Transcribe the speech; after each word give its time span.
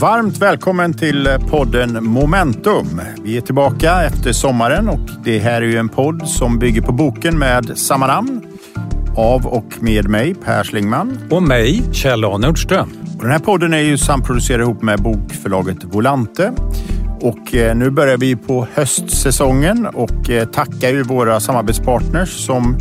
Varmt 0.00 0.38
välkommen 0.38 0.94
till 0.94 1.28
podden 1.48 2.04
Momentum. 2.04 3.00
Vi 3.24 3.36
är 3.36 3.40
tillbaka 3.40 4.02
efter 4.02 4.32
sommaren 4.32 4.88
och 4.88 5.10
det 5.24 5.38
här 5.38 5.62
är 5.62 5.66
ju 5.66 5.76
en 5.76 5.88
podd 5.88 6.28
som 6.28 6.58
bygger 6.58 6.82
på 6.82 6.92
boken 6.92 7.38
med 7.38 7.78
samma 7.78 8.06
namn. 8.06 8.40
Av 9.16 9.46
och 9.46 9.82
med 9.82 10.08
mig, 10.08 10.34
Per 10.34 10.62
Slingman. 10.62 11.18
Och 11.30 11.42
mig, 11.42 11.82
Kjell 11.92 12.24
A 12.24 12.38
Nordström. 12.38 12.92
Och 13.16 13.22
den 13.22 13.32
här 13.32 13.38
podden 13.38 13.74
är 13.74 13.78
ju 13.78 13.98
samproducerad 13.98 14.60
ihop 14.60 14.82
med 14.82 15.02
bokförlaget 15.02 15.84
Volante. 15.84 16.52
Och 17.20 17.54
eh, 17.54 17.76
nu 17.76 17.90
börjar 17.90 18.16
vi 18.16 18.36
på 18.36 18.66
höstsäsongen 18.74 19.86
och 19.86 20.30
eh, 20.30 20.48
tackar 20.48 20.88
ju 20.88 21.02
våra 21.02 21.40
samarbetspartners 21.40 22.46
som 22.46 22.76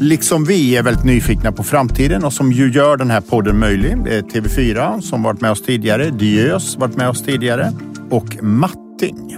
liksom 0.00 0.44
vi 0.44 0.76
är 0.76 0.82
väldigt 0.82 1.04
nyfikna 1.04 1.52
på 1.52 1.62
framtiden 1.62 2.24
och 2.24 2.32
som 2.32 2.52
ju 2.52 2.70
gör 2.70 2.96
den 2.96 3.10
här 3.10 3.20
podden 3.20 3.58
möjlig. 3.58 4.04
Det 4.04 4.16
är 4.16 4.22
TV4 4.22 5.00
som 5.00 5.22
varit 5.22 5.40
med 5.40 5.50
oss 5.50 5.62
tidigare, 5.62 6.10
Diös 6.10 6.76
varit 6.76 6.96
med 6.96 7.08
oss 7.08 7.22
tidigare 7.22 7.72
och 8.10 8.42
Matting. 8.42 9.36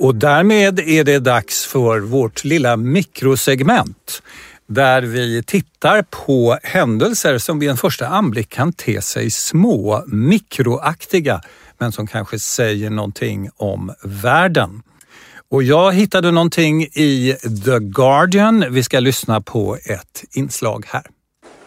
Och 0.00 0.14
därmed 0.14 0.80
är 0.80 1.04
det 1.04 1.18
dags 1.18 1.66
för 1.66 2.00
vårt 2.00 2.44
lilla 2.44 2.76
mikrosegment 2.76 4.22
där 4.66 5.02
vi 5.02 5.42
tittar 5.42 6.02
på 6.02 6.58
händelser 6.62 7.38
som 7.38 7.58
vid 7.58 7.70
en 7.70 7.76
första 7.76 8.06
anblick 8.06 8.48
kan 8.48 8.72
te 8.72 9.02
sig 9.02 9.30
små, 9.30 10.04
mikroaktiga, 10.06 11.40
men 11.78 11.92
som 11.92 12.06
kanske 12.06 12.38
säger 12.38 12.90
någonting 12.90 13.50
om 13.56 13.94
världen. 14.02 14.82
Och 15.54 15.62
jag 15.62 15.92
hittade 15.92 16.30
någonting 16.30 16.82
i 16.82 17.36
The 17.64 17.78
Guardian. 17.78 18.64
Vi 18.70 18.84
ska 18.84 19.00
lyssna 19.00 19.40
på 19.40 19.76
ett 19.76 20.24
inslag 20.32 20.86
här. 20.88 21.02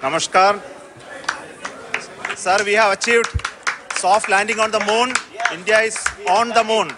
Namaskar. 0.01 0.55
Sir, 2.35 2.65
we 2.65 2.81
have 2.81 2.93
achieved 2.93 3.25
soft 4.01 4.29
landing 4.29 4.59
on 4.59 4.71
the 4.71 4.79
moon. 4.79 5.13
India 5.57 5.83
is 5.83 6.05
on 6.41 6.51
the 6.51 6.63
moon. 6.63 6.91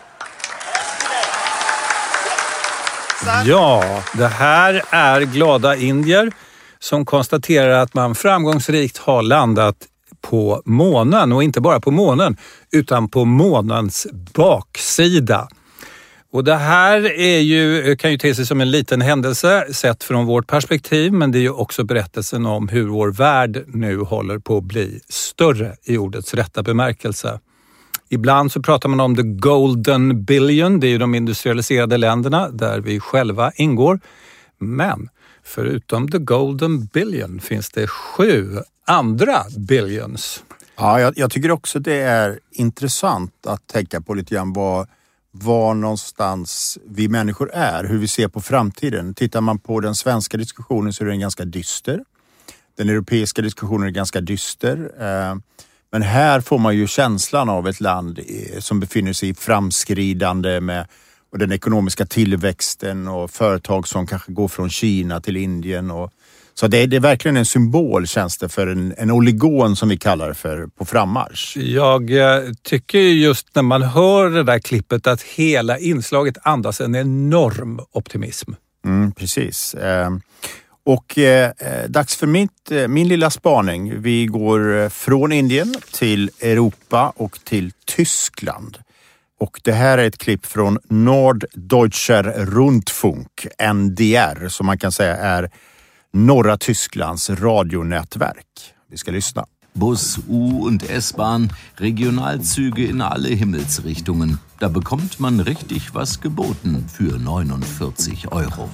Ja, 3.46 4.04
det 4.14 4.28
här 4.28 4.84
är 4.90 5.22
glada 5.22 5.76
indier 5.76 6.32
som 6.80 7.06
konstaterar 7.06 7.80
att 7.80 7.94
man 7.94 8.16
framgångsrikt 8.16 8.98
har 8.98 9.22
landat 9.22 9.76
på 10.22 10.62
månen 10.66 11.32
och 11.32 11.44
inte 11.44 11.62
bara 11.62 11.80
på 11.80 11.92
månen 11.92 12.38
utan 12.72 13.10
på 13.10 13.26
månens 13.26 14.08
baksida. 14.34 15.48
Och 16.32 16.44
det 16.44 16.56
här 16.56 17.20
är 17.20 17.40
ju, 17.40 17.96
kan 17.96 18.12
ju 18.12 18.18
te 18.18 18.36
sig 18.36 18.46
som 18.46 18.62
en 18.62 18.72
liten 18.72 19.02
händelse 19.02 19.74
sett 19.74 20.04
från 20.04 20.26
vårt 20.26 20.48
perspektiv 20.48 21.14
men 21.14 21.32
det 21.32 21.38
är 21.38 21.42
ju 21.42 21.50
också 21.50 21.84
berättelsen 21.84 22.46
om 22.46 22.68
hur 22.68 22.88
vår 22.88 23.12
värld 23.12 23.64
nu 23.68 24.00
håller 24.00 24.40
på 24.40 24.58
att 24.58 24.64
bli 24.64 25.00
större 25.10 25.76
i 25.84 25.98
ordets 25.98 26.34
rätta 26.34 26.64
bemärkelse. 26.64 27.40
Ibland 28.10 28.52
så 28.52 28.62
pratar 28.62 28.90
man 28.90 29.00
om 29.00 29.16
the 29.16 29.24
golden 29.24 30.24
billion, 30.24 30.80
det 30.80 30.88
är 30.88 30.90
ju 30.90 30.98
de 30.98 31.16
industrialiserade 31.16 31.98
länderna 31.98 32.50
där 32.50 32.80
vi 32.80 33.00
själva 33.00 33.52
ingår. 33.56 34.00
Men 34.58 35.10
förutom 35.44 36.12
the 36.12 36.18
golden 36.18 36.86
billion 36.86 37.40
finns 37.40 37.70
det 37.70 37.88
sju 37.88 38.58
andra 38.86 39.38
billions. 39.58 40.44
Ja, 40.78 41.02
jag, 41.02 41.18
jag 41.18 41.32
tycker 41.32 41.52
också 41.52 41.80
det 41.80 42.02
är 42.02 42.40
intressant 42.52 43.34
att 43.48 43.68
tänka 43.68 44.02
på 44.02 44.14
lite 44.14 44.36
grann 44.36 44.54
vad 44.54 44.88
var 45.32 45.74
någonstans 45.74 46.78
vi 46.86 47.08
människor 47.08 47.52
är, 47.54 47.84
hur 47.84 47.98
vi 47.98 48.08
ser 48.08 48.28
på 48.28 48.42
framtiden. 48.42 49.14
Tittar 49.14 49.42
man 49.42 49.60
på 49.60 49.80
den 49.80 49.96
svenska 49.96 50.38
diskussionen 50.38 50.94
så 50.94 51.04
är 51.04 51.08
den 51.08 51.20
ganska 51.20 51.46
dyster. 51.46 52.04
Den 52.78 52.90
europeiska 52.90 53.42
diskussionen 53.42 53.88
är 53.88 53.92
ganska 53.92 54.22
dyster. 54.22 54.92
Eh, 55.00 55.36
men 55.92 56.02
här 56.02 56.42
får 56.42 56.58
man 56.58 56.76
ju 56.76 56.88
känslan 56.88 57.50
av 57.50 57.68
ett 57.68 57.80
land 57.80 58.20
eh, 58.20 58.60
som 58.60 58.80
befinner 58.80 59.14
sig 59.14 59.30
i 59.30 59.34
framskridande 59.34 60.62
med 60.62 60.88
och 61.32 61.40
den 61.40 61.52
ekonomiska 61.52 62.06
tillväxten 62.06 63.08
och 63.08 63.32
företag 63.32 63.88
som 63.88 64.08
kanske 64.08 64.32
går 64.32 64.48
från 64.48 64.70
Kina 64.70 65.22
till 65.22 65.38
Indien 65.38 65.92
och 65.92 66.12
så 66.60 66.68
det 66.68 66.78
är, 66.78 66.88
det 66.88 66.96
är 66.96 67.00
verkligen 67.00 67.38
en 67.38 67.46
symbol 67.46 68.08
känns 68.08 68.38
det 68.38 68.50
för 68.50 68.68
en, 68.68 68.94
en 68.98 69.12
oligon 69.12 69.76
som 69.76 69.90
vi 69.90 69.98
kallar 69.98 70.28
det 70.28 70.34
för 70.34 70.68
på 70.68 70.86
frammarsch. 70.86 71.58
Jag 71.58 72.12
eh, 72.12 72.42
tycker 72.64 73.00
just 73.00 73.56
när 73.56 73.64
man 73.64 73.82
hör 73.82 74.30
det 74.30 74.44
där 74.44 74.60
klippet 74.60 75.08
att 75.08 75.22
hela 75.22 75.78
inslaget 75.78 76.38
andas 76.44 76.82
en 76.82 76.96
enorm 76.96 77.80
optimism. 77.92 78.52
Mm, 78.86 79.12
precis. 79.12 79.74
Eh, 79.74 80.10
och 80.86 81.18
eh, 81.18 81.52
dags 81.88 82.16
för 82.16 82.28
mitt, 82.28 82.72
eh, 82.72 82.88
min 82.88 83.08
lilla 83.08 83.30
spaning. 83.30 84.02
Vi 84.02 84.26
går 84.26 84.78
eh, 84.78 84.90
från 84.90 85.32
Indien 85.32 85.76
till 85.92 86.30
Europa 86.42 87.14
och 87.16 87.40
till 87.44 87.72
Tyskland. 87.86 88.78
Och 89.40 89.62
det 89.64 89.74
här 89.74 89.98
är 89.98 90.08
ett 90.08 90.18
klipp 90.18 90.46
från 90.46 90.80
Norddeutscher 90.84 92.24
Rundfunk, 92.46 93.48
NDR, 93.74 94.48
som 94.48 94.66
man 94.66 94.78
kan 94.78 94.92
säga 94.92 95.16
är 95.16 95.50
norra 96.12 96.58
Tysklands 96.58 97.30
radionätverk. 97.30 98.48
Vi 98.88 98.98
ska 98.98 99.12
lyssna. 99.12 99.46
Bus, 99.74 100.20
U- 100.28 100.66
und 100.66 100.90
S-Bahn, 100.90 101.54
Regionalzüge 101.78 102.86
in 102.86 103.02
alle 103.02 103.30
Himmelsrichtungen. 103.30 104.40
Da 104.60 104.68
bekommt 104.68 105.20
man 105.20 105.40
richtig 105.40 105.94
was 105.94 106.22
geboten 106.22 106.86
für 106.92 107.20
49 107.20 108.32
Euro. 108.32 108.70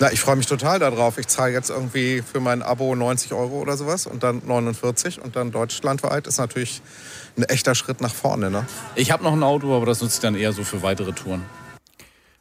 Na, 0.00 0.12
ich 0.12 0.20
freue 0.20 0.36
mich 0.36 0.46
total 0.46 0.78
darauf. 0.78 1.18
Ich 1.18 1.26
zahle 1.28 1.52
jetzt 1.52 1.70
irgendwie 1.70 2.22
für 2.22 2.40
mein 2.40 2.62
Abo 2.62 2.94
90 2.94 3.32
Euro 3.32 3.60
oder 3.60 3.76
sowas 3.76 4.06
und 4.06 4.22
dann 4.22 4.42
49 4.46 5.20
und 5.20 5.34
dann 5.34 5.50
deutschlandweit 5.50 6.26
ist 6.26 6.38
natürlich 6.38 6.82
ein 7.36 7.44
echter 7.44 7.74
Schritt 7.74 8.00
nach 8.00 8.14
vorne. 8.14 8.50
Ne? 8.50 8.66
Ich 8.94 9.10
habe 9.10 9.24
noch 9.24 9.32
ein 9.32 9.42
Auto, 9.42 9.74
aber 9.74 9.86
das 9.86 10.00
nutze 10.00 10.16
ich 10.16 10.20
dann 10.20 10.34
eher 10.34 10.52
so 10.52 10.62
für 10.62 10.82
weitere 10.82 11.12
Touren. 11.12 11.42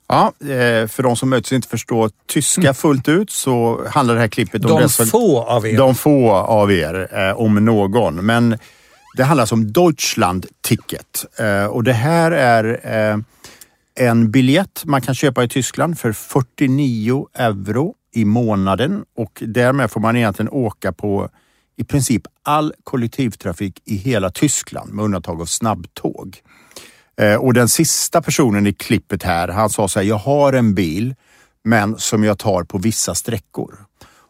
Ja, 0.07 0.33
eh, 0.41 0.87
för 0.87 1.03
de 1.03 1.15
som 1.15 1.29
möjligtvis 1.29 1.55
inte 1.55 1.67
förstår 1.67 2.11
tyska 2.27 2.73
fullt 2.73 3.07
ut 3.07 3.29
så 3.31 3.81
handlar 3.87 4.15
det 4.15 4.21
här 4.21 4.27
klippet 4.27 4.65
om... 4.65 4.71
De 4.71 4.81
dessa- 4.81 5.05
få 5.05 5.41
av 5.43 5.67
er. 5.67 5.77
De 5.77 5.95
få 5.95 6.31
av 6.31 6.71
er, 6.71 7.07
eh, 7.29 7.39
om 7.39 7.65
någon. 7.65 8.25
Men 8.25 8.57
det 9.17 9.23
handlar 9.23 9.41
alltså 9.41 9.55
om 9.55 9.71
Deutschland 9.71 10.45
Ticket. 10.61 11.25
Eh, 11.39 11.65
och 11.65 11.83
det 11.83 11.93
här 11.93 12.31
är 12.31 13.23
en 13.99 14.31
biljett 14.31 14.81
man 14.85 15.01
kan 15.01 15.15
köpa 15.15 15.43
i 15.43 15.49
Tyskland 15.49 15.99
för 15.99 16.11
49 16.11 17.27
euro 17.33 17.93
i 18.13 18.25
månaden 18.25 19.03
och 19.17 19.43
därmed 19.45 19.91
får 19.91 19.99
man 20.01 20.15
egentligen 20.17 20.49
åka 20.49 20.91
på 20.91 21.29
i 21.77 21.83
princip 21.83 22.21
all 22.43 22.73
kollektivtrafik 22.83 23.81
i 23.85 23.95
hela 23.95 24.29
Tyskland 24.29 24.93
med 24.93 25.05
undantag 25.05 25.41
av 25.41 25.45
snabbtåg. 25.45 26.37
Eh, 27.21 27.35
och 27.35 27.53
den 27.53 27.69
sista 27.69 28.21
personen 28.21 28.67
i 28.67 28.73
klippet 28.73 29.23
här, 29.23 29.47
han 29.47 29.69
sa 29.69 29.87
så 29.87 29.99
här, 29.99 30.07
jag 30.07 30.17
har 30.17 30.53
en 30.53 30.73
bil 30.73 31.15
men 31.63 31.97
som 31.97 32.23
jag 32.23 32.39
tar 32.39 32.63
på 32.63 32.77
vissa 32.77 33.15
sträckor. 33.15 33.75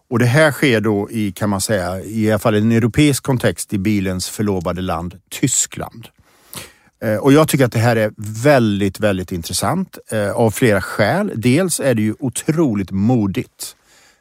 Och 0.09 0.19
det 0.19 0.25
här 0.25 0.51
sker 0.51 0.81
då 0.81 1.11
i, 1.11 1.31
kan 1.31 1.49
man 1.49 1.61
säga, 1.61 2.01
i 2.01 2.31
alla 2.31 2.39
fall 2.39 2.55
en 2.55 2.71
europeisk 2.71 3.23
kontext 3.23 3.73
i 3.73 3.77
bilens 3.77 4.29
förlovade 4.29 4.81
land 4.81 5.19
Tyskland. 5.29 6.07
Eh, 7.03 7.15
och 7.15 7.33
jag 7.33 7.47
tycker 7.47 7.65
att 7.65 7.71
det 7.71 7.79
här 7.79 7.95
är 7.95 8.11
väldigt, 8.43 8.99
väldigt 8.99 9.31
intressant 9.31 9.97
eh, 10.11 10.31
av 10.31 10.51
flera 10.51 10.81
skäl. 10.81 11.31
Dels 11.35 11.79
är 11.79 11.93
det 11.93 12.01
ju 12.01 12.15
otroligt 12.19 12.91
modigt 12.91 13.75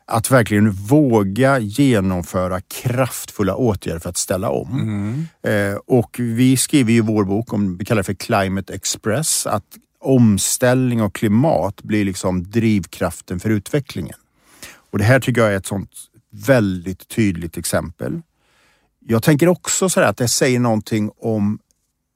att 0.06 0.31
verkligen 0.31 0.71
våga 0.71 1.59
genomföra 1.59 2.61
kraftfulla 2.61 3.56
åtgärder 3.56 3.99
för 3.99 4.09
att 4.09 4.17
ställa 4.17 4.50
om. 4.50 5.27
Eh, 5.43 5.75
och 5.87 6.17
vi 6.19 6.56
skriver 6.56 6.93
ju 6.93 6.99
i 6.99 7.00
vår 7.00 7.25
bok, 7.25 7.53
om 7.53 7.76
vi 7.79 7.85
kallar 7.85 8.00
det 8.00 8.05
för 8.05 8.14
Climate 8.14 8.75
Express, 8.75 9.47
att 9.47 9.64
omställning 10.00 11.03
och 11.03 11.14
klimat 11.14 11.82
blir 11.82 12.05
liksom 12.05 12.50
drivkraften 12.50 13.41
för 13.41 13.50
utvecklingen. 13.50 14.17
Och 14.91 14.99
det 14.99 15.05
här 15.05 15.20
tycker 15.20 15.41
jag 15.41 15.53
är 15.53 15.56
ett 15.56 15.67
sånt 15.67 15.91
väldigt 16.31 17.08
tydligt 17.08 17.56
exempel. 17.56 18.23
Jag 19.06 19.23
tänker 19.23 19.49
också 19.49 19.88
så 19.88 20.00
att 20.00 20.17
det 20.17 20.29
säger 20.29 20.61
någonting 20.61 21.11
om 21.20 21.58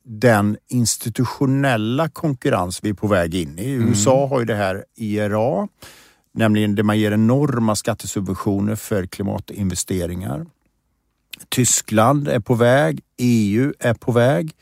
den 0.04 0.56
institutionella 0.68 2.08
konkurrens 2.08 2.80
vi 2.82 2.90
är 2.90 2.94
på 2.94 3.06
väg 3.06 3.34
in 3.34 3.58
i. 3.58 3.70
USA 3.70 4.26
har 4.26 4.40
ju 4.40 4.46
det 4.46 4.54
här 4.54 4.84
IRA, 4.96 5.68
nämligen 6.34 6.74
där 6.74 6.82
man 6.82 6.98
ger 6.98 7.12
enorma 7.12 7.76
skattesubventioner 7.76 8.76
för 8.76 9.06
klimatinvesteringar. 9.06 10.46
Tyskland 11.48 12.28
är 12.28 12.40
på 12.40 12.54
väg, 12.54 13.00
EU 13.16 13.72
är 13.78 13.94
på 13.94 14.12
väg. 14.12 14.54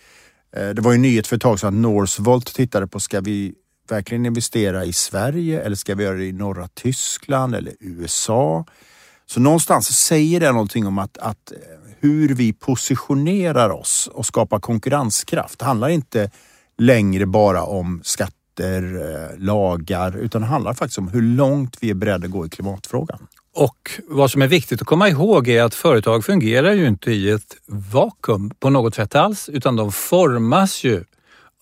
Eh, 0.56 0.68
det 0.68 0.82
var 0.82 0.92
ju 0.92 0.98
nyhet 0.98 1.26
för 1.26 1.36
ett 1.36 1.42
tag 1.42 1.60
sedan 1.60 1.68
att 1.68 1.74
Northvolt 1.74 2.54
tittade 2.54 2.86
på, 2.86 3.00
ska 3.00 3.20
vi 3.20 3.54
verkligen 3.88 4.26
investera 4.26 4.84
i 4.84 4.92
Sverige 4.92 5.62
eller 5.62 5.76
ska 5.76 5.94
vi 5.94 6.04
göra 6.04 6.16
det 6.16 6.24
i 6.24 6.32
norra 6.32 6.68
Tyskland 6.68 7.54
eller 7.54 7.74
USA? 7.80 8.66
Så 9.26 9.40
någonstans 9.40 9.86
säger 9.86 10.40
det 10.40 10.52
någonting 10.52 10.86
om 10.86 10.98
att, 10.98 11.18
att 11.18 11.52
eh, 11.52 11.58
hur 12.00 12.34
vi 12.34 12.52
positionerar 12.52 13.70
oss 13.70 14.08
och 14.12 14.26
skapar 14.26 14.60
konkurrenskraft 14.60 15.62
handlar 15.62 15.88
inte 15.88 16.30
längre 16.78 17.26
bara 17.26 17.62
om 17.62 18.00
skatter, 18.58 18.82
eh, 18.82 19.38
lagar, 19.38 20.16
utan 20.16 20.42
det 20.42 20.48
handlar 20.48 20.74
faktiskt 20.74 20.98
om 20.98 21.08
hur 21.08 21.22
långt 21.22 21.76
vi 21.80 21.90
är 21.90 21.94
beredda 21.94 22.24
att 22.24 22.30
gå 22.30 22.46
i 22.46 22.48
klimatfrågan. 22.48 23.18
Och 23.54 23.90
vad 24.08 24.30
som 24.30 24.42
är 24.42 24.46
viktigt 24.46 24.80
att 24.80 24.86
komma 24.86 25.08
ihåg 25.08 25.48
är 25.48 25.62
att 25.62 25.74
företag 25.74 26.24
fungerar 26.24 26.72
ju 26.72 26.86
inte 26.86 27.12
i 27.12 27.30
ett 27.30 27.56
vakuum 27.66 28.50
på 28.60 28.70
något 28.70 28.94
sätt 28.94 29.14
alls, 29.14 29.48
utan 29.48 29.76
de 29.76 29.92
formas 29.92 30.84
ju 30.84 31.04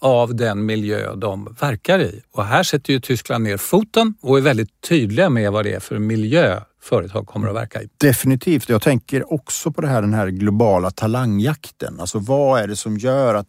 av 0.00 0.34
den 0.34 0.66
miljö 0.66 1.14
de 1.14 1.56
verkar 1.60 1.98
i. 1.98 2.22
Och 2.32 2.44
här 2.44 2.62
sätter 2.62 2.92
ju 2.92 3.00
Tyskland 3.00 3.44
ner 3.44 3.56
foten 3.56 4.14
och 4.22 4.38
är 4.38 4.42
väldigt 4.42 4.80
tydliga 4.88 5.30
med 5.30 5.52
vad 5.52 5.64
det 5.64 5.72
är 5.72 5.80
för 5.80 5.98
miljö 5.98 6.60
företag 6.82 7.26
kommer 7.26 7.48
att 7.48 7.54
verka 7.54 7.82
i. 7.82 7.88
Definitivt. 7.96 8.68
Jag 8.68 8.82
tänker 8.82 9.32
också 9.32 9.72
på 9.72 9.80
det 9.80 9.88
här, 9.88 10.00
den 10.02 10.14
här 10.14 10.28
globala 10.28 10.90
talangjakten. 10.90 12.00
Alltså 12.00 12.18
vad 12.18 12.60
är 12.60 12.68
det 12.68 12.76
som 12.76 12.96
gör 12.96 13.34
att, 13.34 13.48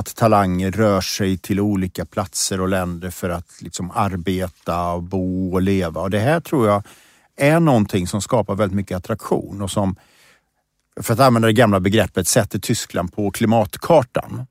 att 0.00 0.16
talanger 0.16 0.70
rör 0.70 1.00
sig 1.00 1.38
till 1.38 1.60
olika 1.60 2.04
platser 2.04 2.60
och 2.60 2.68
länder 2.68 3.10
för 3.10 3.30
att 3.30 3.62
liksom 3.62 3.90
arbeta, 3.90 4.98
bo 4.98 5.52
och 5.52 5.62
leva. 5.62 6.00
Och 6.00 6.10
det 6.10 6.18
här 6.18 6.40
tror 6.40 6.68
jag 6.68 6.82
är 7.36 7.60
någonting 7.60 8.06
som 8.06 8.22
skapar 8.22 8.54
väldigt 8.54 8.76
mycket 8.76 8.96
attraktion 8.96 9.62
och 9.62 9.70
som, 9.70 9.96
för 11.00 11.14
att 11.14 11.20
använda 11.20 11.46
det 11.46 11.52
gamla 11.52 11.80
begreppet, 11.80 12.28
sätter 12.28 12.58
Tyskland 12.58 13.12
på 13.12 13.30
klimatkartan. 13.30 14.46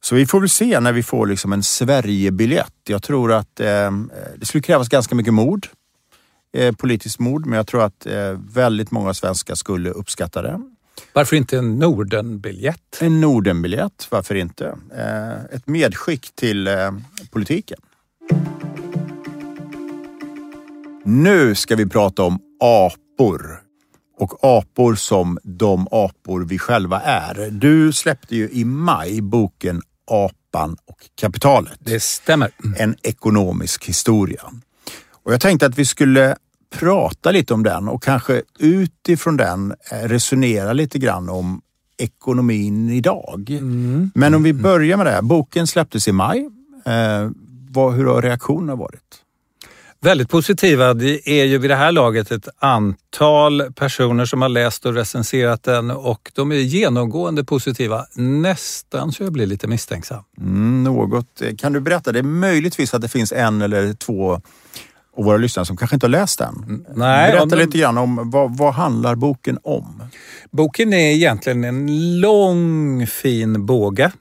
Så 0.00 0.14
vi 0.14 0.26
får 0.26 0.40
väl 0.40 0.48
se 0.48 0.80
när 0.80 0.92
vi 0.92 1.02
får 1.02 1.26
liksom 1.26 1.52
en 1.52 1.62
Sverigebiljett. 1.62 2.74
Jag 2.86 3.02
tror 3.02 3.32
att 3.32 3.60
eh, 3.60 3.90
det 4.36 4.46
skulle 4.46 4.62
krävas 4.62 4.88
ganska 4.88 5.14
mycket 5.14 5.34
mod, 5.34 5.66
eh, 6.56 6.74
politiskt 6.74 7.18
mod, 7.18 7.46
men 7.46 7.56
jag 7.56 7.66
tror 7.66 7.82
att 7.82 8.06
eh, 8.06 8.38
väldigt 8.54 8.90
många 8.90 9.14
svenskar 9.14 9.54
skulle 9.54 9.90
uppskatta 9.90 10.42
det. 10.42 10.60
Varför 11.12 11.36
inte 11.36 11.58
en 11.58 11.78
Nordenbiljett? 11.78 12.98
En 13.00 13.20
Nordenbiljett, 13.20 14.06
varför 14.10 14.34
inte? 14.34 14.76
Eh, 14.96 15.56
ett 15.56 15.66
medskick 15.66 16.34
till 16.34 16.66
eh, 16.66 16.90
politiken. 17.30 17.78
Nu 21.04 21.54
ska 21.54 21.76
vi 21.76 21.86
prata 21.86 22.22
om 22.22 22.38
apor. 22.60 23.60
Och 24.18 24.38
apor 24.44 24.94
som 24.94 25.38
de 25.42 25.88
apor 25.90 26.44
vi 26.44 26.58
själva 26.58 27.00
är. 27.00 27.50
Du 27.50 27.92
släppte 27.92 28.36
ju 28.36 28.48
i 28.50 28.64
maj 28.64 29.20
boken 29.20 29.82
Apan 30.10 30.76
och 30.86 30.98
kapitalet. 31.20 31.78
Det 31.78 32.02
stämmer. 32.02 32.50
En 32.76 32.96
ekonomisk 33.02 33.84
historia. 33.84 34.42
Och 35.24 35.32
jag 35.32 35.40
tänkte 35.40 35.66
att 35.66 35.78
vi 35.78 35.84
skulle 35.84 36.36
prata 36.78 37.30
lite 37.30 37.54
om 37.54 37.62
den 37.62 37.88
och 37.88 38.02
kanske 38.02 38.42
utifrån 38.58 39.36
den 39.36 39.74
eh, 39.90 40.08
resonera 40.08 40.72
lite 40.72 40.98
grann 40.98 41.28
om 41.28 41.60
ekonomin 41.98 42.90
idag. 42.90 43.50
Mm. 43.50 44.10
Men 44.14 44.34
om 44.34 44.42
vi 44.42 44.52
börjar 44.52 44.96
med 44.96 45.06
det 45.06 45.12
här. 45.12 45.22
Boken 45.22 45.66
släpptes 45.66 46.08
i 46.08 46.12
maj. 46.12 46.48
Eh, 46.86 47.30
vad, 47.70 47.94
hur 47.94 48.04
har 48.04 48.22
reaktionerna 48.22 48.74
varit? 48.74 49.20
Väldigt 50.00 50.30
positiva. 50.30 50.94
Det 50.94 51.28
är 51.28 51.44
ju 51.44 51.58
vid 51.58 51.70
det 51.70 51.76
här 51.76 51.92
laget 51.92 52.30
ett 52.30 52.48
antal 52.58 53.72
personer 53.72 54.24
som 54.24 54.42
har 54.42 54.48
läst 54.48 54.86
och 54.86 54.94
recenserat 54.94 55.62
den 55.62 55.90
och 55.90 56.30
de 56.34 56.52
är 56.52 56.56
genomgående 56.56 57.44
positiva. 57.44 58.06
Nästan 58.14 59.12
så 59.12 59.22
jag 59.22 59.32
blir 59.32 59.46
lite 59.46 59.66
misstänksam. 59.66 60.22
Mm, 60.38 60.84
något. 60.84 61.42
Kan 61.58 61.72
du 61.72 61.80
berätta? 61.80 62.12
Det 62.12 62.18
är 62.18 62.22
möjligtvis 62.22 62.94
att 62.94 63.02
det 63.02 63.08
finns 63.08 63.32
en 63.32 63.62
eller 63.62 63.92
två 63.92 64.40
av 65.16 65.24
våra 65.24 65.36
lyssnare 65.36 65.66
som 65.66 65.76
kanske 65.76 65.96
inte 65.96 66.06
har 66.06 66.10
läst 66.10 66.38
den. 66.38 66.86
Nej, 66.94 67.32
Berätta 67.32 67.56
lite 67.56 67.78
grann 67.78 67.98
om 67.98 68.30
vad, 68.30 68.56
vad 68.56 68.74
handlar 68.74 69.14
boken 69.14 69.58
om? 69.62 70.02
Boken 70.50 70.92
är 70.92 71.12
egentligen 71.12 71.64
en 71.64 72.20
lång 72.20 73.06
fin 73.06 73.66
båge. 73.66 74.12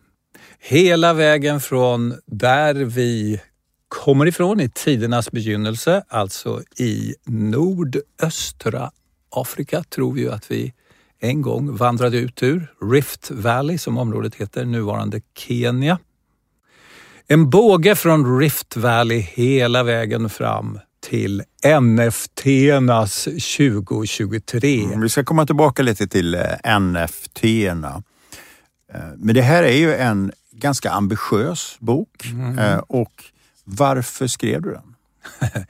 Hela 0.59 1.13
vägen 1.13 1.59
från 1.59 2.13
där 2.25 2.73
vi 2.73 3.41
kommer 3.87 4.25
ifrån 4.25 4.59
i 4.59 4.69
tidernas 4.69 5.31
begynnelse, 5.31 6.03
alltså 6.07 6.61
i 6.77 7.15
nordöstra 7.25 8.91
Afrika 9.29 9.83
tror 9.83 10.13
vi 10.13 10.21
ju 10.21 10.31
att 10.31 10.51
vi 10.51 10.73
en 11.19 11.41
gång 11.41 11.75
vandrade 11.75 12.17
ut 12.17 12.43
ur. 12.43 12.73
Rift 12.91 13.31
Valley 13.31 13.77
som 13.77 13.97
området 13.97 14.35
heter, 14.35 14.65
nuvarande 14.65 15.21
Kenya. 15.37 15.99
En 17.27 17.49
båge 17.49 17.95
från 17.95 18.39
Rift 18.39 18.75
Valley 18.75 19.19
hela 19.19 19.83
vägen 19.83 20.29
fram 20.29 20.79
till 21.09 21.43
NFT-nas 21.63 23.23
2023. 23.57 24.87
Vi 24.97 25.09
ska 25.09 25.23
komma 25.23 25.45
tillbaka 25.45 25.83
lite 25.83 26.07
till 26.07 26.35
eh, 26.35 26.79
NFT-erna. 26.79 28.03
Eh, 28.93 28.99
Men 29.17 29.35
det 29.35 29.41
här 29.41 29.63
är 29.63 29.75
ju 29.77 29.93
en 29.95 30.31
ganska 30.51 30.91
ambitiös 30.91 31.75
bok. 31.79 32.25
Mm. 32.25 32.59
Eh, 32.59 32.77
Och 32.77 33.23
varför 33.63 34.27
skrev 34.27 34.61
du 34.61 34.71
den? 34.71 34.95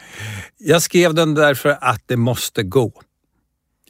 Jag 0.58 0.82
skrev 0.82 1.14
den 1.14 1.34
därför 1.34 1.78
att 1.82 2.02
det 2.06 2.18
måste 2.18 2.64
gå. 2.64 2.92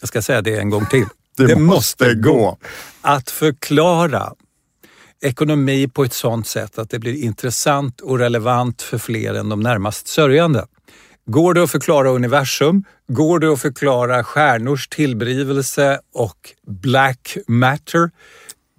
Jag 0.01 0.07
ska 0.07 0.21
säga 0.21 0.41
det 0.41 0.59
en 0.59 0.69
gång 0.69 0.85
till. 0.85 1.05
Det 1.37 1.55
måste 1.55 2.13
gå. 2.13 2.57
Att 3.01 3.29
förklara 3.29 4.33
ekonomi 5.23 5.87
på 5.87 6.03
ett 6.03 6.13
sådant 6.13 6.47
sätt 6.47 6.77
att 6.77 6.89
det 6.89 6.99
blir 6.99 7.23
intressant 7.23 8.01
och 8.01 8.19
relevant 8.19 8.81
för 8.81 8.97
fler 8.97 9.33
än 9.33 9.49
de 9.49 9.59
närmast 9.59 10.07
sörjande. 10.07 10.65
Går 11.25 11.53
det 11.53 11.63
att 11.63 11.71
förklara 11.71 12.09
universum? 12.09 12.83
Går 13.07 13.39
det 13.39 13.53
att 13.53 13.61
förklara 13.61 14.23
stjärnors 14.23 14.87
tillblivelse 14.87 15.99
och 16.13 16.53
black 16.67 17.37
matter? 17.47 18.11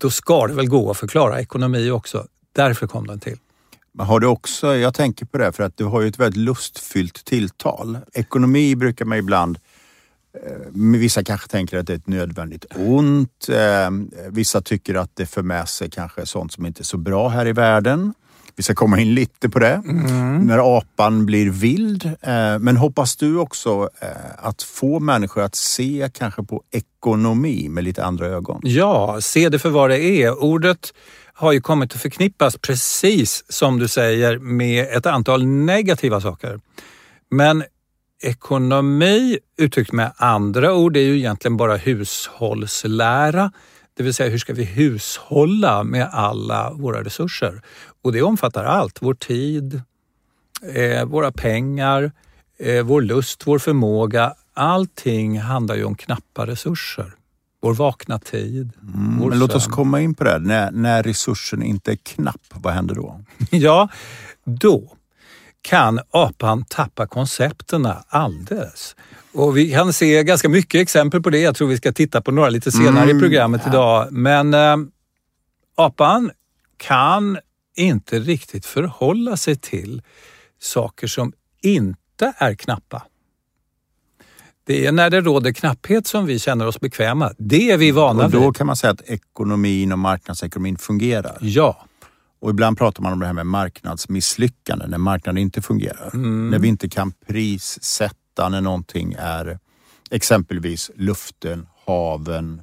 Då 0.00 0.10
ska 0.10 0.46
det 0.46 0.54
väl 0.54 0.68
gå 0.68 0.90
att 0.90 0.96
förklara 0.96 1.40
ekonomi 1.40 1.90
också. 1.90 2.26
Därför 2.56 2.86
kom 2.86 3.06
den 3.06 3.20
till. 3.20 3.38
Men 3.92 4.06
har 4.06 4.20
du 4.20 4.26
också, 4.26 4.76
jag 4.76 4.94
tänker 4.94 5.26
på 5.26 5.38
det 5.38 5.52
för 5.52 5.62
att 5.62 5.76
du 5.76 5.84
har 5.84 6.00
ju 6.00 6.08
ett 6.08 6.18
väldigt 6.18 6.40
lustfyllt 6.40 7.24
tilltal. 7.24 7.98
Ekonomi 8.12 8.76
brukar 8.76 9.04
man 9.04 9.18
ibland 9.18 9.58
men 10.70 11.00
Vissa 11.00 11.24
kanske 11.24 11.48
tänker 11.48 11.78
att 11.78 11.86
det 11.86 11.92
är 11.92 11.96
ett 11.96 12.08
nödvändigt 12.08 12.64
ont. 12.76 13.48
Eh, 13.48 13.90
Vissa 14.30 14.60
tycker 14.60 14.94
att 14.94 15.10
det 15.14 15.26
för 15.26 15.42
med 15.42 15.68
sig 15.68 15.90
kanske 15.90 16.26
sånt 16.26 16.52
som 16.52 16.66
inte 16.66 16.82
är 16.82 16.84
så 16.84 16.96
bra 16.96 17.28
här 17.28 17.46
i 17.46 17.52
världen. 17.52 18.14
Vi 18.56 18.62
ska 18.62 18.74
komma 18.74 19.00
in 19.00 19.14
lite 19.14 19.48
på 19.48 19.58
det. 19.58 19.82
När 20.42 20.78
apan 20.78 21.26
blir 21.26 21.50
vild. 21.50 22.04
Eh, 22.20 22.58
Men 22.58 22.76
hoppas 22.76 23.16
du 23.16 23.38
också 23.38 23.88
eh, 24.00 24.08
att 24.38 24.62
få 24.62 25.00
människor 25.00 25.42
att 25.42 25.54
se 25.54 26.10
kanske 26.14 26.42
på 26.42 26.62
ekonomi 26.70 27.68
med 27.68 27.84
lite 27.84 28.04
andra 28.04 28.26
ögon? 28.26 28.60
Ja, 28.62 29.18
se 29.20 29.48
det 29.48 29.58
för 29.58 29.70
vad 29.70 29.90
det 29.90 30.04
är. 30.04 30.42
Ordet 30.42 30.94
har 31.34 31.52
ju 31.52 31.60
kommit 31.60 31.94
att 31.94 32.00
förknippas 32.00 32.56
precis 32.56 33.44
som 33.48 33.78
du 33.78 33.88
säger 33.88 34.38
med 34.38 34.86
ett 34.96 35.06
antal 35.06 35.46
negativa 35.46 36.20
saker. 36.20 36.60
Men 37.30 37.64
ekonomi 38.24 39.38
uttryckt 39.58 39.92
med 39.92 40.12
andra 40.16 40.74
ord 40.74 40.96
är 40.96 41.00
ju 41.00 41.16
egentligen 41.18 41.56
bara 41.56 41.76
hushållslära. 41.76 43.52
Det 43.96 44.02
vill 44.02 44.14
säga 44.14 44.30
hur 44.30 44.38
ska 44.38 44.52
vi 44.52 44.64
hushålla 44.64 45.84
med 45.84 46.08
alla 46.12 46.72
våra 46.72 47.04
resurser? 47.04 47.62
Och 48.02 48.12
det 48.12 48.22
omfattar 48.22 48.64
allt. 48.64 48.98
Vår 49.02 49.14
tid, 49.14 49.82
eh, 50.74 51.04
våra 51.04 51.32
pengar, 51.32 52.12
eh, 52.58 52.82
vår 52.82 53.02
lust, 53.02 53.46
vår 53.46 53.58
förmåga. 53.58 54.34
Allting 54.54 55.40
handlar 55.40 55.74
ju 55.74 55.84
om 55.84 55.94
knappa 55.94 56.46
resurser. 56.46 57.12
Vår 57.62 57.74
vakna 57.74 58.18
tid, 58.18 58.72
vår 59.20 59.30
Men 59.30 59.38
låt 59.38 59.54
oss 59.54 59.66
komma 59.66 60.00
in 60.00 60.14
på 60.14 60.24
det. 60.24 60.30
här. 60.30 60.38
När, 60.38 60.70
när 60.70 61.02
resursen 61.02 61.62
inte 61.62 61.92
är 61.92 61.96
knapp, 61.96 62.42
vad 62.54 62.74
händer 62.74 62.94
då? 62.94 63.20
Ja, 63.50 63.88
då 64.44 64.96
kan 65.64 66.00
apan 66.10 66.64
tappa 66.68 67.06
koncepterna 67.06 68.04
alldeles. 68.08 68.96
Och 69.32 69.56
vi 69.56 69.70
kan 69.70 69.92
se 69.92 70.22
ganska 70.22 70.48
mycket 70.48 70.80
exempel 70.80 71.22
på 71.22 71.30
det. 71.30 71.38
Jag 71.38 71.56
tror 71.56 71.68
vi 71.68 71.76
ska 71.76 71.92
titta 71.92 72.20
på 72.20 72.32
några 72.32 72.48
lite 72.48 72.72
senare 72.72 73.04
Mm, 73.04 73.16
i 73.16 73.20
programmet 73.20 73.62
idag. 73.66 74.08
Men 74.12 74.54
eh, 74.54 74.76
apan 75.74 76.30
kan 76.76 77.38
inte 77.76 78.18
riktigt 78.18 78.66
förhålla 78.66 79.36
sig 79.36 79.56
till 79.56 80.02
saker 80.60 81.06
som 81.06 81.32
inte 81.62 82.32
är 82.38 82.54
knappa. 82.54 83.02
Det 84.66 84.86
är 84.86 84.92
när 84.92 85.10
det 85.10 85.20
råder 85.20 85.52
knapphet 85.52 86.06
som 86.06 86.26
vi 86.26 86.38
känner 86.38 86.66
oss 86.66 86.80
bekväma. 86.80 87.32
Det 87.38 87.70
är 87.70 87.76
vi 87.76 87.90
vana 87.90 88.24
Och 88.24 88.30
då 88.30 88.40
vid. 88.46 88.56
kan 88.56 88.66
man 88.66 88.76
säga 88.76 88.90
att 88.92 89.02
ekonomin 89.02 89.92
och 89.92 89.98
marknadsekonomin 89.98 90.76
fungerar. 90.78 91.38
Ja, 91.40 91.84
Och 92.44 92.50
ibland 92.50 92.78
pratar 92.78 93.02
man 93.02 93.12
om 93.12 93.20
det 93.20 93.26
här 93.26 93.32
med 93.32 93.46
marknadsmisslyckande, 93.46 94.86
när 94.86 94.98
marknaden 94.98 95.38
inte 95.38 95.62
fungerar. 95.62 96.10
Mm. 96.14 96.50
När 96.50 96.58
vi 96.58 96.68
inte 96.68 96.88
kan 96.88 97.12
prissätta 97.26 98.48
när 98.48 98.60
någonting 98.60 99.14
är 99.18 99.58
exempelvis 100.10 100.90
luften, 100.94 101.66
haven, 101.86 102.62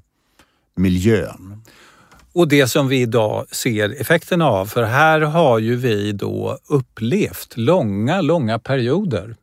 miljön. 0.75 1.63
Och 2.33 2.47
det 2.47 2.67
som 2.67 2.87
vi 2.87 3.01
idag 3.01 3.45
ser 3.51 4.01
effekterna 4.01 4.45
av, 4.45 4.65
för 4.65 4.83
här 4.83 5.21
har 5.21 5.59
ju 5.59 5.75
vi 5.75 6.11
då 6.11 6.57
upplevt 6.67 7.57
långa, 7.57 8.21
långa 8.21 8.59
perioder, 8.59 9.35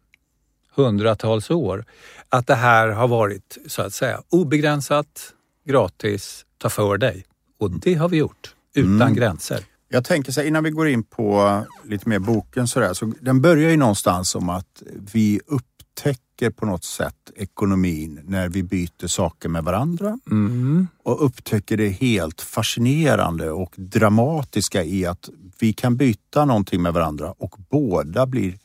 hundratals 0.74 1.50
år, 1.50 1.84
att 2.28 2.46
det 2.46 2.54
här 2.54 2.88
har 2.88 3.08
varit 3.08 3.58
så 3.66 3.82
att 3.82 3.94
säga 3.94 4.22
obegränsat, 4.28 5.34
gratis, 5.64 6.44
ta 6.58 6.68
för 6.68 6.98
dig. 6.98 7.24
Och 7.58 7.70
det 7.70 7.94
har 7.94 8.08
vi 8.08 8.16
gjort 8.16 8.54
utan 8.74 9.14
gränser. 9.14 9.64
Jag 9.88 10.04
tänker 10.04 10.32
så 10.32 10.40
här, 10.40 10.48
innan 10.48 10.64
vi 10.64 10.70
går 10.70 10.88
in 10.88 11.02
på 11.04 11.62
lite 11.84 12.08
mer 12.08 12.18
boken 12.18 12.68
så 12.68 12.80
där, 12.80 12.94
så 12.94 13.12
den 13.20 13.40
börjar 13.40 13.70
ju 13.70 13.76
någonstans 13.76 14.34
om 14.34 14.48
att 14.48 14.82
vi 15.12 15.40
upptäcker 15.46 16.50
på 16.50 16.66
något 16.66 16.84
sätt 16.84 17.14
ekonomin 17.36 18.20
när 18.24 18.48
vi 18.48 18.62
byter 18.62 19.06
saker 19.06 19.48
med 19.48 19.64
varandra 19.64 20.18
Mm. 20.30 20.88
och 21.02 21.24
upptäcker 21.24 21.76
det 21.76 21.88
helt 21.88 22.40
fascinerande 22.40 23.50
och 23.50 23.74
dramatiska 23.76 24.84
i 24.84 25.06
att 25.06 25.28
vi 25.60 25.72
kan 25.72 25.96
byta 25.96 26.44
någonting 26.44 26.82
med 26.82 26.92
varandra 26.92 27.34
och 27.38 27.54
båda 27.70 28.26
blir 28.26 28.58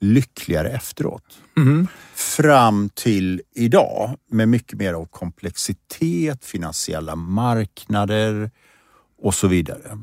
lyckligare 0.00 0.68
efteråt. 0.70 1.38
Mm. 1.56 1.86
Fram 2.14 2.88
till 2.94 3.42
idag 3.54 4.16
med 4.30 4.48
mycket 4.48 4.78
mer 4.78 4.94
av 4.94 5.06
komplexitet, 5.06 6.44
finansiella 6.44 7.16
marknader 7.16 8.50
och 9.22 9.34
så 9.34 9.48
vidare. 9.48 9.98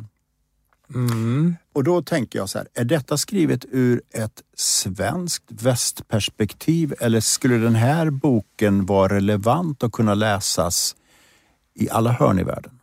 Mm. 0.93 1.55
Och 1.73 1.83
då 1.83 2.01
tänker 2.01 2.39
jag 2.39 2.49
så 2.49 2.57
här, 2.57 2.67
är 2.73 2.85
detta 2.85 3.17
skrivet 3.17 3.65
ur 3.71 4.01
ett 4.13 4.41
svenskt 4.55 5.43
västperspektiv 5.47 6.93
eller 6.99 7.19
skulle 7.19 7.57
den 7.57 7.75
här 7.75 8.09
boken 8.09 8.85
vara 8.85 9.15
relevant 9.15 9.83
och 9.83 9.93
kunna 9.93 10.13
läsas 10.13 10.95
i 11.75 11.89
alla 11.89 12.11
hörn 12.11 12.39
i 12.39 12.43
världen? 12.43 12.79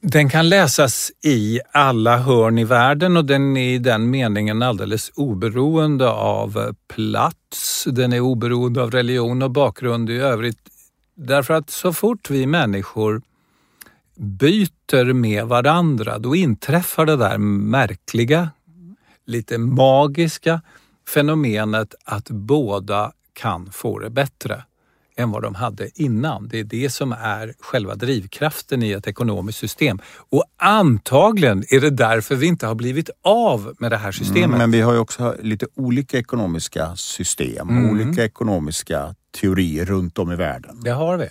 Den 0.00 0.28
kan 0.28 0.48
läsas 0.48 1.12
i 1.24 1.60
alla 1.72 2.18
hörn 2.18 2.58
i 2.58 2.64
världen 2.64 3.16
och 3.16 3.24
den 3.24 3.56
är 3.56 3.74
i 3.74 3.78
den 3.78 4.10
meningen 4.10 4.62
alldeles 4.62 5.10
oberoende 5.14 6.10
av 6.10 6.74
plats. 6.94 7.84
Den 7.84 8.12
är 8.12 8.20
oberoende 8.20 8.82
av 8.82 8.90
religion 8.90 9.42
och 9.42 9.50
bakgrund 9.50 10.10
i 10.10 10.16
övrigt. 10.16 10.58
Därför 11.14 11.54
att 11.54 11.70
så 11.70 11.92
fort 11.92 12.30
vi 12.30 12.46
människor 12.46 13.22
byter 14.18 15.12
med 15.12 15.44
varandra, 15.46 16.18
då 16.18 16.36
inträffar 16.36 17.06
det 17.06 17.16
där 17.16 17.38
märkliga, 17.38 18.50
lite 19.26 19.58
magiska 19.58 20.60
fenomenet 21.14 21.94
att 22.04 22.30
båda 22.30 23.12
kan 23.32 23.72
få 23.72 23.98
det 23.98 24.10
bättre 24.10 24.64
än 25.16 25.30
vad 25.30 25.42
de 25.42 25.54
hade 25.54 26.00
innan. 26.02 26.48
Det 26.48 26.58
är 26.60 26.64
det 26.64 26.90
som 26.90 27.12
är 27.12 27.54
själva 27.60 27.94
drivkraften 27.94 28.82
i 28.82 28.92
ett 28.92 29.06
ekonomiskt 29.06 29.58
system. 29.58 29.98
Och 30.30 30.44
antagligen 30.56 31.64
är 31.68 31.80
det 31.80 31.90
därför 31.90 32.34
vi 32.36 32.46
inte 32.46 32.66
har 32.66 32.74
blivit 32.74 33.10
av 33.22 33.74
med 33.78 33.90
det 33.92 33.96
här 33.96 34.12
systemet. 34.12 34.44
Mm, 34.44 34.58
Men 34.58 34.70
vi 34.70 34.80
har 34.80 34.92
ju 34.92 34.98
också 34.98 35.36
lite 35.42 35.66
olika 35.74 36.18
ekonomiska 36.18 36.96
system, 36.96 37.68
Mm. 37.68 37.90
olika 37.90 38.24
ekonomiska 38.24 39.14
teorier 39.40 39.84
runt 39.84 40.18
om 40.18 40.32
i 40.32 40.36
världen. 40.36 40.80
Det 40.84 40.90
har 40.90 41.16
vi. 41.16 41.24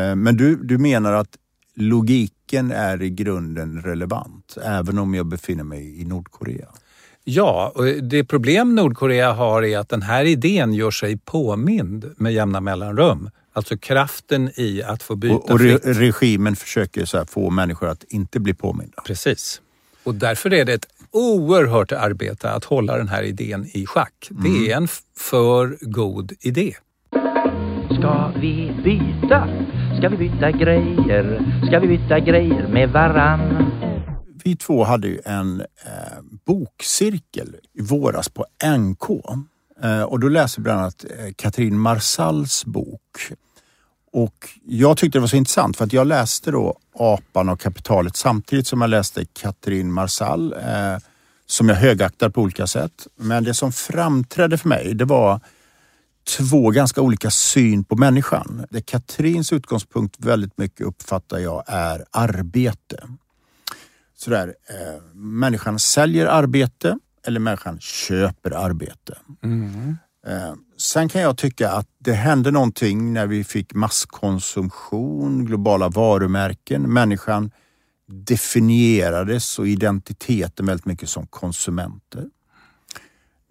Eh, 0.00 0.14
Men 0.14 0.36
du, 0.36 0.56
du 0.56 0.78
menar 0.78 1.12
att 1.12 1.36
logiken 1.74 2.70
är 2.70 3.02
i 3.02 3.10
grunden 3.10 3.82
relevant, 3.82 4.56
även 4.64 4.98
om 4.98 5.14
jag 5.14 5.26
befinner 5.26 5.64
mig 5.64 6.00
i 6.00 6.04
Nordkorea? 6.04 6.68
Ja, 7.24 7.72
och 7.74 7.84
det 7.84 8.24
problem 8.24 8.74
Nordkorea 8.74 9.32
har 9.32 9.62
är 9.62 9.78
att 9.78 9.88
den 9.88 10.02
här 10.02 10.24
idén 10.24 10.74
gör 10.74 10.90
sig 10.90 11.16
påmind 11.16 12.14
med 12.16 12.32
jämna 12.32 12.60
mellanrum. 12.60 13.30
Alltså 13.52 13.76
kraften 13.76 14.50
i 14.56 14.82
att 14.82 15.02
få 15.02 15.16
byta 15.16 15.34
Och, 15.34 15.50
och 15.50 15.60
re, 15.60 15.78
regimen 15.84 16.56
försöker 16.56 17.04
så 17.04 17.26
få 17.26 17.50
människor 17.50 17.88
att 17.88 18.04
inte 18.04 18.40
bli 18.40 18.54
påminda. 18.54 19.02
Precis. 19.06 19.60
Och 20.04 20.14
därför 20.14 20.52
är 20.52 20.64
det 20.64 20.72
ett 20.72 20.86
oerhört 21.10 21.92
arbete 21.92 22.50
att 22.50 22.64
hålla 22.64 22.96
den 22.96 23.08
här 23.08 23.22
idén 23.22 23.66
i 23.72 23.86
schack. 23.86 24.28
Det 24.30 24.70
är 24.70 24.76
en 24.76 24.88
för 25.16 25.78
god 25.80 26.32
idé. 26.40 26.74
Ska 27.98 28.32
vi 28.40 28.72
byta? 28.84 29.48
Ska 29.98 30.08
vi 30.08 30.16
byta 30.16 30.50
grejer? 30.50 31.40
Ska 31.66 31.78
vi 31.78 31.88
byta 31.88 32.20
grejer 32.20 32.68
med 32.68 32.90
varann? 32.90 33.70
Vi 34.44 34.56
två 34.56 34.84
hade 34.84 35.08
ju 35.08 35.20
en 35.24 35.60
eh, 35.60 35.66
bokcirkel 36.46 37.56
i 37.74 37.82
våras 37.82 38.28
på 38.28 38.44
NK. 38.78 39.10
Eh, 39.82 40.02
och 40.02 40.20
då 40.20 40.28
läste 40.28 40.60
vi 40.60 40.62
bland 40.62 40.80
annat 40.80 41.04
eh, 41.04 41.32
Katrin 41.36 41.78
Marsalls 41.78 42.64
bok. 42.64 43.32
Och 44.12 44.48
jag 44.64 44.96
tyckte 44.96 45.18
det 45.18 45.20
var 45.20 45.28
så 45.28 45.36
intressant 45.36 45.76
för 45.76 45.84
att 45.84 45.92
jag 45.92 46.06
läste 46.06 46.50
då 46.50 46.78
Apan 46.98 47.48
och 47.48 47.60
kapitalet 47.60 48.16
samtidigt 48.16 48.66
som 48.66 48.80
jag 48.80 48.90
läste 48.90 49.24
Katrin 49.24 49.92
Marsall 49.92 50.52
eh, 50.52 50.98
som 51.46 51.68
jag 51.68 51.76
högaktar 51.76 52.28
på 52.28 52.40
olika 52.40 52.66
sätt. 52.66 53.06
Men 53.16 53.44
det 53.44 53.54
som 53.54 53.72
framträdde 53.72 54.58
för 54.58 54.68
mig 54.68 54.94
det 54.94 55.04
var 55.04 55.40
två 56.24 56.70
ganska 56.70 57.00
olika 57.00 57.30
syn 57.30 57.84
på 57.84 57.96
människan. 57.96 58.66
Det 58.70 58.82
Katrins 58.82 59.52
utgångspunkt 59.52 60.16
väldigt 60.18 60.58
mycket 60.58 60.86
uppfattar 60.86 61.38
jag 61.38 61.64
är 61.66 62.04
arbete. 62.10 63.08
Sådär, 64.16 64.48
eh, 64.48 65.02
människan 65.14 65.78
säljer 65.78 66.26
arbete 66.26 66.98
eller 67.26 67.40
människan 67.40 67.80
köper 67.80 68.50
arbete. 68.50 69.18
Eh, 70.26 70.54
sen 70.78 71.08
kan 71.08 71.22
jag 71.22 71.36
tycka 71.38 71.70
att 71.70 71.88
det 71.98 72.12
hände 72.12 72.50
någonting 72.50 73.12
när 73.12 73.26
vi 73.26 73.44
fick 73.44 73.74
masskonsumtion, 73.74 75.44
globala 75.44 75.88
varumärken. 75.88 76.82
Människan 76.82 77.50
definierades 78.08 79.58
och 79.58 79.68
identiteten 79.68 80.66
väldigt 80.66 80.86
mycket 80.86 81.08
som 81.08 81.26
konsumenter. 81.26 82.24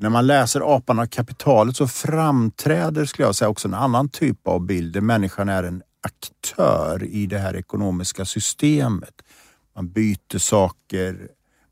När 0.03 0.09
man 0.09 0.27
läser 0.27 0.75
Apan 0.75 0.99
och 0.99 1.11
kapitalet 1.11 1.75
så 1.77 1.87
framträder, 1.87 3.05
skulle 3.05 3.27
jag 3.27 3.35
säga, 3.35 3.49
också 3.49 3.67
en 3.67 3.73
annan 3.73 4.09
typ 4.09 4.47
av 4.47 4.65
bild 4.65 4.93
där 4.93 5.01
människan 5.01 5.49
är 5.49 5.63
en 5.63 5.81
aktör 6.01 7.03
i 7.03 7.25
det 7.25 7.37
här 7.37 7.55
ekonomiska 7.55 8.25
systemet. 8.25 9.13
Man 9.75 9.91
byter 9.91 10.37
saker, 10.37 11.27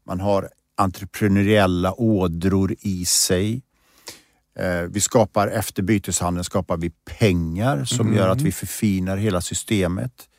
man 0.08 0.20
har 0.20 0.50
entreprenöriella 0.78 1.94
ådror 1.94 2.76
i 2.80 3.06
sig. 3.06 3.62
Eh, 4.60 4.82
Vi 4.82 5.00
skapar 5.00 5.48
efter 5.48 5.84
byteshandeln 5.84 6.44
skapar 6.44 6.78
vi 6.78 6.90
pengar 7.20 7.86
som 7.86 8.14
gör 8.16 8.30
att 8.30 8.42
vi 8.42 8.52
förfinar 8.52 9.18
hela 9.18 9.42
systemet. 9.42 10.30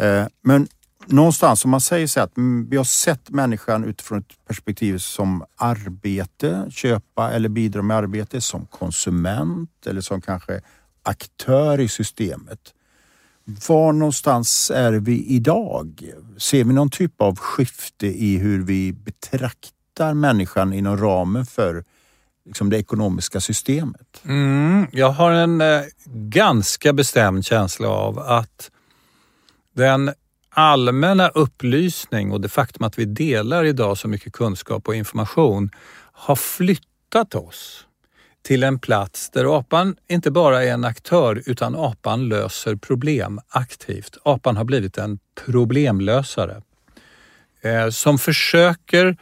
Eh, 0.00 0.26
Men 0.42 0.68
någonstans 1.06 1.64
om 1.64 1.70
man 1.70 1.80
säger 1.80 2.06
så 2.06 2.20
att 2.20 2.36
mm, 2.36 2.68
vi 2.70 2.76
har 2.76 2.84
sett 2.84 3.30
människan 3.30 3.84
utifrån 3.84 4.18
ett 4.18 4.46
perspektiv 4.46 4.98
som 4.98 5.44
arbete, 5.56 6.66
köpa 6.70 7.30
eller 7.30 7.48
bidra 7.48 7.82
med 7.82 7.96
arbete, 7.96 8.40
som 8.40 8.66
konsument 8.66 9.86
eller 9.86 10.00
som 10.00 10.20
kanske 10.20 10.60
aktör 11.02 11.80
i 11.80 11.88
systemet. 11.88 12.74
Var 13.68 13.92
någonstans 13.92 14.70
är 14.74 14.92
vi 14.92 15.26
idag? 15.26 16.10
Ser 16.38 16.64
vi 16.64 16.72
någon 16.72 16.90
typ 16.90 17.20
av 17.20 17.38
skifte 17.38 18.06
i 18.06 18.38
hur 18.38 18.62
vi 18.62 18.92
betraktar 18.92 20.14
människan 20.14 20.72
inom 20.72 20.96
ramen 20.96 21.46
för 21.46 21.84
liksom, 22.44 22.70
det 22.70 22.78
ekonomiska 22.78 23.40
systemet? 23.40 24.22
Mm, 24.24 24.86
jag 24.92 25.10
har 25.10 25.32
en 25.32 25.60
eh, 25.60 25.80
ganska 26.14 26.92
bestämd 26.92 27.44
känsla 27.44 27.88
av 27.88 28.18
att 28.18 28.70
den 29.74 30.12
allmänna 30.54 31.28
upplysning 31.28 32.32
och 32.32 32.40
det 32.40 32.48
faktum 32.48 32.86
att 32.86 32.98
vi 32.98 33.04
delar 33.04 33.64
idag 33.64 33.98
så 33.98 34.08
mycket 34.08 34.32
kunskap 34.32 34.88
och 34.88 34.94
information 34.94 35.70
har 36.12 36.36
flyttat 36.36 37.34
oss 37.34 37.86
till 38.42 38.62
en 38.62 38.78
plats 38.78 39.30
där 39.30 39.58
apan 39.58 39.96
inte 40.08 40.30
bara 40.30 40.64
är 40.64 40.72
en 40.72 40.84
aktör 40.84 41.42
utan 41.46 41.76
apan 41.76 42.28
löser 42.28 42.76
problem 42.76 43.40
aktivt. 43.48 44.16
Apan 44.22 44.56
har 44.56 44.64
blivit 44.64 44.98
en 44.98 45.18
problemlösare 45.44 46.62
eh, 47.60 47.88
som 47.88 48.18
försöker 48.18 49.16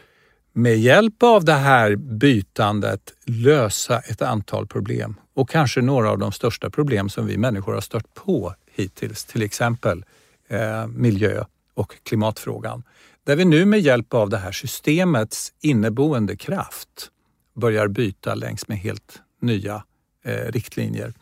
med 0.52 0.78
hjälp 0.78 1.22
av 1.22 1.44
det 1.44 1.52
här 1.52 1.96
bytandet 1.96 3.00
lösa 3.26 3.98
ett 3.98 4.22
antal 4.22 4.66
problem 4.66 5.16
och 5.34 5.50
kanske 5.50 5.80
några 5.80 6.10
av 6.10 6.18
de 6.18 6.32
största 6.32 6.70
problem 6.70 7.08
som 7.08 7.26
vi 7.26 7.36
människor 7.36 7.74
har 7.74 7.80
stört 7.80 8.14
på 8.14 8.54
hittills, 8.74 9.24
till 9.24 9.42
exempel 9.42 10.04
eh, 10.50 10.86
miljö 10.86 11.44
och 11.74 11.94
klimatfrågan. 12.02 12.82
Där 13.24 13.36
vi 13.36 13.44
nu 13.44 13.64
med 13.64 13.80
hjälp 13.80 14.14
av 14.14 14.30
det 14.30 14.38
här 14.38 14.52
systemets 14.52 15.52
inneboende 15.60 16.36
kraft 16.36 17.10
börjar 17.54 17.88
byta 17.88 18.34
längs 18.34 18.68
med 18.68 18.78
helt 18.78 19.20
nya 19.40 19.82
eh, 20.24 20.32
riktlinjer. 20.52 21.12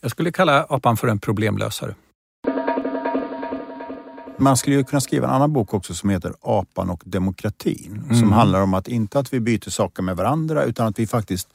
Jag 0.00 0.10
skulle 0.10 0.32
kalla 0.32 0.64
apan 0.64 0.96
för 0.96 1.08
en 1.08 1.18
problemlösare. 1.18 1.94
Man 4.38 4.56
skulle 4.56 4.76
ju 4.76 4.84
kunna 4.84 5.00
skriva 5.00 5.26
en 5.28 5.32
annan 5.34 5.52
bok 5.52 5.74
också 5.74 5.94
som 5.94 6.10
heter 6.10 6.34
Apan 6.40 6.90
och 6.90 7.02
demokratin. 7.06 8.02
Som 8.08 8.16
Mm. 8.16 8.32
handlar 8.32 8.60
om 8.62 8.74
att 8.74 8.88
inte 8.88 9.18
att 9.18 9.32
vi 9.32 9.40
byter 9.40 9.70
saker 9.70 10.02
med 10.02 10.16
varandra 10.16 10.64
utan 10.64 10.86
att 10.86 10.98
vi 10.98 11.06
faktiskt 11.06 11.48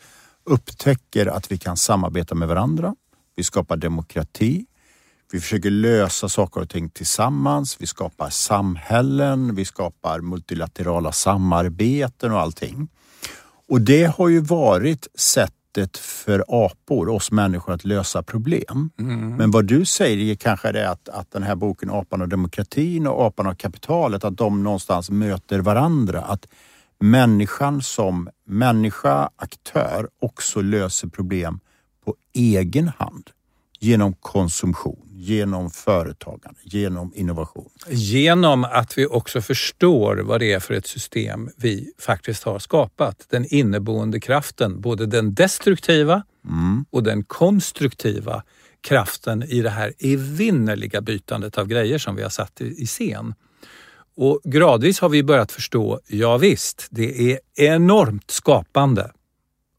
upptäcker 0.44 1.26
att 1.26 1.52
vi 1.52 1.58
kan 1.58 1.78
samarbeta 1.78 2.36
med 2.36 2.48
varandra. 2.48 2.96
Vi 3.36 3.44
skapar 3.44 3.78
demokrati. 3.78 4.66
Vi 5.32 5.40
försöker 5.40 5.70
lösa 5.70 6.30
saker 6.30 6.62
och 6.62 6.70
ting 6.70 6.90
tillsammans. 6.90 7.78
Vi 7.80 7.88
skapar 7.88 8.30
samhällen. 8.30 9.56
Vi 9.56 9.66
skapar 9.66 10.20
multilaterala 10.22 11.12
samarbeten 11.12 12.32
och 12.32 12.40
allting. 12.40 12.88
Och 13.70 13.82
det 13.82 14.04
har 14.04 14.30
ju 14.30 14.40
varit 14.40 15.08
sättet 15.16 15.98
för 15.98 16.44
apor, 16.48 17.10
oss 17.10 17.32
människor, 17.32 17.74
att 17.74 17.86
lösa 17.86 18.24
problem. 18.24 18.90
Men 19.38 19.52
vad 19.52 19.66
du 19.66 19.86
säger 19.86 20.32
är 20.32 20.36
kanske 20.36 20.72
det 20.72 20.90
att, 20.90 21.10
att 21.10 21.32
den 21.32 21.44
här 21.44 21.56
boken 21.56 21.90
Apan 21.90 22.22
och 22.22 22.30
demokratin 22.30 23.08
och 23.08 23.26
Apan 23.26 23.48
och 23.48 23.58
kapitalet, 23.58 24.24
att 24.24 24.38
de 24.38 24.64
någonstans 24.64 25.10
möter 25.10 25.60
varandra. 25.60 26.22
Att 26.22 26.48
människan 27.00 27.82
som 27.82 28.30
människa, 28.46 29.30
aktör, 29.36 30.10
också 30.22 30.62
löser 30.62 31.08
problem 31.08 31.60
på 32.06 32.16
egen 32.34 32.92
hand 32.98 33.30
genom 33.80 34.14
konsumtion, 34.14 35.10
genom 35.12 35.72
företagande, 35.72 36.60
genom 36.64 37.12
innovation. 37.16 37.70
Genom 37.88 38.64
att 38.64 38.98
vi 38.98 39.06
också 39.06 39.42
förstår 39.42 40.18
vad 40.18 40.40
det 40.40 40.54
är 40.54 40.60
för 40.60 40.74
ett 40.74 40.88
system 40.88 41.50
vi 41.58 41.94
faktiskt 42.00 42.44
har 42.44 42.60
skapat. 42.60 43.26
Den 43.30 43.46
inneboende 43.46 44.20
kraften, 44.20 44.82
både 44.82 45.06
den 45.06 45.34
destruktiva 45.34 46.24
och 46.90 47.04
den 47.04 47.24
konstruktiva 47.24 48.44
kraften 48.82 49.44
i 49.44 49.62
det 49.62 49.70
här 49.70 49.94
evinnerliga 50.00 51.02
bytandet 51.02 51.58
av 51.58 51.68
grejer 51.68 51.98
som 51.98 52.16
vi 52.16 52.24
har 52.24 52.30
satt 52.30 52.62
i, 52.62 52.66
i 52.66 52.86
scen. 52.86 53.34
Och 54.16 54.42
gradvis 54.44 55.00
har 55.00 55.10
vi 55.10 55.24
börjat 55.24 55.52
förstå, 55.52 56.00
ja 56.08 56.38
visst, 56.38 56.88
det 56.90 57.32
är 57.32 57.40
enormt 57.56 58.32
skapande 58.32 59.12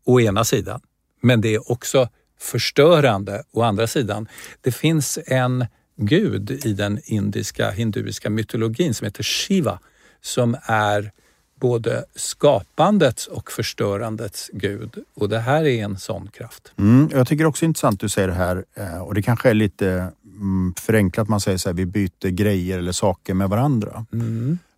å 0.04 0.21
ena 0.21 0.45
sidan, 0.45 0.80
men 1.23 1.40
det 1.40 1.54
är 1.54 1.71
också 1.73 2.09
förstörande 2.40 3.42
å 3.52 3.62
andra 3.62 3.87
sidan. 3.87 4.28
Det 4.61 4.73
finns 4.73 5.18
en 5.26 5.66
gud 5.97 6.50
i 6.50 6.73
den 6.73 7.00
indiska 7.04 7.70
hinduiska 7.70 8.30
mytologin 8.30 8.94
som 8.94 9.04
heter 9.04 9.23
Shiva 9.23 9.78
som 10.20 10.56
är 10.62 11.12
både 11.61 12.04
skapandets 12.14 13.26
och 13.26 13.52
förstörandets 13.52 14.50
gud. 14.52 15.04
Och 15.14 15.28
det 15.28 15.38
här 15.38 15.64
är 15.64 15.85
en 15.85 15.99
sån 15.99 16.28
kraft. 16.28 16.73
Mm, 16.76 17.09
jag 17.12 17.26
tycker 17.28 17.44
också 17.44 17.61
det 17.61 17.64
är 17.64 17.68
intressant 17.68 17.94
att 17.94 18.00
du 18.00 18.09
säger 18.09 18.28
det 18.28 18.35
här 18.35 18.64
eh, 18.75 18.99
och 18.99 19.14
det 19.14 19.23
kanske 19.23 19.50
är 19.50 19.54
lite 19.54 20.12
mm, 20.25 20.75
förenklat 20.80 21.28
man 21.28 21.40
säger 21.40 21.59
så 21.59 21.68
här, 21.68 21.75
vi 21.75 21.87
byter 21.87 22.28
grejer 22.28 22.78
eller 22.78 22.92
saker 22.92 23.35
med 23.35 23.49
varandra. 23.49 24.06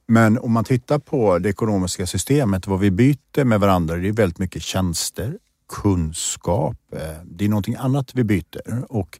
Men 0.06 0.38
om 0.38 0.52
man 0.52 0.64
tittar 0.64 0.98
på 0.98 1.38
det 1.38 1.48
ekonomiska 1.48 2.06
systemet, 2.06 2.66
vad 2.66 2.80
vi 2.80 2.90
byter 2.90 3.44
med 3.44 3.60
varandra, 3.60 3.96
det 3.96 4.08
är 4.08 4.12
väldigt 4.12 4.38
mycket 4.38 4.62
tjänster, 4.62 5.38
kunskap, 5.72 6.76
eh, 6.92 7.00
det 7.24 7.44
är 7.44 7.48
någonting 7.48 7.74
annat 7.74 8.10
vi 8.14 8.24
byter. 8.24 8.84
Och 8.88 9.18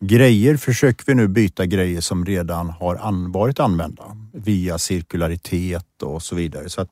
grejer 0.00 0.56
försöker 0.56 1.04
vi 1.06 1.14
nu 1.14 1.28
byta 1.28 1.66
grejer 1.66 2.00
som 2.00 2.24
redan 2.24 2.70
har 2.70 2.96
an, 2.96 3.32
varit 3.32 3.60
använda 3.60 4.16
via 4.32 4.78
cirkularitet 4.78 6.02
och 6.02 6.22
så 6.22 6.34
vidare. 6.34 6.68
Så 6.68 6.80
att 6.80 6.90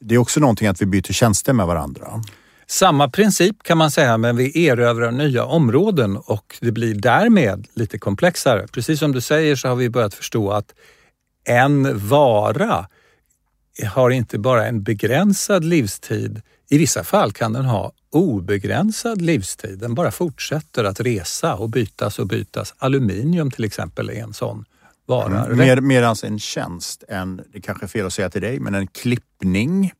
det 0.00 0.14
är 0.14 0.18
också 0.18 0.40
någonting 0.40 0.68
att 0.68 0.82
vi 0.82 0.86
byter 0.86 1.12
tjänster 1.12 1.52
med 1.52 1.66
varandra. 1.66 2.22
Samma 2.66 3.08
princip 3.08 3.62
kan 3.62 3.78
man 3.78 3.90
säga, 3.90 4.18
men 4.18 4.36
vi 4.36 4.66
erövrar 4.66 5.10
nya 5.10 5.44
områden 5.44 6.16
och 6.16 6.56
det 6.60 6.72
blir 6.72 6.94
därmed 6.94 7.66
lite 7.74 7.98
komplexare. 7.98 8.66
Precis 8.72 8.98
som 8.98 9.12
du 9.12 9.20
säger 9.20 9.56
så 9.56 9.68
har 9.68 9.76
vi 9.76 9.90
börjat 9.90 10.14
förstå 10.14 10.50
att 10.50 10.74
en 11.44 12.08
vara 12.08 12.86
har 13.86 14.10
inte 14.10 14.38
bara 14.38 14.66
en 14.66 14.82
begränsad 14.82 15.64
livstid. 15.64 16.42
I 16.70 16.78
vissa 16.78 17.04
fall 17.04 17.32
kan 17.32 17.52
den 17.52 17.64
ha 17.64 17.92
obegränsad 18.14 19.22
livstid. 19.22 19.78
Den 19.78 19.94
bara 19.94 20.10
fortsätter 20.10 20.84
att 20.84 21.00
resa 21.00 21.54
och 21.54 21.70
bytas 21.70 22.18
och 22.18 22.26
bytas. 22.26 22.74
Aluminium 22.78 23.50
till 23.50 23.64
exempel 23.64 24.10
är 24.10 24.22
en 24.22 24.34
sån 24.34 24.64
vara. 25.06 25.44
Mm. 25.44 25.58
Mer, 25.58 25.80
mer 25.80 26.02
alltså 26.02 26.26
en 26.26 26.38
tjänst 26.38 27.04
än, 27.08 27.42
det 27.52 27.60
kanske 27.60 27.86
är 27.86 27.88
fel 27.88 28.06
att 28.06 28.12
säga 28.12 28.30
till 28.30 28.42
dig, 28.42 28.60
men 28.60 28.74
en 28.74 28.86
klippning 28.86 29.92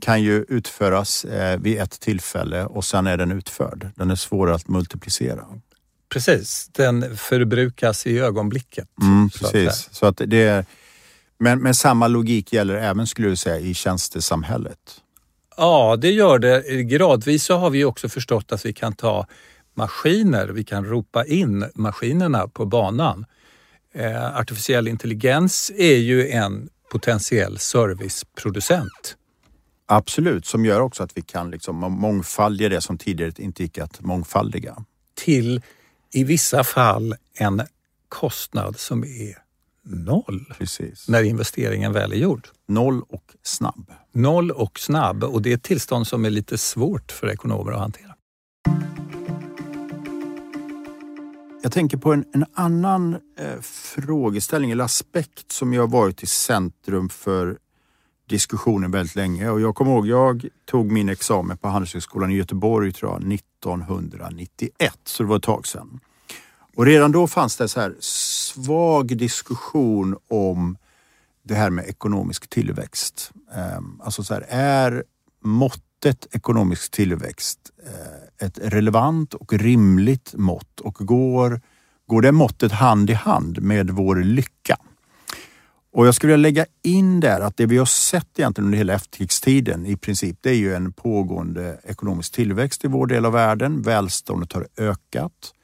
kan 0.00 0.22
ju 0.22 0.44
utföras 0.48 1.24
eh, 1.24 1.60
vid 1.60 1.78
ett 1.78 2.00
tillfälle 2.00 2.64
och 2.64 2.84
sen 2.84 3.06
är 3.06 3.16
den 3.16 3.32
utförd. 3.32 3.90
Den 3.96 4.10
är 4.10 4.16
svårare 4.16 4.54
att 4.54 4.68
multiplicera. 4.68 5.44
Precis, 6.08 6.68
den 6.72 7.16
förbrukas 7.16 8.06
i 8.06 8.18
ögonblicket. 8.18 8.88
Mm, 9.02 9.30
så 9.30 9.46
att 9.46 9.52
precis. 9.52 9.88
Så 9.92 10.06
att 10.06 10.20
det 10.26 10.42
är, 10.42 10.64
men, 11.38 11.62
men 11.62 11.74
samma 11.74 12.08
logik 12.08 12.52
gäller 12.52 12.74
även, 12.74 13.06
skulle 13.06 13.28
du 13.28 13.36
säga, 13.36 13.58
i 13.58 13.74
tjänstesamhället. 13.74 14.78
Ja, 15.56 15.96
det 15.96 16.10
gör 16.10 16.38
det. 16.38 16.82
Gradvis 16.82 17.44
så 17.44 17.56
har 17.56 17.70
vi 17.70 17.84
också 17.84 18.08
förstått 18.08 18.52
att 18.52 18.66
vi 18.66 18.72
kan 18.72 18.92
ta 18.92 19.26
maskiner, 19.74 20.48
vi 20.48 20.64
kan 20.64 20.84
ropa 20.84 21.24
in 21.24 21.64
maskinerna 21.74 22.48
på 22.48 22.64
banan. 22.64 23.26
Eh, 23.94 24.36
artificiell 24.36 24.88
intelligens 24.88 25.72
är 25.76 25.96
ju 25.96 26.28
en 26.28 26.68
potentiell 26.90 27.58
serviceproducent. 27.58 29.16
Absolut, 29.86 30.46
som 30.46 30.64
gör 30.64 30.80
också 30.80 31.02
att 31.02 31.16
vi 31.16 31.22
kan 31.22 31.50
liksom 31.50 31.76
mångfaldiga 31.76 32.68
det 32.68 32.80
som 32.80 32.98
tidigare 32.98 33.32
inte 33.38 33.62
gick 33.62 33.78
att 33.78 34.00
mångfaldiga. 34.00 34.84
till 35.14 35.62
i 36.12 36.24
vissa 36.24 36.64
fall 36.64 37.14
en 37.34 37.62
kostnad 38.08 38.78
som 38.78 39.04
är 39.04 39.41
noll 39.84 40.52
Precis. 40.58 41.08
när 41.08 41.22
investeringen 41.22 41.92
väl 41.92 42.12
är 42.12 42.16
gjord. 42.16 42.48
Noll 42.68 43.02
och 43.08 43.24
snabb. 43.42 43.92
Noll 44.12 44.50
och 44.50 44.78
snabb 44.78 45.24
och 45.24 45.42
det 45.42 45.50
är 45.50 45.54
ett 45.54 45.62
tillstånd 45.62 46.06
som 46.06 46.24
är 46.24 46.30
lite 46.30 46.58
svårt 46.58 47.12
för 47.12 47.30
ekonomer 47.30 47.72
att 47.72 47.78
hantera. 47.78 48.14
Jag 51.62 51.72
tänker 51.72 51.96
på 51.96 52.12
en, 52.12 52.24
en 52.34 52.44
annan 52.54 53.14
eh, 53.14 53.60
frågeställning 53.92 54.70
eller 54.70 54.84
aspekt 54.84 55.52
som 55.52 55.72
ju 55.72 55.80
har 55.80 55.88
varit 55.88 56.22
i 56.22 56.26
centrum 56.26 57.08
för 57.08 57.58
diskussionen 58.28 58.90
väldigt 58.90 59.14
länge. 59.14 59.50
Och 59.50 59.60
jag 59.60 59.74
kommer 59.74 59.92
ihåg, 59.92 60.06
jag 60.06 60.48
tog 60.64 60.92
min 60.92 61.08
examen 61.08 61.58
på 61.58 61.68
Handelshögskolan 61.68 62.30
i 62.30 62.34
Göteborg 62.34 62.92
tror 62.92 63.12
jag, 63.12 63.32
1991, 63.32 64.98
så 65.04 65.22
det 65.22 65.28
var 65.28 65.36
ett 65.36 65.42
tag 65.42 65.66
sedan. 65.66 66.00
Och 66.76 66.86
redan 66.86 67.12
då 67.12 67.26
fanns 67.26 67.56
det 67.56 67.68
så 67.68 67.80
här 67.80 67.94
svag 68.54 69.16
diskussion 69.16 70.16
om 70.30 70.76
det 71.42 71.54
här 71.54 71.70
med 71.70 71.84
ekonomisk 71.84 72.50
tillväxt. 72.50 73.32
Ehm, 73.54 74.00
alltså 74.00 74.24
så 74.24 74.34
här, 74.34 74.46
är 74.48 75.04
måttet 75.44 76.26
ekonomisk 76.32 76.90
tillväxt 76.90 77.58
eh, 77.86 78.46
ett 78.46 78.58
relevant 78.62 79.34
och 79.34 79.52
rimligt 79.52 80.34
mått 80.34 80.80
och 80.80 80.94
går, 80.94 81.60
går 82.06 82.22
det 82.22 82.32
måttet 82.32 82.72
hand 82.72 83.10
i 83.10 83.12
hand 83.12 83.62
med 83.62 83.90
vår 83.90 84.16
lycka? 84.16 84.76
Och 85.92 86.06
jag 86.06 86.14
skulle 86.14 86.32
vilja 86.32 86.42
lägga 86.42 86.66
in 86.82 87.20
där 87.20 87.40
att 87.40 87.56
det 87.56 87.66
vi 87.66 87.78
har 87.78 87.86
sett 87.86 88.38
egentligen 88.38 88.66
under 88.66 88.78
hela 88.78 88.92
efterkrigstiden 88.92 89.86
i 89.86 89.96
princip, 89.96 90.38
det 90.40 90.50
är 90.50 90.54
ju 90.54 90.74
en 90.74 90.92
pågående 90.92 91.80
ekonomisk 91.84 92.32
tillväxt 92.32 92.84
i 92.84 92.88
vår 92.88 93.06
del 93.06 93.26
av 93.26 93.32
världen. 93.32 93.82
Välståndet 93.82 94.52
har 94.52 94.66
ökat 94.76 95.54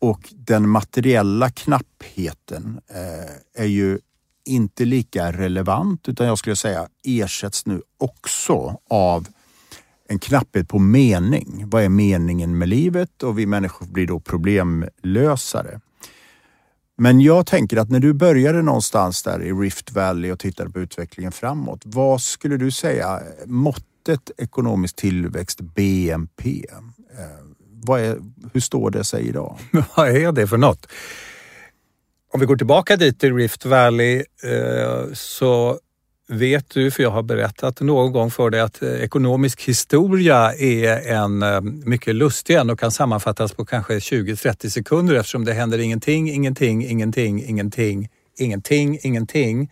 och 0.00 0.28
den 0.32 0.68
materiella 0.68 1.50
knappheten 1.50 2.80
eh, 2.88 3.62
är 3.62 3.66
ju 3.66 3.98
inte 4.44 4.84
lika 4.84 5.32
relevant 5.32 6.08
utan 6.08 6.26
jag 6.26 6.38
skulle 6.38 6.56
säga 6.56 6.88
ersätts 7.04 7.66
nu 7.66 7.82
också 7.98 8.78
av 8.90 9.26
en 10.08 10.18
knapphet 10.18 10.68
på 10.68 10.78
mening. 10.78 11.64
Vad 11.66 11.82
är 11.82 11.88
meningen 11.88 12.58
med 12.58 12.68
livet? 12.68 13.22
Och 13.22 13.38
vi 13.38 13.46
människor 13.46 13.86
blir 13.86 14.06
då 14.06 14.20
problemlösare. 14.20 15.80
Men 16.96 17.20
jag 17.20 17.46
tänker 17.46 17.76
att 17.76 17.90
när 17.90 18.00
du 18.00 18.12
började 18.12 18.62
någonstans 18.62 19.22
där 19.22 19.42
i 19.42 19.52
Rift 19.52 19.92
Valley 19.92 20.32
och 20.32 20.38
tittade 20.38 20.70
på 20.70 20.80
utvecklingen 20.80 21.32
framåt. 21.32 21.82
Vad 21.84 22.22
skulle 22.22 22.56
du 22.56 22.70
säga 22.70 23.20
måttet 23.46 24.30
ekonomisk 24.36 24.96
tillväxt, 24.96 25.60
BNP? 25.60 26.66
Eh, 27.18 27.49
vad 27.82 28.00
är, 28.00 28.18
hur 28.52 28.60
står 28.60 28.90
det 28.90 29.04
sig 29.04 29.28
idag? 29.28 29.58
Vad 29.96 30.08
är 30.08 30.32
det 30.32 30.46
för 30.46 30.56
något? 30.56 30.86
Om 32.32 32.40
vi 32.40 32.46
går 32.46 32.56
tillbaka 32.56 32.96
dit 32.96 33.20
till 33.20 33.34
Rift 33.34 33.64
Valley 33.64 34.24
eh, 34.42 35.12
så 35.12 35.80
vet 36.30 36.70
du, 36.70 36.90
för 36.90 37.02
jag 37.02 37.10
har 37.10 37.22
berättat 37.22 37.80
någon 37.80 38.12
gång 38.12 38.30
för 38.30 38.50
dig, 38.50 38.60
att 38.60 38.82
eh, 38.82 38.88
ekonomisk 38.88 39.62
historia 39.62 40.54
är 40.54 41.12
en 41.12 41.42
eh, 41.42 41.60
mycket 41.60 42.14
lustig 42.14 42.54
en 42.54 42.70
och 42.70 42.78
kan 42.78 42.90
sammanfattas 42.90 43.52
på 43.52 43.64
kanske 43.64 43.98
20-30 43.98 44.68
sekunder 44.68 45.14
eftersom 45.14 45.44
det 45.44 45.52
händer 45.52 45.78
ingenting, 45.78 46.30
ingenting, 46.30 46.86
ingenting, 46.86 47.44
ingenting, 47.44 48.08
ingenting, 48.38 48.98
ingenting 49.02 49.70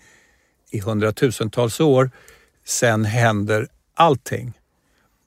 i 0.71 0.81
hundratusentals 0.81 1.81
år. 1.81 2.11
Sen 2.66 3.05
händer 3.05 3.68
allting. 3.94 4.58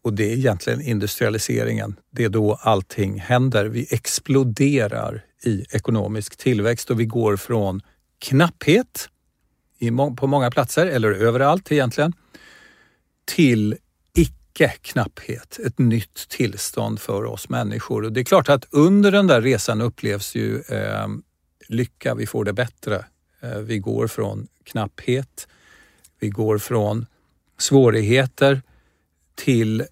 Och 0.04 0.14
det 0.14 0.24
är 0.24 0.38
egentligen 0.38 0.82
industrialiseringen. 0.82 1.96
Det 2.12 2.24
är 2.24 2.30
då 2.30 2.54
allting 2.62 3.20
händer. 3.20 3.66
Vi 3.66 3.88
exploderar 3.90 5.26
i 5.44 5.66
ekonomisk 5.72 6.38
tillväxt 6.38 6.90
och 6.92 7.00
vi 7.00 7.06
går 7.06 7.38
från 7.38 7.82
knapphet 8.20 9.10
må- 9.90 10.16
på 10.16 10.28
många 10.28 10.52
platser, 10.52 10.88
eller 10.88 11.12
överallt 11.12 11.72
egentligen, 11.72 12.14
till 13.26 13.78
icke-knapphet. 14.14 15.60
Ett 15.66 15.80
nytt 15.80 16.30
tillstånd 16.30 17.00
för 17.00 17.26
oss 17.26 17.50
människor. 17.50 18.04
Och 18.06 18.12
det 18.12 18.20
är 18.20 18.24
klart 18.24 18.50
att 18.50 18.66
under 18.70 19.12
den 19.12 19.28
där 19.28 19.42
resan 19.42 19.82
upplevs 19.82 20.36
ju 20.36 20.62
eh, 20.62 21.08
lycka, 21.68 22.16
vi 22.16 22.28
får 22.28 22.46
det 22.46 22.54
bättre. 22.54 23.06
Eh, 23.42 23.58
vi 23.58 23.80
går 23.80 24.08
från 24.08 24.48
knapphet, 24.64 25.48
vi 26.20 26.30
går 26.30 26.58
från 26.58 27.06
svårigheter 27.58 28.62
till 29.44 29.84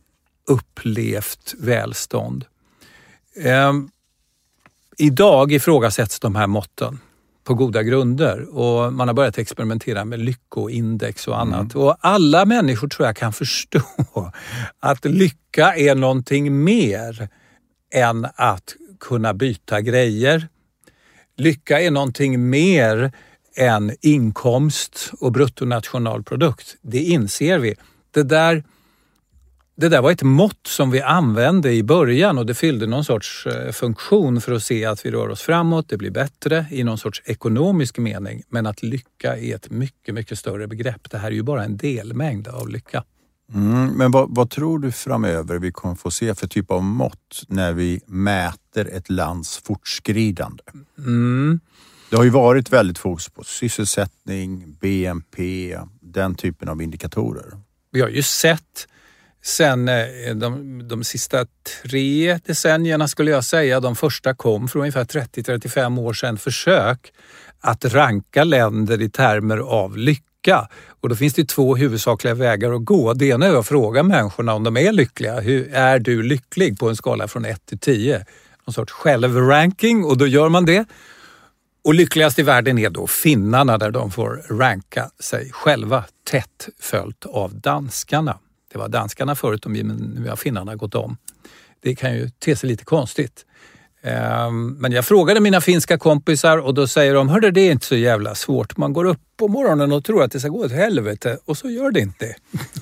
upplevt 0.47 1.53
välstånd. 1.59 2.45
Eh, 3.43 3.73
idag 4.97 5.51
ifrågasätts 5.51 6.19
de 6.19 6.35
här 6.35 6.47
måtten 6.47 6.99
på 7.43 7.53
goda 7.53 7.83
grunder 7.83 8.57
och 8.57 8.93
man 8.93 9.07
har 9.07 9.15
börjat 9.15 9.38
experimentera 9.38 10.05
med 10.05 10.19
lyckoindex 10.19 11.27
och 11.27 11.39
annat. 11.39 11.75
Och 11.75 11.97
alla 11.99 12.45
människor 12.45 12.88
tror 12.88 13.07
jag 13.07 13.15
kan 13.15 13.33
förstå 13.43 13.81
att 14.79 15.05
lycka 15.05 15.75
är 15.75 15.95
någonting 15.95 16.63
mer 16.63 17.29
än 17.93 18.27
att 18.35 18.75
kunna 18.99 19.33
byta 19.33 19.81
grejer. 19.81 20.47
Lycka 21.38 21.81
är 21.81 21.91
någonting 21.91 22.49
mer 22.49 23.12
än 23.55 23.95
inkomst 24.01 25.12
och 25.19 25.31
bruttonationalprodukt. 25.31 26.75
Det 26.81 26.99
inser 26.99 27.59
vi. 27.59 27.75
Det 28.12 28.23
där, 28.23 28.63
det 29.80 29.89
där 29.89 30.02
var 30.02 30.12
ett 30.12 30.24
mått 30.24 30.68
som 30.68 30.92
vi 30.92 31.02
använde 31.02 31.74
i 31.74 31.84
början 31.84 32.38
och 32.38 32.46
det 32.46 32.54
fyllde 32.54 32.88
någon 32.88 33.04
sorts 33.04 33.48
eh, 33.48 33.72
funktion 33.72 34.42
för 34.42 34.52
att 34.52 34.63
se 34.63 34.86
att 34.86 35.06
vi 35.06 35.12
rör 35.12 35.30
oss 35.30 35.42
framåt, 35.42 35.89
det 35.89 35.98
blir 35.98 36.12
bättre 36.12 36.65
i 36.72 36.84
någon 36.84 36.98
sorts 36.98 37.22
ekonomisk 37.26 37.98
mening. 37.98 38.44
Men 38.50 38.65
att 38.65 38.84
lycka 38.84 39.38
är 39.38 39.56
ett 39.56 39.70
mycket, 39.70 40.15
mycket 40.15 40.39
större 40.39 40.68
begrepp. 40.68 41.12
Det 41.12 41.18
här 41.18 41.28
är 41.28 41.36
ju 41.36 41.44
bara 41.44 41.63
en 41.63 41.78
delmängd 41.78 42.48
av 42.48 42.70
lycka. 42.70 43.04
Mm, 43.54 43.88
men 43.88 44.12
vad, 44.12 44.36
vad 44.36 44.50
tror 44.50 44.80
du 44.80 44.92
framöver 44.92 45.60
vi 45.60 45.72
kommer 45.72 45.96
få 45.96 46.12
se 46.12 46.36
för 46.36 46.48
typ 46.48 46.72
av 46.72 46.84
mått 46.84 47.44
när 47.48 47.74
vi 47.74 48.02
mäter 48.06 48.89
ett 48.94 49.10
lands 49.10 49.58
fortskridande? 49.58 50.63
Mm. 50.98 51.60
Det 52.10 52.15
har 52.15 52.24
ju 52.24 52.30
varit 52.30 52.74
väldigt 52.74 52.98
fokus 52.98 53.30
på 53.30 53.44
sysselsättning, 53.44 54.78
BNP, 54.82 55.78
den 56.02 56.36
typen 56.36 56.70
av 56.70 56.82
indikatorer. 56.82 57.58
Vi 57.92 58.02
har 58.02 58.10
ju 58.10 58.24
sett 58.24 58.88
sen 59.41 59.89
eh, 59.89 60.36
de, 60.36 60.82
de 60.88 61.04
sista 61.04 61.45
tre 61.82 62.39
decennierna 62.45 63.08
skulle 63.08 63.32
jag 63.32 63.43
säga, 63.43 63.80
de 63.80 63.95
första 63.95 64.36
kom 64.36 64.67
för 64.67 64.80
ungefär 64.80 65.06
30-35 65.06 65.99
år 65.99 66.13
sedan, 66.13 66.38
försök 66.38 67.13
att 67.62 67.86
ranka 67.86 68.43
länder 68.43 69.02
i 69.02 69.10
termer 69.10 69.58
av 69.58 69.97
lycka. 69.97 70.67
Och 71.02 71.10
då 71.10 71.15
finns 71.15 71.34
det 71.34 71.47
två 71.47 71.75
huvudsakliga 71.75 72.34
vägar 72.34 72.71
att 72.71 72.86
gå. 72.86 73.13
Det 73.13 73.25
ena 73.25 73.45
är 73.45 73.60
att 73.60 73.67
fråga 73.67 74.04
människorna 74.04 74.54
om 74.54 74.63
de 74.63 74.78
är 74.78 74.91
lyckliga. 74.91 75.39
Hur 75.39 75.73
är 75.73 75.99
du 75.99 76.23
lycklig 76.23 76.80
på 76.80 76.89
en 76.89 76.95
skala 76.95 77.28
från 77.28 77.45
1 77.45 77.65
till 77.65 77.80
10? 77.80 78.25
Någon 78.65 78.73
sorts 78.73 78.93
självranking 78.93 80.06
och 80.06 80.17
då 80.17 80.28
gör 80.28 80.49
man 80.49 80.65
det. 80.65 80.86
Och 81.84 81.93
lyckligast 81.93 82.39
i 82.39 82.43
världen 82.43 82.80
är 82.80 82.89
då 82.89 83.08
finnarna 83.08 83.78
där 83.78 83.91
de 83.91 84.12
får 84.12 84.43
ranka 84.49 85.10
sig 85.19 85.52
själva 85.52 86.04
tätt 86.30 86.69
följt 86.80 87.25
av 87.25 87.56
danskarna. 87.56 88.39
Det 88.71 88.77
var 88.77 88.88
danskarna 88.88 89.36
förut, 89.36 89.65
men 89.65 89.88
nu 89.88 90.29
har 90.29 90.36
finnarna 90.36 90.75
gått 90.75 90.95
om. 90.95 91.17
Det 91.82 91.95
kan 91.95 92.13
ju 92.15 92.29
te 92.29 92.55
sig 92.55 92.69
lite 92.69 92.86
konstigt. 92.86 93.45
Ehm, 94.03 94.67
Men 94.73 94.91
jag 94.91 95.05
frågade 95.05 95.39
mina 95.39 95.62
finska 95.62 95.97
kompisar 95.97 96.58
och 96.58 96.73
då 96.73 96.88
säger 96.88 97.13
de, 97.13 97.29
hörde 97.29 97.51
det 97.51 97.62
är 97.62 97.71
inte 97.71 97.86
så 97.86 97.95
jävla 97.95 98.36
svårt. 98.36 98.77
Man 98.77 98.93
går 98.93 99.05
upp 99.05 99.19
på 99.38 99.47
morgonen 99.47 99.91
och 99.91 100.03
tror 100.05 100.23
att 100.23 100.32
det 100.32 100.39
ska 100.39 100.49
gå 100.49 100.65
åt 100.65 100.71
helvete 100.71 101.38
och 101.45 101.58
så 101.58 101.69
gör 101.69 101.91
det 101.91 101.99
inte. 101.99 102.36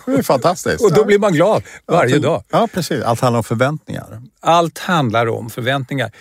Det 0.05 0.11
är 0.11 0.23
fantastiskt. 0.23 0.81
Och 0.83 0.93
då 0.93 1.05
blir 1.05 1.19
man 1.19 1.33
glad 1.33 1.63
varje 1.85 2.19
dag. 2.19 2.43
Ja, 2.51 2.67
precis. 2.73 3.03
Allt 3.03 3.21
handlar 3.21 3.37
om 3.37 3.43
förväntningar. 3.43 4.21
Allt 4.39 4.77
handlar 4.77 5.27
om 5.27 5.49
förväntningar. 5.49 6.11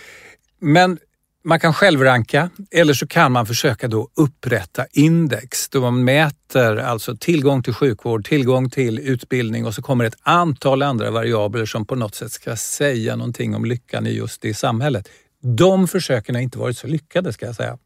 Men 0.59 0.99
man 1.47 1.59
kan 1.59 1.73
självranka 1.73 2.49
eller 2.71 2.93
så 2.93 3.07
kan 3.07 3.31
man 3.31 3.45
försöka 3.45 3.87
då 3.87 4.09
upprätta 4.15 4.85
index 4.91 5.69
då 5.69 5.81
man 5.81 6.03
mäter 6.03 6.77
alltså 6.77 7.17
tillgång 7.17 7.63
till 7.63 7.73
sjukvård, 7.73 8.25
tillgång 8.25 8.69
till 8.69 8.99
utbildning 8.99 9.65
och 9.65 9.73
så 9.73 9.81
kommer 9.81 10.05
ett 10.05 10.17
antal 10.21 10.81
andra 10.81 11.11
variabler 11.11 11.65
som 11.65 11.85
på 11.85 11.95
något 11.95 12.15
sätt 12.15 12.31
ska 12.31 12.55
säga 12.55 13.15
någonting 13.15 13.55
om 13.55 13.65
lyckan 13.65 14.07
i 14.07 14.11
just 14.11 14.41
det 14.41 14.53
samhället. 14.53 15.09
De 15.43 15.87
försöken 15.87 16.35
har 16.35 16.41
inte 16.41 16.59
varit 16.59 16.77
så 16.77 16.87
lyckade 16.87 17.33
ska 17.33 17.45
jag 17.45 17.55
säga. 17.55 17.77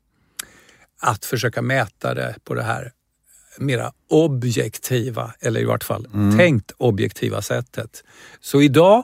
Att 1.01 1.25
försöka 1.25 1.61
mäta 1.61 2.13
det 2.13 2.35
på 2.43 2.53
det 2.53 2.63
här 2.63 2.91
mera 3.57 3.91
objektiva, 4.09 5.33
eller 5.39 5.61
i 5.61 5.65
vart 5.65 5.83
fall 5.83 6.07
tänkt 6.37 6.71
objektiva 6.77 7.41
sättet. 7.41 8.03
Så 8.39 8.61
idag 8.61 9.03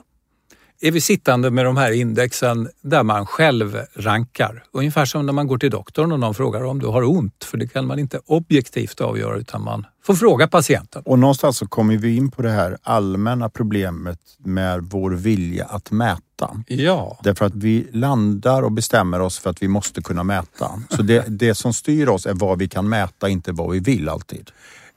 är 0.80 0.90
vi 0.90 1.00
sittande 1.00 1.50
med 1.50 1.64
de 1.64 1.76
här 1.76 1.92
indexen 1.92 2.68
där 2.82 3.02
man 3.02 3.26
själv 3.26 3.80
rankar. 3.94 4.64
Ungefär 4.72 5.04
som 5.04 5.26
när 5.26 5.32
man 5.32 5.46
går 5.46 5.58
till 5.58 5.70
doktorn 5.70 6.12
och 6.12 6.20
någon 6.20 6.34
frågar 6.34 6.64
om 6.64 6.78
du 6.78 6.86
har 6.86 7.02
ont, 7.02 7.44
för 7.44 7.58
det 7.58 7.68
kan 7.68 7.86
man 7.86 7.98
inte 7.98 8.20
objektivt 8.26 9.00
avgöra 9.00 9.36
utan 9.36 9.62
man 9.62 9.86
får 10.04 10.14
fråga 10.14 10.48
patienten. 10.48 11.02
Och 11.04 11.18
någonstans 11.18 11.58
så 11.58 11.66
kommer 11.66 11.96
vi 11.96 12.16
in 12.16 12.30
på 12.30 12.42
det 12.42 12.50
här 12.50 12.78
allmänna 12.82 13.48
problemet 13.48 14.18
med 14.38 14.82
vår 14.82 15.10
vilja 15.10 15.64
att 15.64 15.90
mäta. 15.90 16.62
Ja, 16.66 17.18
Därför 17.22 17.44
att 17.44 17.54
vi 17.54 17.88
landar 17.92 18.62
och 18.62 18.72
bestämmer 18.72 19.20
oss 19.20 19.38
för 19.38 19.50
att 19.50 19.62
vi 19.62 19.68
måste 19.68 20.02
kunna 20.02 20.22
mäta. 20.22 20.70
Så 20.90 21.02
det, 21.02 21.24
det 21.28 21.54
som 21.54 21.72
styr 21.72 22.08
oss 22.08 22.26
är 22.26 22.34
vad 22.34 22.58
vi 22.58 22.68
kan 22.68 22.88
mäta, 22.88 23.28
inte 23.28 23.52
vad 23.52 23.70
vi 23.70 23.78
vill 23.78 24.08
alltid. 24.08 24.50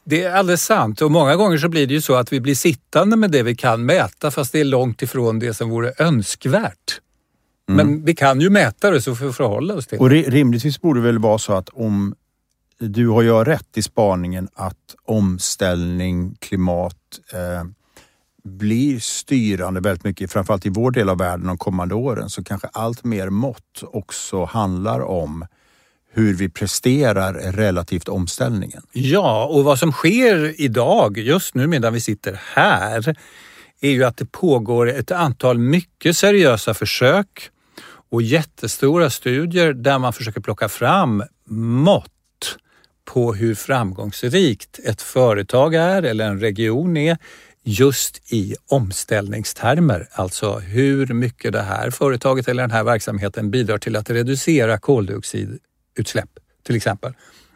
Det 0.03 0.23
är 0.23 0.33
alldeles 0.35 0.63
sant 0.65 1.01
och 1.01 1.11
många 1.11 1.35
gånger 1.35 1.57
så 1.57 1.69
blir 1.69 1.87
det 1.87 1.93
ju 1.93 2.01
så 2.01 2.15
att 2.15 2.33
vi 2.33 2.41
blir 2.41 2.55
sittande 2.55 3.15
med 3.17 3.31
det 3.31 3.43
vi 3.43 3.55
kan 3.55 3.85
mäta 3.85 4.31
fast 4.31 4.51
det 4.51 4.59
är 4.59 4.65
långt 4.65 5.01
ifrån 5.01 5.39
det 5.39 5.53
som 5.53 5.69
vore 5.69 5.93
önskvärt. 5.97 7.01
Men 7.67 8.05
vi 8.05 8.15
kan 8.15 8.41
ju 8.41 8.49
mäta 8.49 8.91
det 8.91 9.01
så 9.01 9.15
får 9.15 9.25
vi 9.25 9.33
förhålla 9.33 9.73
oss 9.73 9.87
till 9.87 9.97
det. 9.97 10.03
Och 10.03 10.09
ri- 10.09 10.29
rimligtvis 10.29 10.81
borde 10.81 10.99
det 10.99 11.03
väl 11.05 11.19
vara 11.19 11.37
så 11.37 11.53
att 11.53 11.69
om 11.69 12.15
du 12.79 13.07
har 13.07 13.23
jag 13.23 13.47
rätt 13.47 13.77
i 13.77 13.81
spaningen 13.81 14.47
att 14.53 14.95
omställning, 15.05 16.35
klimat 16.39 16.95
eh, 17.33 17.67
blir 18.43 18.99
styrande 18.99 19.79
väldigt 19.79 20.03
mycket, 20.03 20.31
framförallt 20.31 20.65
i 20.65 20.69
vår 20.69 20.91
del 20.91 21.09
av 21.09 21.17
världen 21.17 21.47
de 21.47 21.57
kommande 21.57 21.95
åren, 21.95 22.29
så 22.29 22.43
kanske 22.43 22.67
allt 22.73 23.03
mer 23.03 23.29
mått 23.29 23.83
också 23.83 24.45
handlar 24.45 24.99
om 24.99 25.45
hur 26.13 26.33
vi 26.33 26.49
presterar 26.49 27.33
relativt 27.33 28.07
omställningen. 28.07 28.81
Ja, 28.91 29.45
och 29.45 29.63
vad 29.63 29.79
som 29.79 29.91
sker 29.91 30.61
idag, 30.61 31.17
just 31.17 31.55
nu 31.55 31.67
medan 31.67 31.93
vi 31.93 32.01
sitter 32.01 32.39
här, 32.53 33.15
är 33.81 33.91
ju 33.91 34.03
att 34.03 34.17
det 34.17 34.31
pågår 34.31 34.89
ett 34.89 35.11
antal 35.11 35.57
mycket 35.57 36.17
seriösa 36.17 36.73
försök 36.73 37.49
och 38.09 38.21
jättestora 38.21 39.09
studier 39.09 39.73
där 39.73 39.99
man 39.99 40.13
försöker 40.13 40.41
plocka 40.41 40.69
fram 40.69 41.23
mått 41.49 42.07
på 43.05 43.33
hur 43.33 43.55
framgångsrikt 43.55 44.79
ett 44.85 45.01
företag 45.01 45.75
är 45.75 46.03
eller 46.03 46.25
en 46.25 46.39
region 46.39 46.97
är 46.97 47.17
just 47.63 48.33
i 48.33 48.55
omställningstermer. 48.69 50.07
Alltså 50.11 50.59
hur 50.59 51.07
mycket 51.07 51.53
det 51.53 51.61
här 51.61 51.89
företaget 51.89 52.47
eller 52.47 52.63
den 52.63 52.71
här 52.71 52.83
verksamheten 52.83 53.51
bidrar 53.51 53.77
till 53.77 53.95
att 53.95 54.09
reducera 54.09 54.77
koldioxid 54.77 55.59
koldioxidutsläpp 55.95 56.29
till 56.63 56.75
exempel. 56.75 57.13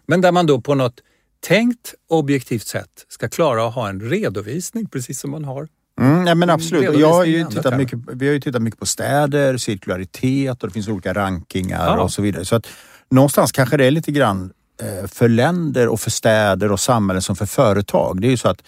Men 0.07 0.21
där 0.21 0.31
man 0.31 0.45
då 0.45 0.61
på 0.61 0.75
något 0.75 1.01
tänkt 1.47 1.93
objektivt 2.09 2.67
sätt 2.67 3.05
ska 3.07 3.29
klara 3.29 3.67
att 3.67 3.73
ha 3.75 3.89
en 3.89 4.01
redovisning 4.01 4.89
precis 4.89 5.19
som 5.19 5.31
man 5.31 5.45
har 5.45 5.67
Mm, 6.01 6.27
ja, 6.27 6.35
men 6.35 6.49
absolut. 6.49 6.99
Jag 6.99 7.13
har 7.13 7.25
ju 7.25 7.45
tittat 7.45 7.77
mycket, 7.77 7.99
vi 8.13 8.27
har 8.27 8.33
ju 8.33 8.39
tittat 8.39 8.61
mycket 8.61 8.79
på 8.79 8.85
städer, 8.85 9.57
cirkularitet 9.57 10.63
och 10.63 10.69
det 10.69 10.73
finns 10.73 10.87
olika 10.87 11.13
rankingar 11.13 11.97
Ja. 11.97 12.03
och 12.03 12.11
så 12.11 12.21
vidare. 12.21 12.45
Så 12.45 12.55
att 12.55 12.67
någonstans 13.09 13.51
kanske 13.51 13.77
det 13.77 13.85
är 13.85 13.91
lite 13.91 14.11
grann 14.11 14.51
eh, 14.81 15.07
för 15.07 15.29
länder 15.29 15.87
och 15.87 15.99
för 15.99 16.11
städer 16.11 16.71
och 16.71 16.79
samhällen 16.79 17.21
som 17.21 17.35
för 17.35 17.45
företag. 17.45 18.21
Det 18.21 18.27
är 18.27 18.31
ju 18.31 18.37
så 18.37 18.49
att 18.49 18.63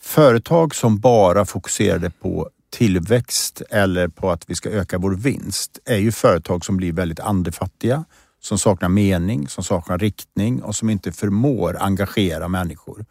företag 0.00 0.74
som 0.74 0.98
bara 1.00 1.44
fokuserade 1.44 2.10
på 2.10 2.50
tillväxt 2.72 3.62
eller 3.70 4.08
på 4.08 4.30
att 4.30 4.50
vi 4.50 4.54
ska 4.54 4.70
öka 4.70 4.98
vår 4.98 5.14
vinst 5.14 5.78
är 5.84 5.98
ju 5.98 6.12
företag 6.12 6.64
som 6.64 6.76
blir 6.76 6.92
väldigt 6.92 7.20
andefattiga, 7.20 8.04
som 8.44 8.58
saknar 8.58 8.88
mening, 8.88 9.48
som 9.48 9.64
saknar 9.64 9.98
riktning 9.98 10.62
och 10.62 10.76
som 10.76 10.90
inte 10.90 11.12
förmår 11.12 11.76
engagera 11.80 12.48
människor. 12.48 13.04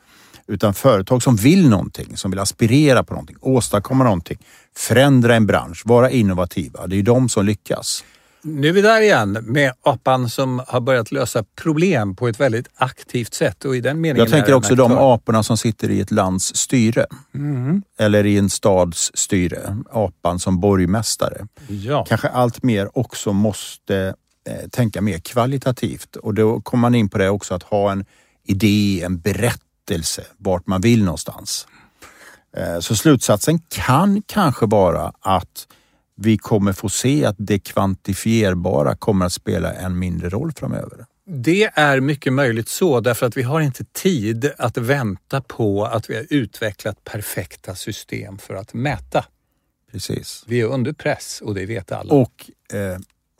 Utan 0.47 0.73
företag 0.73 1.23
som 1.23 1.35
vill 1.35 1.69
någonting, 1.69 2.17
som 2.17 2.31
vill 2.31 2.39
aspirera 2.39 3.03
på 3.03 3.13
någonting, 3.13 3.37
åstadkomma 3.41 4.03
någonting, 4.03 4.37
förändra 4.77 5.35
en 5.35 5.47
bransch, 5.47 5.81
vara 5.85 6.09
innovativa. 6.09 6.87
Det 6.87 6.95
är 6.95 7.03
de 7.03 7.29
som 7.29 7.45
lyckas. 7.45 8.03
Nu 8.45 8.67
är 8.67 8.71
vi 8.73 8.81
där 8.81 9.01
igen 9.01 9.37
med 9.41 9.73
apan 9.81 10.29
som 10.29 10.61
har 10.67 10.81
börjat 10.81 11.11
lösa 11.11 11.43
problem 11.61 12.15
på 12.15 12.27
ett 12.27 12.39
väldigt 12.39 12.67
aktivt 12.75 13.33
sätt 13.33 13.65
och 13.65 13.75
i 13.75 13.81
den 13.81 14.01
meningen 14.01 14.19
Jag 14.19 14.29
tänker 14.29 14.53
också 14.53 14.75
de 14.75 14.91
aporna 14.91 15.43
som 15.43 15.57
sitter 15.57 15.91
i 15.91 15.99
ett 15.99 16.11
lands 16.11 16.55
styre. 16.55 17.05
Eller 17.99 18.25
i 18.25 18.37
en 18.37 18.49
stads 18.49 19.11
styre. 19.13 19.77
Apan 19.91 20.39
som 20.39 20.59
borgmästare. 20.59 21.47
Ja. 21.67 22.05
Kanske 22.05 22.27
allt 22.27 22.63
mer 22.63 22.97
också 22.97 23.33
måste 23.33 24.15
tänka 24.69 25.01
mer 25.01 25.19
kvalitativt. 25.19 26.15
Och 26.15 26.33
då 26.33 26.61
kommer 26.61 26.81
man 26.81 26.95
in 26.95 27.09
på 27.09 27.17
det 27.17 27.29
också 27.29 27.53
att 27.53 27.63
ha 27.63 27.91
en 27.91 28.05
idé, 28.43 29.01
en 29.05 29.19
berättelse 29.19 30.23
vart 30.37 30.67
man 30.67 30.81
vill 30.81 31.03
någonstans. 31.03 31.67
Eh, 32.57 32.79
så 32.79 32.95
slutsatsen 32.95 33.59
kan 33.59 34.21
kanske 34.21 34.65
vara 34.65 35.13
att 35.19 35.67
vi 36.15 36.37
kommer 36.37 36.73
få 36.73 36.89
se 36.89 37.25
att 37.25 37.35
det 37.39 37.59
kvantifierbara 37.59 38.95
kommer 38.95 39.25
att 39.25 39.33
spela 39.33 39.73
en 39.73 39.99
mindre 39.99 40.29
roll 40.29 40.51
framöver. 40.51 41.05
Det 41.25 41.71
är 41.73 41.99
mycket 41.99 42.33
möjligt 42.33 42.69
så 42.69 42.99
därför 42.99 43.25
att 43.25 43.37
vi 43.37 43.41
har 43.41 43.61
inte 43.61 43.85
tid 43.85 44.51
att 44.57 44.77
vänta 44.77 45.41
på 45.41 45.85
att 45.85 46.09
vi 46.09 46.15
har 46.15 46.25
utvecklat 46.29 47.03
perfekta 47.03 47.75
system 47.75 48.37
för 48.37 48.55
att 48.55 48.73
mäta. 48.73 49.25
Precis. 49.91 50.43
Vi 50.47 50.61
är 50.61 50.65
under 50.65 50.93
press 50.93 51.41
och 51.41 51.55
det 51.55 51.65
vet 51.65 51.91
alla. 51.91 52.13
Och 52.13 52.51
eh, 52.73 52.99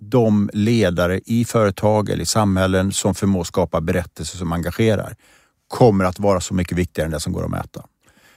de 0.10 0.50
ledare 0.54 1.20
i 1.26 1.46
företag 1.46 2.10
eller 2.10 2.24
i 2.24 2.26
samhällen 2.26 2.92
som 2.92 3.16
förmår 3.16 3.44
skapa 3.44 3.82
berättelser 3.82 4.38
som 4.38 4.52
engagerar 4.52 5.16
kommer 5.68 6.06
att 6.06 6.20
vara 6.20 6.42
så 6.42 6.54
mycket 6.54 6.78
viktigare 6.78 7.06
än 7.06 7.12
det 7.12 7.20
som 7.20 7.34
går 7.34 7.44
att 7.46 7.52
mäta. 7.52 7.86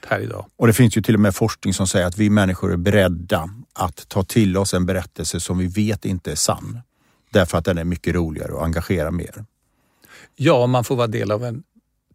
här 0.07 0.21
idag. 0.21 0.47
Och 0.57 0.67
det 0.67 0.73
finns 0.73 0.97
ju 0.97 1.03
till 1.03 1.15
och 1.15 1.21
med 1.21 1.35
forskning 1.35 1.75
som 1.75 1.87
säger 1.87 2.07
att 2.07 2.19
vi 2.19 2.31
människor 2.31 2.73
är 2.73 2.77
beredda 2.77 3.51
att 3.73 4.09
ta 4.09 4.23
till 4.23 4.57
oss 4.57 4.75
en 4.75 4.87
berättelse 4.87 5.41
som 5.41 5.59
vi 5.59 5.67
vet 5.67 6.05
inte 6.05 6.33
är 6.33 6.37
sann. 6.37 6.81
Därför 7.31 7.59
att 7.59 7.65
den 7.65 7.79
är 7.79 7.85
mycket 7.85 8.15
roligare 8.15 8.53
och 8.53 8.65
engagerar 8.65 9.11
mer. 9.11 9.45
Ja, 10.37 10.67
man 10.67 10.85
får 10.85 10.97
vara 10.97 11.07
del 11.07 11.31
av 11.31 11.45
en 11.45 11.63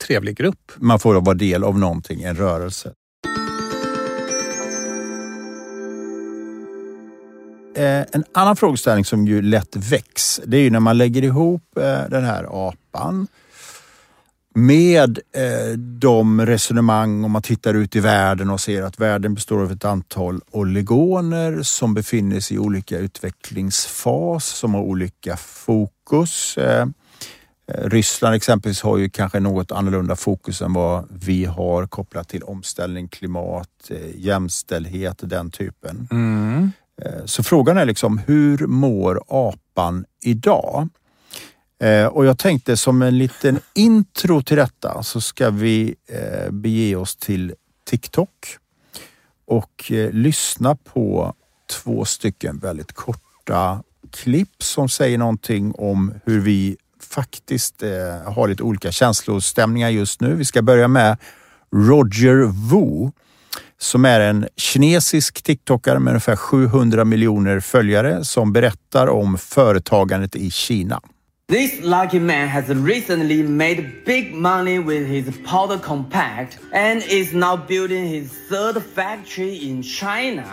trevlig 0.07 0.37
grupp. 0.37 0.71
Man 0.75 0.99
får 0.99 1.21
vara 1.21 1.35
del 1.35 1.63
av 1.63 1.79
någonting, 1.79 2.23
en 2.23 2.35
rörelse. 2.35 2.93
Eh, 7.75 8.05
en 8.11 8.23
annan 8.33 8.55
frågeställning 8.55 9.05
som 9.05 9.27
ju 9.27 9.41
lätt 9.41 9.75
väcks, 9.75 10.41
det 10.45 10.57
är 10.57 10.61
ju 10.61 10.69
när 10.69 10.79
man 10.79 10.97
lägger 10.97 11.23
ihop 11.23 11.77
eh, 11.77 12.09
den 12.09 12.23
här 12.23 12.67
apan 12.69 13.27
med 14.55 15.19
eh, 15.35 15.77
de 15.77 16.45
resonemang 16.45 17.23
om 17.23 17.31
man 17.31 17.41
tittar 17.41 17.73
ut 17.73 17.95
i 17.95 17.99
världen 17.99 18.49
och 18.49 18.61
ser 18.61 18.83
att 18.83 18.99
världen 18.99 19.33
består 19.33 19.61
av 19.61 19.71
ett 19.71 19.85
antal 19.85 20.41
oligoner 20.51 21.63
som 21.63 21.93
befinner 21.93 22.39
sig 22.39 22.55
i 22.55 22.59
olika 22.59 22.97
utvecklingsfas, 22.97 24.45
som 24.45 24.73
har 24.73 24.81
olika 24.81 25.37
fokus. 25.37 26.57
Ryssland 27.73 28.35
exempelvis 28.35 28.81
har 28.81 28.97
ju 28.97 29.09
kanske 29.09 29.39
något 29.39 29.71
annorlunda 29.71 30.15
fokus 30.15 30.61
än 30.61 30.73
vad 30.73 31.07
vi 31.09 31.45
har 31.45 31.87
kopplat 31.87 32.29
till 32.29 32.43
omställning, 32.43 33.07
klimat, 33.07 33.91
jämställdhet, 34.15 35.19
den 35.21 35.51
typen. 35.51 36.07
Mm. 36.11 36.71
Eh, 37.05 37.25
så 37.25 37.43
frågan 37.43 37.77
är 37.77 37.85
liksom, 37.85 38.17
hur 38.17 38.67
mår 38.67 39.21
apan 39.27 40.05
idag? 40.23 40.89
Eh, 41.79 42.05
och 42.05 42.25
jag 42.25 42.37
tänkte 42.37 42.77
som 42.77 43.01
en 43.01 43.17
liten 43.17 43.59
intro 43.73 44.41
till 44.41 44.57
detta 44.57 45.03
så 45.03 45.21
ska 45.21 45.49
vi 45.49 45.95
eh, 46.07 46.51
bege 46.51 46.95
oss 46.95 47.15
till 47.15 47.53
TikTok 47.85 48.57
och 49.45 49.91
lyssna 50.11 50.75
på 50.75 51.33
två 51.69 52.05
stycken 52.05 52.59
väldigt 52.59 52.93
korta 52.93 53.83
klipp 54.11 54.63
som 54.63 54.89
säger 54.89 55.17
någonting 55.17 55.73
om 55.77 56.13
hur 56.25 56.39
vi 56.39 56.77
faktiskt 56.99 57.83
har 58.25 58.47
lite 58.47 58.63
olika 58.63 58.91
känslostämningar 58.91 59.89
just 59.89 60.21
nu. 60.21 60.35
Vi 60.35 60.45
ska 60.45 60.61
börja 60.61 60.87
med 60.87 61.17
Roger 61.71 62.69
Wu 62.69 63.11
som 63.81 64.05
är 64.05 64.19
en 64.19 64.47
kinesisk 64.57 65.41
TikTokare 65.41 65.99
med 65.99 66.11
ungefär 66.11 66.35
700 66.35 67.05
miljoner 67.05 67.59
följare 67.59 68.25
som 68.25 68.53
berättar 68.53 69.07
om 69.07 69.37
företagandet 69.37 70.35
i 70.35 70.51
Kina. 70.51 71.01
This 71.49 71.79
lucky 71.81 72.19
man 72.19 72.47
has 72.47 72.69
recently 72.69 73.43
made 73.43 73.89
big 74.05 74.35
money 74.35 74.79
with 74.79 75.05
his 75.05 75.25
powder 75.25 75.77
compact 75.77 76.57
and 76.73 77.03
is 77.07 77.33
now 77.33 77.59
building 77.67 78.05
his 78.05 78.31
third 78.49 78.83
factory 78.95 79.57
in 79.57 79.83
China. 79.83 80.43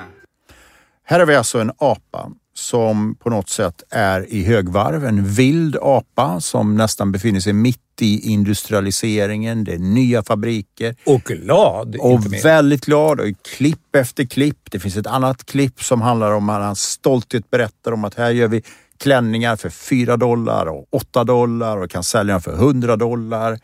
Här 1.04 1.18
har 1.18 1.26
vi 1.26 1.34
alltså 1.34 1.60
en 1.60 1.72
apa 1.78 2.30
som 2.54 3.14
på 3.14 3.30
något 3.30 3.48
sätt 3.48 3.82
är 3.90 4.32
i 4.32 4.44
högvarv. 4.44 5.04
En 5.04 5.24
vild 5.24 5.76
apa 5.82 6.40
som 6.40 6.76
nästan 6.76 7.12
befinner 7.12 7.40
sig 7.40 7.52
mitt 7.52 7.87
i 8.02 8.30
industrialiseringen. 8.30 9.64
Det 9.64 9.72
är 9.72 9.78
nya 9.78 10.22
fabriker. 10.22 10.96
Och 11.04 11.22
glad, 11.22 11.96
Och 12.00 12.44
väldigt 12.44 12.86
glad 12.86 13.20
och 13.20 13.26
klipp 13.56 13.96
efter 13.96 14.24
klipp. 14.24 14.70
Det 14.70 14.80
finns 14.80 14.96
ett 14.96 15.06
annat 15.06 15.46
klipp 15.46 15.82
som 15.82 16.00
handlar 16.00 16.32
om 16.32 16.48
att 16.48 16.62
hans 16.62 16.80
stolthet 16.80 17.50
berättar 17.50 17.92
om 17.92 18.04
att 18.04 18.14
här 18.14 18.30
gör 18.30 18.48
vi 18.48 18.62
klänningar 18.98 19.56
för 19.56 19.70
4 19.70 20.16
dollar 20.16 20.66
och 20.66 20.86
8 20.90 21.24
dollar 21.24 21.76
och 21.76 21.90
kan 21.90 22.04
sälja 22.04 22.34
dem 22.34 22.42
för 22.42 22.52
100 22.52 22.96
dollar. 22.96 23.58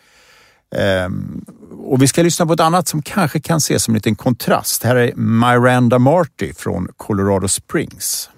Ehm, 0.76 1.44
och 1.86 2.02
vi 2.02 2.08
ska 2.08 2.22
lyssna 2.22 2.46
på 2.46 2.52
ett 2.52 2.60
annat 2.60 2.88
som 2.88 3.02
kanske 3.02 3.40
kan 3.40 3.56
ses 3.56 3.82
som 3.82 3.94
en 3.94 3.96
liten 3.96 4.16
kontrast. 4.16 4.82
Här 4.82 4.96
är 4.96 5.12
Miranda 5.16 5.98
Marty 5.98 6.52
från 6.52 6.88
Colorado 6.96 7.48
Springs. 7.48 8.30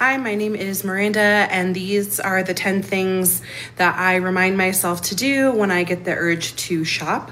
Hi, 0.00 0.18
my 0.18 0.36
name 0.36 0.54
is 0.54 0.84
Miranda, 0.84 1.48
and 1.50 1.74
these 1.74 2.20
are 2.20 2.44
the 2.44 2.54
10 2.54 2.82
things 2.82 3.42
that 3.76 3.96
I 3.98 4.18
remind 4.18 4.56
myself 4.56 5.02
to 5.02 5.14
do 5.16 5.52
when 5.60 5.70
I 5.70 5.84
get 5.84 6.04
the 6.04 6.14
urge 6.14 6.54
to 6.68 6.84
shop. 6.84 7.22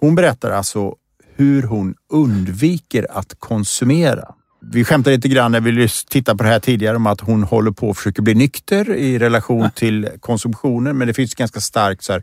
Hon 0.00 0.14
berättar 0.14 0.50
alltså 0.50 0.94
hur 1.36 1.62
hon 1.62 1.94
undviker 2.12 3.06
att 3.10 3.34
konsumera. 3.38 4.34
Vi 4.72 4.84
skämtade 4.84 5.16
lite 5.16 5.28
grann 5.28 5.52
när 5.52 5.60
vi 5.60 5.88
tittade 5.88 6.38
på 6.38 6.44
det 6.44 6.50
här 6.50 6.60
tidigare 6.60 6.96
om 6.96 7.06
att 7.06 7.20
hon 7.20 7.42
håller 7.42 7.70
på 7.70 7.90
att 7.90 7.96
försöka 7.96 8.22
bli 8.22 8.34
nykter 8.34 8.94
i 8.94 9.18
relation 9.18 9.70
till 9.74 10.08
konsumtionen. 10.20 10.98
Men 10.98 11.08
det 11.08 11.14
finns 11.14 11.34
ganska 11.34 11.60
starkt 11.60 12.04
så 12.04 12.12
här 12.12 12.22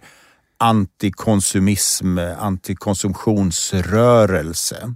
antikonsumism, 0.58 2.18
antikonsumtionsrörelse. 2.40 4.96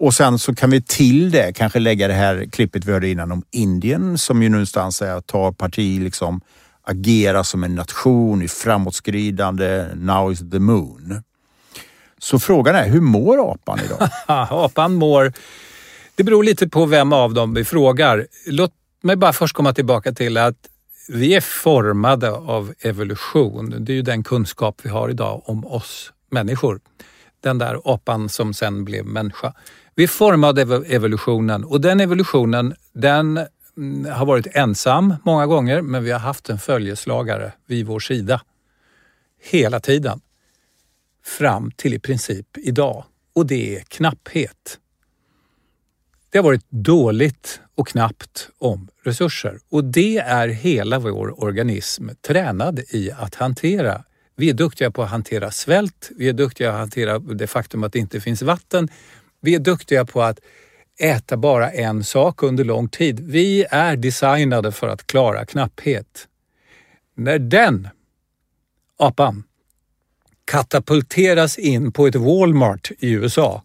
Och 0.00 0.14
sen 0.14 0.38
så 0.38 0.54
kan 0.54 0.70
vi 0.70 0.82
till 0.82 1.30
det 1.30 1.52
kanske 1.52 1.78
lägga 1.78 2.08
det 2.08 2.14
här 2.14 2.46
klippet 2.52 2.84
vi 2.84 2.92
hörde 2.92 3.08
innan 3.08 3.32
om 3.32 3.42
Indien 3.50 4.18
som 4.18 4.42
ju 4.42 4.48
någonstans 4.48 5.02
är 5.02 5.10
att 5.10 5.26
ta 5.26 5.52
parti, 5.52 6.00
liksom 6.00 6.40
agera 6.82 7.44
som 7.44 7.64
en 7.64 7.74
nation 7.74 8.42
i 8.42 8.48
framåtskridande, 8.48 9.86
now 9.94 10.32
is 10.32 10.50
the 10.50 10.58
moon. 10.58 11.22
Så 12.18 12.38
frågan 12.38 12.74
är, 12.74 12.88
hur 12.88 13.00
mår 13.00 13.52
apan 13.52 13.80
idag? 13.84 14.08
Apan 14.50 14.94
mår... 14.94 15.32
Det 16.14 16.24
beror 16.24 16.44
lite 16.44 16.68
på 16.68 16.86
vem 16.86 17.12
av 17.12 17.34
dem 17.34 17.54
vi 17.54 17.64
frågar. 17.64 18.26
Låt 18.46 18.72
mig 19.02 19.16
bara 19.16 19.32
först 19.32 19.56
komma 19.56 19.72
tillbaka 19.72 20.12
till 20.12 20.36
att 20.36 20.56
vi 21.08 21.34
är 21.34 21.40
formade 21.40 22.30
av 22.30 22.74
evolution. 22.80 23.84
Det 23.84 23.92
är 23.92 23.94
ju 23.94 24.02
den 24.02 24.22
kunskap 24.22 24.80
vi 24.82 24.90
har 24.90 25.08
idag 25.08 25.42
om 25.44 25.66
oss 25.66 26.12
människor. 26.30 26.80
Den 27.42 27.58
där 27.58 27.80
apan 27.84 28.28
som 28.28 28.54
sen 28.54 28.84
blev 28.84 29.06
människa. 29.06 29.52
Vi 30.00 30.04
är 30.04 30.08
formade 30.08 30.62
av 30.62 30.84
evolutionen 30.88 31.64
och 31.64 31.80
den 31.80 32.00
evolutionen 32.00 32.74
den 32.92 33.40
mm, 33.76 34.12
har 34.12 34.26
varit 34.26 34.46
ensam 34.46 35.14
många 35.24 35.46
gånger 35.46 35.82
men 35.82 36.04
vi 36.04 36.10
har 36.10 36.18
haft 36.18 36.50
en 36.50 36.58
följeslagare 36.58 37.52
vid 37.66 37.86
vår 37.86 38.00
sida 38.00 38.40
hela 39.42 39.80
tiden 39.80 40.20
fram 41.24 41.70
till 41.70 41.94
i 41.94 41.98
princip 41.98 42.46
idag 42.56 43.04
och 43.32 43.46
det 43.46 43.76
är 43.76 43.80
knapphet. 43.80 44.78
Det 46.30 46.38
har 46.38 46.44
varit 46.44 46.70
dåligt 46.70 47.60
och 47.74 47.88
knappt 47.88 48.50
om 48.58 48.88
resurser 49.04 49.58
och 49.70 49.84
det 49.84 50.18
är 50.18 50.48
hela 50.48 50.98
vår 50.98 51.44
organism 51.44 52.08
tränad 52.20 52.80
i 52.90 53.10
att 53.10 53.34
hantera. 53.34 54.04
Vi 54.36 54.50
är 54.50 54.54
duktiga 54.54 54.90
på 54.90 55.02
att 55.02 55.10
hantera 55.10 55.50
svält, 55.50 56.10
vi 56.16 56.28
är 56.28 56.32
duktiga 56.32 56.70
på 56.70 56.74
att 56.74 56.80
hantera 56.80 57.18
det 57.18 57.46
faktum 57.46 57.84
att 57.84 57.92
det 57.92 57.98
inte 57.98 58.20
finns 58.20 58.42
vatten. 58.42 58.88
Vi 59.40 59.54
är 59.54 59.58
duktiga 59.58 60.04
på 60.04 60.22
att 60.22 60.40
äta 61.00 61.36
bara 61.36 61.70
en 61.70 62.04
sak 62.04 62.42
under 62.42 62.64
lång 62.64 62.88
tid. 62.88 63.20
Vi 63.20 63.66
är 63.70 63.96
designade 63.96 64.72
för 64.72 64.88
att 64.88 65.06
klara 65.06 65.44
knapphet. 65.44 66.28
När 67.16 67.38
den 67.38 67.88
apan 68.98 69.42
katapulteras 70.44 71.58
in 71.58 71.92
på 71.92 72.06
ett 72.06 72.14
Walmart 72.14 72.90
i 72.98 73.10
USA 73.10 73.62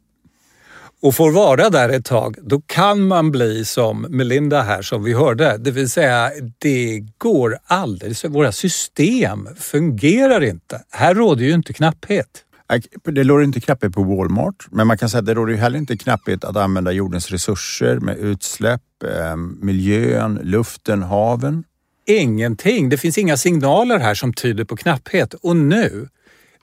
och 1.02 1.16
får 1.16 1.32
vara 1.32 1.70
där 1.70 1.90
ett 1.90 2.06
tag, 2.06 2.36
då 2.42 2.62
kan 2.62 3.08
man 3.08 3.32
bli 3.32 3.66
som 3.66 4.06
Melinda 4.10 4.62
här 4.62 4.82
som 4.82 5.04
vi 5.04 5.14
hörde. 5.14 5.58
Det 5.58 5.72
vill 5.72 5.90
säga, 5.90 6.32
det 6.58 7.04
går 7.18 7.60
alldeles... 7.64 8.26
Våra 8.26 8.52
system 8.52 9.48
fungerar 9.56 10.44
inte. 10.44 10.84
Här 10.90 11.16
råder 11.16 11.46
ju 11.46 11.52
inte 11.52 11.74
knapphet. 11.74 12.46
Äh, 12.74 12.82
det 13.04 13.24
råder 13.24 13.44
inte 13.44 13.60
knapphet 13.60 13.94
på 13.94 14.04
Walmart, 14.04 14.68
men 14.72 14.88
man 14.88 14.98
kan 14.98 15.10
säga 15.10 15.20
att 15.20 15.26
det 15.26 15.34
råder 15.34 15.54
ju 15.54 15.60
heller 15.60 15.80
inte 15.80 15.98
knapphet 15.98 16.44
att 16.44 16.56
använda 16.56 16.92
jordens 16.92 17.32
resurser 17.32 18.00
med 18.00 18.18
utsläpp, 18.18 18.82
ehm, 19.04 19.58
miljön, 19.62 20.40
luften, 20.44 21.04
haven. 21.04 21.64
Ingenting. 22.08 22.90
Det 22.90 22.98
finns 22.98 23.18
inga 23.18 23.38
signaler 23.38 24.00
här 24.00 24.14
som 24.14 24.34
tyder 24.34 24.64
på 24.64 24.76
knapphet. 24.76 25.34
Och 25.34 25.56
nu, 25.56 26.10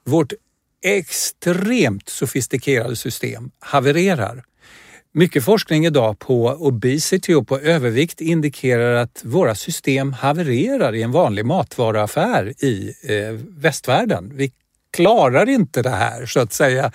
vårt 0.05 0.33
extremt 0.85 2.09
sofistikerade 2.09 2.97
system 2.97 3.51
havererar. 3.59 4.45
Mycket 5.15 5.45
forskning 5.45 5.87
idag 5.87 6.19
på 6.19 6.47
obesity 6.47 7.35
och 7.35 7.49
på 7.49 7.59
övervikt 7.59 8.21
indikerar 8.21 8.95
att 8.95 9.23
våra 9.25 9.55
system 9.55 10.13
havererar 10.13 10.95
i 10.95 11.03
en 11.03 11.13
vanlig 11.13 11.47
matvaruaffär 11.47 12.65
i 12.65 12.95
eh, 13.03 13.41
västvärlden. 13.49 14.33
Vi 14.35 14.53
klarar 14.93 15.49
inte 15.49 15.83
det 15.83 15.91
här 15.91 16.27
så 16.27 16.41
att 16.41 16.53
säga. 16.53 16.93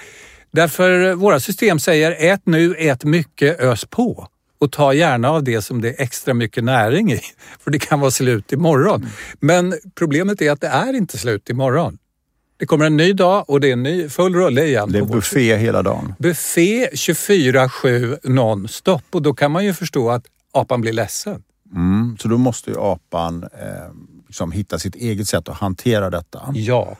Därför 0.51 1.13
våra 1.13 1.39
system 1.39 1.79
säger 1.79 2.31
ät 2.33 2.41
nu, 2.45 2.75
ät 2.75 3.03
mycket, 3.03 3.60
ös 3.60 3.86
på 3.86 4.27
och 4.60 4.71
ta 4.71 4.93
gärna 4.93 5.29
av 5.29 5.43
det 5.43 5.62
som 5.62 5.81
det 5.81 5.89
är 5.89 6.03
extra 6.03 6.33
mycket 6.33 6.63
näring 6.63 7.12
i, 7.12 7.21
för 7.60 7.71
det 7.71 7.79
kan 7.79 7.99
vara 7.99 8.12
slut 8.12 8.51
imorgon. 8.51 9.07
Men 9.39 9.73
problemet 9.95 10.41
är 10.41 10.51
att 10.51 10.62
det 10.62 10.67
är 10.67 10.93
inte 10.93 11.17
slut 11.17 11.49
imorgon. 11.49 11.97
Det 12.60 12.65
kommer 12.65 12.86
en 12.86 12.97
ny 12.97 13.13
dag 13.13 13.49
och 13.49 13.62
det 13.62 13.67
är 13.67 13.73
en 13.73 13.83
ny 13.83 14.10
full 14.10 14.36
rulle 14.36 14.63
igen. 14.63 14.91
Det 14.91 14.99
är 14.99 15.05
buffé 15.05 15.57
hela 15.57 15.81
dagen. 15.81 16.13
Buffé 16.19 16.89
24-7 16.89 18.17
non-stop 18.23 19.01
och 19.12 19.21
då 19.21 19.33
kan 19.33 19.51
man 19.51 19.65
ju 19.65 19.73
förstå 19.73 20.10
att 20.10 20.25
apan 20.51 20.81
blir 20.81 20.93
ledsen. 20.93 21.43
Mm, 21.75 22.17
så 22.19 22.27
då 22.27 22.38
måste 22.38 22.69
ju 22.69 22.79
apan 22.79 23.43
eh, 23.43 23.49
liksom 24.27 24.51
hitta 24.51 24.79
sitt 24.79 24.95
eget 24.95 25.27
sätt 25.27 25.49
att 25.49 25.57
hantera 25.57 26.10
detta. 26.10 26.41
Ja. 26.53 26.97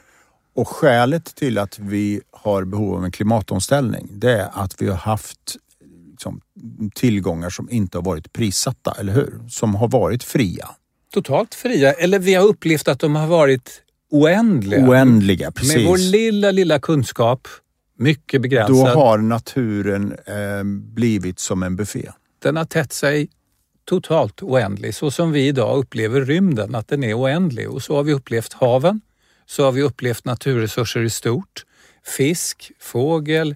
Och 0.58 0.67
skälet 0.67 1.36
till 1.36 1.58
att 1.58 1.80
vi 1.80 2.22
har 2.32 2.65
behov 2.65 2.96
av 2.96 3.06
en 3.06 3.12
klimatomställning 3.12 4.08
det 4.12 4.32
är 4.32 4.50
att 4.54 4.82
vi 4.82 4.88
har 4.88 4.96
haft 4.96 5.58
liksom, 6.12 6.41
tillgångar 6.96 7.50
som 7.50 7.70
inte 7.72 7.98
har 7.98 8.04
varit 8.04 8.34
prissatta, 8.34 8.96
eller 9.00 9.13
hur? 9.13 9.39
Som 9.50 9.76
har 9.76 9.88
varit 9.88 10.24
fria. 10.24 10.70
Totalt 11.13 11.56
fria, 11.56 11.93
eller 11.93 12.20
vi 12.20 12.34
har 12.34 12.46
upplevt 12.46 12.88
att 12.88 13.00
de 13.00 13.15
har 13.15 13.28
varit 13.28 13.82
oändliga. 14.12 14.89
Oändliga, 14.89 15.52
precis. 15.52 15.76
Med 15.76 15.86
vår 15.86 15.98
lilla, 15.98 16.52
lilla 16.52 16.80
kunskap, 16.80 17.48
mycket 17.98 18.38
Då 18.38 18.41
begränsad. 18.41 18.88
har 18.88 19.17
naturen 19.17 20.12
eh, 20.26 20.63
blivit 20.96 21.39
som 21.39 21.63
en 21.63 21.76
buffé. 21.76 22.12
Den 22.39 22.56
har 22.56 22.65
tätt 22.65 22.93
sig 22.93 23.30
totalt 23.86 24.43
oändlig, 24.43 24.96
så 24.96 25.12
som 25.12 25.32
vi 25.32 25.48
idag 25.48 25.78
upplever 25.78 26.22
rymden, 26.22 26.76
att 26.76 26.88
den 26.88 27.04
är 27.04 27.20
oändlig. 27.20 27.70
Och 27.70 27.82
så 27.82 27.96
har 27.96 28.04
vi 28.04 28.13
upplevt 28.13 28.54
haven, 28.54 29.02
så 29.47 29.65
har 29.65 29.71
vi 29.71 29.81
upplevt 29.81 30.25
naturresurser 30.25 31.03
i 31.03 31.10
stort. 31.10 31.65
Fisk, 32.17 32.71
fågel, 32.79 33.55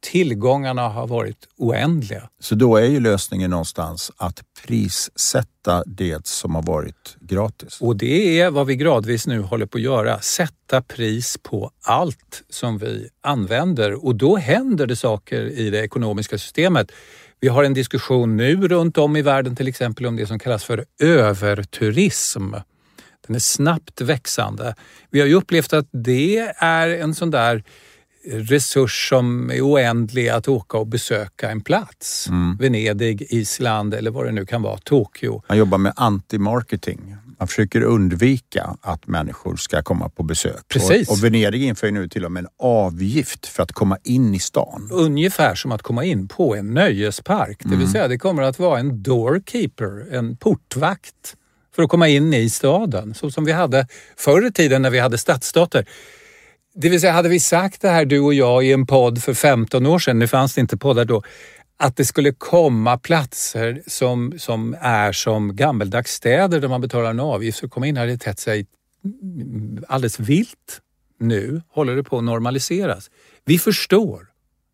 tillgångarna 0.00 0.88
har 0.88 1.06
varit 1.06 1.48
oändliga. 1.56 2.28
Så 2.40 2.54
då 2.54 2.76
är 2.76 2.86
ju 2.86 3.00
lösningen 3.00 3.50
någonstans 3.50 4.12
att 4.16 4.42
prissätta 4.66 5.82
det 5.86 6.26
som 6.26 6.54
har 6.54 6.62
varit 6.62 7.16
gratis. 7.20 7.80
Och 7.80 7.96
det 7.96 8.40
är 8.40 8.50
vad 8.50 8.66
vi 8.66 8.76
gradvis 8.76 9.26
nu 9.26 9.40
håller 9.40 9.66
på 9.66 9.78
att 9.78 9.82
göra. 9.82 10.20
Sätta 10.20 10.82
pris 10.82 11.38
på 11.42 11.70
allt 11.82 12.42
som 12.48 12.78
vi 12.78 13.08
använder 13.20 14.04
och 14.04 14.14
då 14.14 14.36
händer 14.36 14.86
det 14.86 14.96
saker 14.96 15.40
i 15.40 15.70
det 15.70 15.84
ekonomiska 15.84 16.38
systemet. 16.38 16.92
Vi 17.40 17.48
har 17.48 17.64
en 17.64 17.74
diskussion 17.74 18.36
nu 18.36 18.68
runt 18.68 18.98
om 18.98 19.16
i 19.16 19.22
världen 19.22 19.56
till 19.56 19.68
exempel 19.68 20.06
om 20.06 20.16
det 20.16 20.26
som 20.26 20.38
kallas 20.38 20.64
för 20.64 20.84
överturism. 21.02 22.54
Den 23.26 23.36
är 23.36 23.40
snabbt 23.40 24.00
växande. 24.00 24.74
Vi 25.10 25.20
har 25.20 25.26
ju 25.26 25.34
upplevt 25.34 25.72
att 25.72 25.88
det 25.92 26.38
är 26.56 26.88
en 26.88 27.14
sån 27.14 27.30
där 27.30 27.64
resurs 28.24 29.08
som 29.08 29.50
är 29.50 29.60
oändlig 29.60 30.28
att 30.28 30.48
åka 30.48 30.78
och 30.78 30.86
besöka 30.86 31.50
en 31.50 31.60
plats. 31.60 32.28
Venedig, 32.58 33.26
Island 33.28 33.94
eller 33.94 34.10
vad 34.10 34.26
det 34.26 34.32
nu 34.32 34.46
kan 34.46 34.62
vara, 34.62 34.78
Tokyo. 34.78 35.42
Man 35.48 35.58
jobbar 35.58 35.78
med 35.78 35.92
anti-marketing. 35.96 37.16
Man 37.38 37.48
försöker 37.48 37.82
undvika 37.82 38.76
att 38.80 39.06
människor 39.06 39.56
ska 39.56 39.82
komma 39.82 40.08
på 40.08 40.22
besök. 40.22 40.68
Precis. 40.68 41.08
Och, 41.08 41.14
och 41.14 41.24
Venedig 41.24 41.62
inför 41.62 41.86
ju 41.86 41.92
nu 41.92 42.08
till 42.08 42.24
och 42.24 42.32
med 42.32 42.44
en 42.44 42.50
avgift 42.58 43.46
för 43.46 43.62
att 43.62 43.72
komma 43.72 43.98
in 44.04 44.34
i 44.34 44.38
stan. 44.38 44.88
Ungefär 44.92 45.54
som 45.54 45.72
att 45.72 45.82
komma 45.82 46.04
in 46.04 46.28
på 46.28 46.54
en 46.54 46.74
nöjespark. 46.74 47.60
Det 47.64 47.76
vill 47.76 47.90
säga 47.90 48.08
det 48.08 48.18
kommer 48.18 48.42
att 48.42 48.58
vara 48.58 48.80
en 48.80 49.02
doorkeeper, 49.02 50.14
en 50.14 50.36
portvakt 50.36 51.36
för 51.80 51.84
att 51.84 51.90
komma 51.90 52.08
in 52.08 52.34
i 52.34 52.50
staden. 52.50 53.14
Så 53.14 53.30
som 53.30 53.44
vi 53.44 53.52
hade 53.52 53.86
förr 54.16 54.46
i 54.46 54.52
tiden 54.52 54.82
när 54.82 54.90
vi 54.90 54.98
hade 54.98 55.18
stadsstater. 55.18 55.86
Det 56.74 56.88
vill 56.88 57.00
säga 57.00 57.12
hade 57.12 57.28
vi 57.28 57.40
sagt 57.40 57.80
det 57.82 57.88
här 57.88 58.04
du 58.04 58.20
och 58.20 58.34
jag 58.34 58.64
i 58.64 58.72
en 58.72 58.86
podd 58.86 59.22
för 59.22 59.34
15 59.34 59.86
år 59.86 59.98
sedan, 59.98 60.18
nu 60.18 60.28
fanns 60.28 60.54
det 60.54 60.60
inte 60.60 60.76
poddar 60.76 61.04
då, 61.04 61.22
att 61.76 61.96
det 61.96 62.04
skulle 62.04 62.32
komma 62.32 62.98
platser 62.98 63.82
som, 63.86 64.38
som 64.38 64.76
är 64.80 65.12
som 65.12 65.56
gammeldags 65.56 66.12
städer 66.12 66.60
där 66.60 66.68
man 66.68 66.80
betalar 66.80 67.10
en 67.10 67.20
avgift 67.20 67.58
för 67.58 67.66
att 67.66 67.72
komma 67.72 67.86
in 67.86 67.96
hade 67.96 68.12
det 68.12 68.18
tätt 68.18 68.38
sig 68.38 68.66
alldeles 69.88 70.20
vilt. 70.20 70.80
Nu 71.18 71.62
håller 71.68 71.96
det 71.96 72.04
på 72.04 72.18
att 72.18 72.24
normaliseras. 72.24 73.10
Vi 73.44 73.58
förstår 73.58 74.26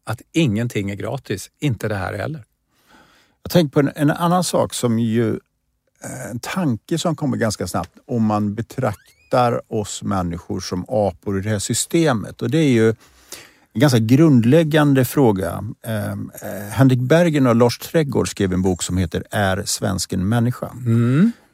att 0.05 0.23
ingenting 0.33 0.90
är 0.90 0.95
gratis, 0.95 1.51
inte 1.61 1.88
det 1.88 1.95
här 1.95 2.14
heller. 2.14 2.45
Jag 3.42 3.51
tänker 3.51 3.73
på 3.73 3.81
en, 3.81 3.92
en 3.97 4.11
annan 4.11 4.45
sak 4.45 4.75
som 4.75 4.99
ju 4.99 5.38
en 6.31 6.38
tanke 6.40 6.99
som 6.99 7.16
kommer 7.16 7.37
ganska 7.37 7.66
snabbt 7.66 7.99
om 8.07 8.25
man 8.25 8.55
betraktar 8.55 9.73
oss 9.73 10.03
människor 10.03 10.61
som 10.61 10.85
apor 10.88 11.38
i 11.38 11.42
det 11.42 11.51
här 11.51 11.59
systemet. 11.59 12.42
Och 12.42 12.51
det 12.51 12.59
är 12.59 12.69
ju 12.69 12.88
en 13.73 13.81
ganska 13.81 13.99
grundläggande 13.99 15.05
fråga. 15.05 15.64
Eh, 15.87 16.11
eh, 16.12 16.69
Henrik 16.71 17.01
Bergen 17.01 17.47
och 17.47 17.57
Lars 17.57 17.79
Trädgård 17.79 18.29
skrev 18.29 18.53
en 18.53 18.62
bok 18.62 18.83
som 18.83 18.97
heter 18.97 19.25
Är 19.31 19.62
svensken 19.64 20.29
människa? 20.29 20.71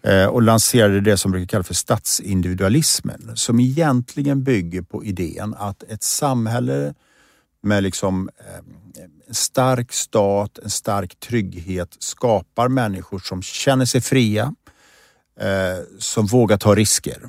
Eh, 0.05 0.27
och 0.27 0.43
lanserade 0.43 1.01
det 1.01 1.17
som 1.17 1.31
brukar 1.31 1.47
kallas 1.47 1.67
för 1.67 1.75
statsindividualismen 1.75 3.31
som 3.35 3.61
egentligen 3.61 4.45
bygger 4.45 4.83
på 4.83 5.05
idén 5.05 5.55
att 5.59 5.83
ett 5.83 6.03
samhälle 6.03 6.95
med 7.63 7.83
liksom 7.83 8.31
eh, 8.39 9.05
en 9.33 9.37
stark 9.37 9.93
stat, 9.93 10.59
en 10.63 10.71
stark 10.71 11.21
trygghet 11.21 11.97
skapar 11.99 12.69
människor 12.69 13.19
som 13.19 13.43
känner 13.43 13.85
sig 13.85 14.01
fria, 14.01 14.55
eh, 15.41 15.85
som 15.99 16.27
vågar 16.27 16.57
ta 16.57 16.75
risker. 16.75 17.23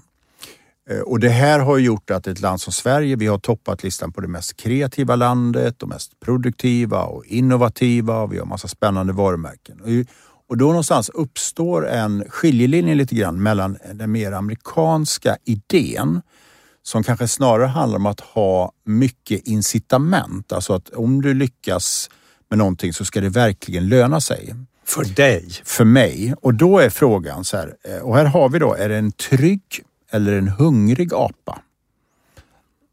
Eh, 0.90 1.00
och 1.00 1.20
det 1.20 1.30
här 1.30 1.60
har 1.60 1.78
gjort 1.78 2.12
att 2.12 2.28
ett 2.28 2.42
land 2.42 2.62
som 2.62 2.74
Sverige, 2.74 3.16
vi 3.16 3.28
har 3.28 3.38
toppat 3.38 3.84
listan 3.84 4.12
på 4.12 4.22
det 4.22 4.28
mest 4.28 4.58
kreativa 4.58 5.16
landet 5.16 5.76
det 5.80 5.86
mest 5.86 6.20
produktiva 6.20 7.04
och 7.04 7.26
innovativa 7.26 8.22
och 8.22 8.34
vi 8.34 8.40
har 8.40 8.46
massa 8.46 8.68
spännande 8.68 9.14
varumärken. 9.14 9.82
Och 9.82 9.90
Och 10.50 10.58
då 10.58 10.66
någonstans 10.66 11.10
uppstår 11.10 11.88
en 11.88 12.26
skiljelinje 12.30 12.96
lite 12.96 13.16
grann 13.16 13.44
mellan 13.44 13.78
den 13.94 14.12
mer 14.12 14.32
amerikanska 14.32 15.38
idén 15.46 16.22
som 16.84 17.04
kanske 17.04 17.28
snarare 17.28 17.68
handlar 17.68 18.00
om 18.00 18.06
att 18.06 18.20
ha 18.20 18.72
mycket 18.86 19.48
incitament. 19.48 20.52
Alltså 20.52 20.74
att 20.74 20.90
om 20.90 21.22
du 21.22 21.34
lyckas 21.34 22.10
med 22.50 22.58
någonting 22.58 22.94
så 22.94 23.06
ska 23.06 23.22
det 23.22 23.30
verkligen 23.30 23.90
löna 23.90 24.22
sig. 24.22 24.56
För 24.86 25.06
dig. 25.06 25.50
För 25.64 25.86
mig. 25.86 26.36
Och 26.42 26.54
då 26.54 26.80
är 26.80 26.90
frågan 26.90 27.46
så 27.46 27.58
här, 27.58 27.76
eh, 27.84 27.98
och 27.98 28.16
här 28.16 28.26
har 28.26 28.50
vi 28.50 28.60
då, 28.60 28.74
är 28.74 28.90
det 28.90 28.98
en 28.98 29.12
trygg 29.12 29.84
eller 30.12 30.34
en 30.34 30.48
hungrig 30.48 31.14
apa? 31.14 31.60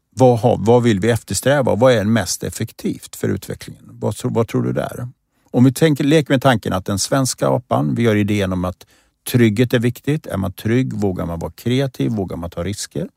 Vad, 0.09 0.39
har, 0.39 0.57
vad 0.59 0.83
vill 0.83 0.99
vi 0.99 1.09
eftersträva 1.09 1.75
vad 1.75 1.93
är 1.93 2.03
mest 2.03 2.43
effektivt 2.43 3.15
för 3.15 3.27
utvecklingen? 3.27 3.83
Vad, 3.91 4.15
tror- 4.15 4.31
vad 4.31 4.47
tror 4.47 4.63
du 4.63 4.73
där? 4.73 5.07
Om 5.51 5.63
vi 5.63 5.73
tänker, 5.73 6.03
leker 6.03 6.33
med 6.33 6.41
tanken 6.41 6.73
att 6.73 6.85
den 6.85 6.99
svenska 6.99 7.47
apan, 7.47 7.95
vi 7.95 8.05
har 8.05 8.15
idén 8.15 8.53
om 8.53 8.65
att 8.65 8.85
trygghet 9.29 9.73
är 9.73 9.79
viktigt. 9.79 10.25
Är 10.25 10.37
man 10.37 10.53
trygg 10.53 10.93
vågar 10.93 11.25
man 11.25 11.39
vara 11.39 11.51
kreativ, 11.51 12.11
vågar 12.11 12.37
man 12.37 12.49
ta 12.49 12.63
risker. 12.63 13.07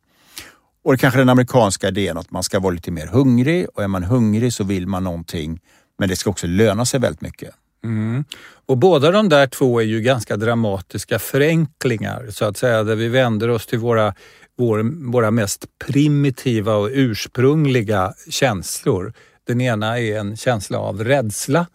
Och 0.84 0.92
det 0.92 0.98
kanske 0.98 1.20
den 1.20 1.28
amerikanska 1.28 1.88
idén 1.88 2.18
att 2.18 2.30
man 2.30 2.42
ska 2.42 2.60
vara 2.60 2.74
lite 2.74 2.90
mer 2.90 3.06
hungrig 3.06 3.66
och 3.74 3.82
är 3.82 3.88
man 3.88 4.02
hungrig 4.02 4.52
så 4.52 4.64
vill 4.64 4.86
man 4.86 5.04
någonting 5.04 5.60
men 5.98 6.08
det 6.08 6.16
ska 6.16 6.30
också 6.30 6.46
löna 6.46 6.84
sig 6.84 7.00
väldigt 7.00 7.20
mycket. 7.20 7.54
Mm. 7.84 8.24
Och 8.66 8.78
båda 8.78 9.10
de 9.10 9.28
där 9.28 9.46
två 9.46 9.80
är 9.80 9.84
ju 9.84 10.00
ganska 10.00 10.36
dramatiska 10.36 11.18
förenklingar 11.18 12.26
så 12.30 12.44
att 12.44 12.56
säga, 12.56 12.84
där 12.84 12.96
vi 12.96 13.08
vänder 13.08 13.48
oss 13.48 13.66
till 13.66 13.78
våra, 13.78 14.14
vår, 14.58 15.10
våra 15.12 15.30
mest 15.30 15.64
primitiva 15.86 16.74
och 16.74 16.88
ursprungliga 16.92 18.14
känslor. 18.30 19.12
Den 19.46 19.60
ena 19.60 20.00
är 20.00 20.18
en 20.18 20.36
känsla 20.36 20.78
av 20.78 21.04
rädsla, 21.04 21.66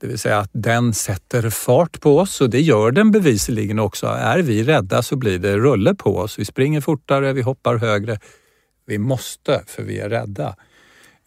det 0.00 0.08
vill 0.08 0.18
säga 0.18 0.38
att 0.38 0.50
den 0.52 0.94
sätter 0.94 1.50
fart 1.50 2.00
på 2.00 2.18
oss 2.18 2.40
och 2.40 2.50
det 2.50 2.60
gör 2.60 2.90
den 2.90 3.10
bevisligen 3.10 3.78
också. 3.78 4.06
Är 4.06 4.38
vi 4.38 4.64
rädda 4.64 5.02
så 5.02 5.16
blir 5.16 5.38
det 5.38 5.56
rulle 5.56 5.94
på 5.94 6.16
oss. 6.16 6.38
Vi 6.38 6.44
springer 6.44 6.80
fortare, 6.80 7.32
vi 7.32 7.42
hoppar 7.42 7.76
högre. 7.76 8.18
Vi 8.86 8.98
måste 8.98 9.62
för 9.66 9.82
vi 9.82 9.98
är 9.98 10.08
rädda. 10.08 10.56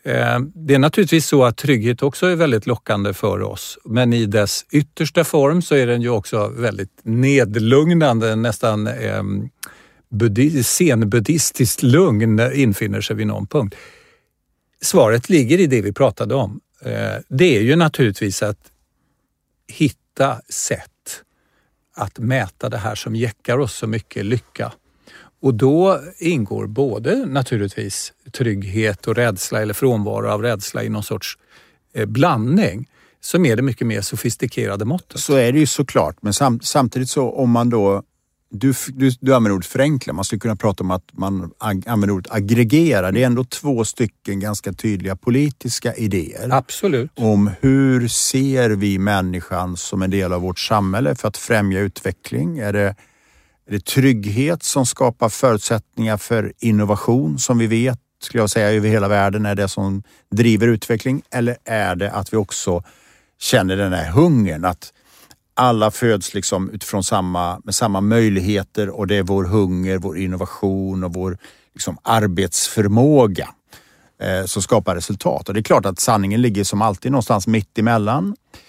Eh, 0.03 0.39
det 0.39 0.73
är 0.73 0.79
naturligtvis 0.79 1.27
så 1.27 1.43
att 1.43 1.57
trygghet 1.57 2.03
också 2.03 2.25
är 2.25 2.35
väldigt 2.35 2.67
lockande 2.67 3.13
för 3.13 3.41
oss, 3.41 3.77
men 3.85 4.13
i 4.13 4.25
dess 4.25 4.65
yttersta 4.71 5.23
form 5.23 5.61
så 5.61 5.75
är 5.75 5.87
den 5.87 6.01
ju 6.01 6.09
också 6.09 6.47
väldigt 6.47 6.99
nedlugnande, 7.03 8.35
nästan 8.35 8.87
eh, 8.87 9.23
zenbuddhistiskt 10.63 11.83
lugn 11.83 12.39
infinner 12.53 13.01
sig 13.01 13.15
vid 13.15 13.27
någon 13.27 13.47
punkt. 13.47 13.75
Svaret 14.81 15.29
ligger 15.29 15.59
i 15.59 15.67
det 15.67 15.81
vi 15.81 15.93
pratade 15.93 16.35
om. 16.35 16.59
Eh, 16.81 17.15
det 17.27 17.57
är 17.57 17.61
ju 17.61 17.75
naturligtvis 17.75 18.43
att 18.43 18.71
hitta 19.67 20.41
sätt 20.49 21.23
att 21.95 22.19
mäta 22.19 22.69
det 22.69 22.77
här 22.77 22.95
som 22.95 23.15
jäckar 23.15 23.57
oss 23.57 23.73
så 23.73 23.87
mycket 23.87 24.25
lycka. 24.25 24.73
Och 25.45 25.53
då 25.53 25.99
ingår 26.17 26.67
både 26.67 27.25
naturligtvis 27.25 28.13
trygghet 28.31 29.07
och 29.07 29.15
rädsla 29.15 29.61
eller 29.61 29.73
frånvaro 29.73 30.29
av 30.29 30.41
rädsla 30.41 30.83
i 30.83 30.89
någon 30.89 31.03
sorts 31.03 31.37
eh, 31.93 32.05
blandning 32.05 32.89
som 33.21 33.45
är 33.45 33.55
det 33.55 33.61
mycket 33.61 33.87
mer 33.87 34.01
sofistikerade 34.01 34.85
måttet. 34.85 35.19
Så 35.19 35.35
är 35.35 35.51
det 35.51 35.59
ju 35.59 35.65
såklart, 35.67 36.17
men 36.21 36.33
sam, 36.33 36.59
samtidigt 36.63 37.09
så 37.09 37.31
om 37.31 37.49
man 37.49 37.69
då 37.69 38.03
du, 38.49 38.73
du, 38.87 39.11
du 39.19 39.35
använder 39.35 39.55
ordet 39.55 39.67
förenkla, 39.67 40.13
man 40.13 40.25
skulle 40.25 40.39
kunna 40.39 40.55
prata 40.55 40.83
om 40.83 40.91
att 40.91 41.09
man 41.11 41.51
använder 41.59 42.11
ordet 42.11 42.31
aggregera. 42.31 43.11
Det 43.11 43.21
är 43.21 43.25
ändå 43.25 43.43
två 43.43 43.85
stycken 43.85 44.39
ganska 44.39 44.73
tydliga 44.73 45.15
politiska 45.15 45.93
idéer. 45.93 46.49
Absolut. 46.51 47.11
Om 47.15 47.51
hur 47.61 48.07
ser 48.07 48.69
vi 48.69 48.99
människan 48.99 49.77
som 49.77 50.01
en 50.01 50.09
del 50.11 50.33
av 50.33 50.41
vårt 50.41 50.59
samhälle 50.59 51.15
för 51.15 51.27
att 51.27 51.37
främja 51.37 51.79
utveckling? 51.79 52.57
Är 52.57 52.73
det, 52.73 52.95
är 53.67 53.71
det 53.71 53.85
trygghet 53.85 54.63
som 54.63 54.85
skapar 54.85 55.29
förutsättningar 55.29 56.17
för 56.17 56.53
innovation 56.59 57.39
som 57.39 57.57
vi 57.57 57.67
vet, 57.67 57.99
skulle 58.21 58.43
jag 58.43 58.49
säga, 58.49 58.71
över 58.71 58.89
hela 58.89 59.07
världen 59.07 59.45
är 59.45 59.55
det 59.55 59.67
som 59.67 60.03
driver 60.31 60.67
utveckling? 60.67 61.21
Eller 61.31 61.57
är 61.65 61.95
det 61.95 62.11
att 62.11 62.33
vi 62.33 62.37
också 62.37 62.83
känner 63.39 63.77
den 63.77 63.93
här 63.93 64.11
hungern 64.11 64.65
att 64.65 64.93
alla 65.53 65.91
föds 65.91 66.33
liksom 66.33 66.69
utifrån 66.69 67.03
samma, 67.03 67.61
med 67.63 67.75
samma 67.75 68.01
möjligheter 68.01 68.89
och 68.89 69.07
det 69.07 69.15
är 69.15 69.23
vår 69.23 69.43
hunger, 69.43 69.97
vår 69.97 70.17
innovation 70.17 71.03
och 71.03 71.13
vår 71.13 71.37
liksom, 71.73 71.97
arbetsförmåga 72.03 73.49
eh, 74.21 74.45
som 74.45 74.61
skapar 74.61 74.95
resultat. 74.95 75.47
Och 75.47 75.53
det 75.53 75.59
är 75.59 75.63
klart 75.63 75.85
att 75.85 75.99
sanningen 75.99 76.41
ligger 76.41 76.63
som 76.63 76.81
alltid 76.81 77.11
någonstans 77.11 77.47
mitt 77.47 77.77
emellan. 77.77 78.35
Eh, 78.53 78.59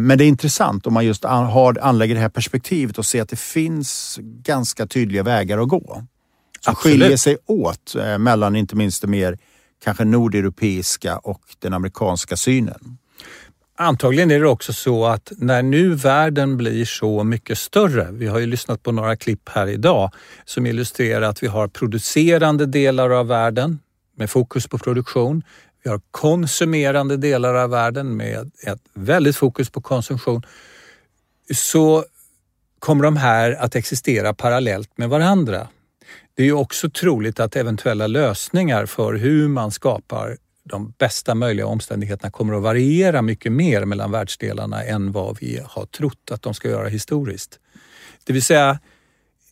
men 0.00 0.18
det 0.18 0.24
är 0.24 0.28
intressant 0.28 0.86
om 0.86 0.94
man 0.94 1.06
just 1.06 1.24
har, 1.24 1.78
anlägger 1.80 2.14
det 2.14 2.20
här 2.20 2.28
perspektivet 2.28 2.98
och 2.98 3.06
ser 3.06 3.22
att 3.22 3.28
det 3.28 3.38
finns 3.38 4.18
ganska 4.22 4.86
tydliga 4.86 5.22
vägar 5.22 5.58
att 5.58 5.68
gå. 5.68 6.06
Som 6.60 6.72
Absolut. 6.72 7.00
skiljer 7.00 7.16
sig 7.16 7.36
åt 7.46 7.94
eh, 7.94 8.18
mellan 8.18 8.56
inte 8.56 8.76
minst 8.76 9.02
det 9.02 9.08
mer 9.08 9.38
kanske 9.84 10.04
nordeuropeiska 10.04 11.18
och 11.18 11.42
den 11.58 11.74
amerikanska 11.74 12.36
synen. 12.36 12.98
Antagligen 13.78 14.30
är 14.30 14.40
det 14.40 14.48
också 14.48 14.72
så 14.72 15.06
att 15.06 15.32
när 15.36 15.62
nu 15.62 15.94
världen 15.94 16.56
blir 16.56 16.84
så 16.84 17.24
mycket 17.24 17.58
större, 17.58 18.08
vi 18.12 18.26
har 18.26 18.38
ju 18.38 18.46
lyssnat 18.46 18.82
på 18.82 18.92
några 18.92 19.16
klipp 19.16 19.48
här 19.48 19.66
idag 19.66 20.10
som 20.44 20.66
illustrerar 20.66 21.22
att 21.22 21.42
vi 21.42 21.46
har 21.46 21.68
producerande 21.68 22.66
delar 22.66 23.10
av 23.10 23.26
världen 23.26 23.78
med 24.16 24.30
fokus 24.30 24.66
på 24.66 24.78
produktion. 24.78 25.42
Vi 25.86 25.90
har 25.90 26.00
konsumerande 26.10 27.16
delar 27.16 27.54
av 27.54 27.70
världen 27.70 28.16
med 28.16 28.50
ett 28.62 28.80
väldigt 28.94 29.36
fokus 29.36 29.70
på 29.70 29.80
konsumtion. 29.80 30.42
Så 31.54 32.04
kommer 32.78 33.04
de 33.04 33.16
här 33.16 33.52
att 33.52 33.76
existera 33.76 34.34
parallellt 34.34 34.98
med 34.98 35.08
varandra. 35.08 35.68
Det 36.34 36.42
är 36.42 36.46
ju 36.46 36.52
också 36.52 36.90
troligt 36.90 37.40
att 37.40 37.56
eventuella 37.56 38.06
lösningar 38.06 38.86
för 38.86 39.14
hur 39.14 39.48
man 39.48 39.70
skapar 39.70 40.36
de 40.64 40.94
bästa 40.98 41.34
möjliga 41.34 41.66
omständigheterna 41.66 42.30
kommer 42.30 42.54
att 42.54 42.62
variera 42.62 43.22
mycket 43.22 43.52
mer 43.52 43.84
mellan 43.84 44.10
världsdelarna 44.10 44.84
än 44.84 45.12
vad 45.12 45.38
vi 45.40 45.60
har 45.64 45.86
trott 45.86 46.30
att 46.30 46.42
de 46.42 46.54
ska 46.54 46.68
göra 46.68 46.88
historiskt. 46.88 47.58
Det 48.24 48.32
vill 48.32 48.44
säga, 48.44 48.78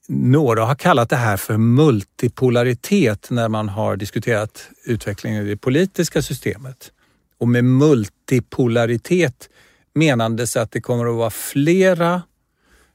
några 0.09 0.65
har 0.65 0.75
kallat 0.75 1.11
det 1.11 1.17
här 1.17 1.37
för 1.37 1.57
multipolaritet 1.57 3.31
när 3.31 3.49
man 3.49 3.69
har 3.69 3.97
diskuterat 3.97 4.69
utvecklingen 4.85 5.47
i 5.47 5.49
det 5.49 5.57
politiska 5.57 6.23
systemet. 6.23 6.93
Och 7.39 7.49
med 7.49 7.65
multipolaritet 7.65 9.49
menandes 9.95 10.57
att 10.57 10.71
det 10.71 10.81
kommer 10.81 11.07
att 11.07 11.17
vara 11.17 11.31
flera 11.31 12.23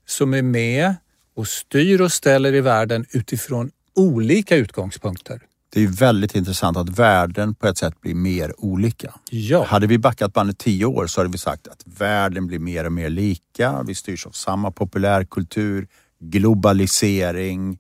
som 0.08 0.34
är 0.34 0.42
med 0.42 0.96
och 1.36 1.48
styr 1.48 2.02
och 2.02 2.12
ställer 2.12 2.54
i 2.54 2.62
världen 2.62 3.06
utifrån 3.12 3.72
olika 3.96 4.56
utgångspunkter. 4.56 5.42
Det 5.74 5.84
är 5.84 5.88
väldigt 5.88 6.36
intressant 6.36 6.78
att 6.78 6.90
världen 6.90 7.56
på 7.56 7.68
ett 7.68 7.78
sätt 7.78 8.02
blir 8.02 8.16
mer 8.16 8.54
olika. 8.58 9.14
Ja. 9.30 9.66
Hade 9.66 9.88
vi 9.88 9.98
backat 9.98 10.34
bandet 10.34 10.58
tio 10.58 10.86
år 10.86 11.08
så 11.08 11.20
hade 11.20 11.32
vi 11.32 11.38
sagt 11.38 11.68
att 11.68 11.84
världen 11.86 12.48
blir 12.48 12.60
mer 12.60 12.86
och 12.86 12.92
mer 12.92 13.10
lika. 13.10 13.84
Vi 13.84 13.96
styrs 13.96 14.26
av 14.26 14.32
samma 14.32 14.72
populärkultur, 14.72 15.88
globalisering. 16.20 17.80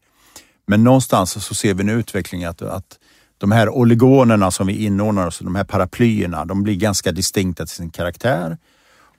Men 0.68 0.84
någonstans 0.84 1.46
så 1.46 1.56
ser 1.56 1.74
vi 1.74 1.84
en 1.84 1.90
utveckling 1.90 2.44
att, 2.44 2.62
att 2.62 3.00
de 3.38 3.52
här 3.52 3.70
oligonerna 3.70 4.52
som 4.52 4.68
vi 4.68 4.86
inordnar 4.86 5.28
oss 5.28 5.42
i, 5.42 5.44
de 5.44 5.56
här 5.56 5.64
paraplyerna, 5.64 6.46
de 6.46 6.64
blir 6.64 6.76
ganska 6.76 7.12
distinkta 7.12 7.66
till 7.66 7.76
sin 7.76 7.90
karaktär 7.90 8.58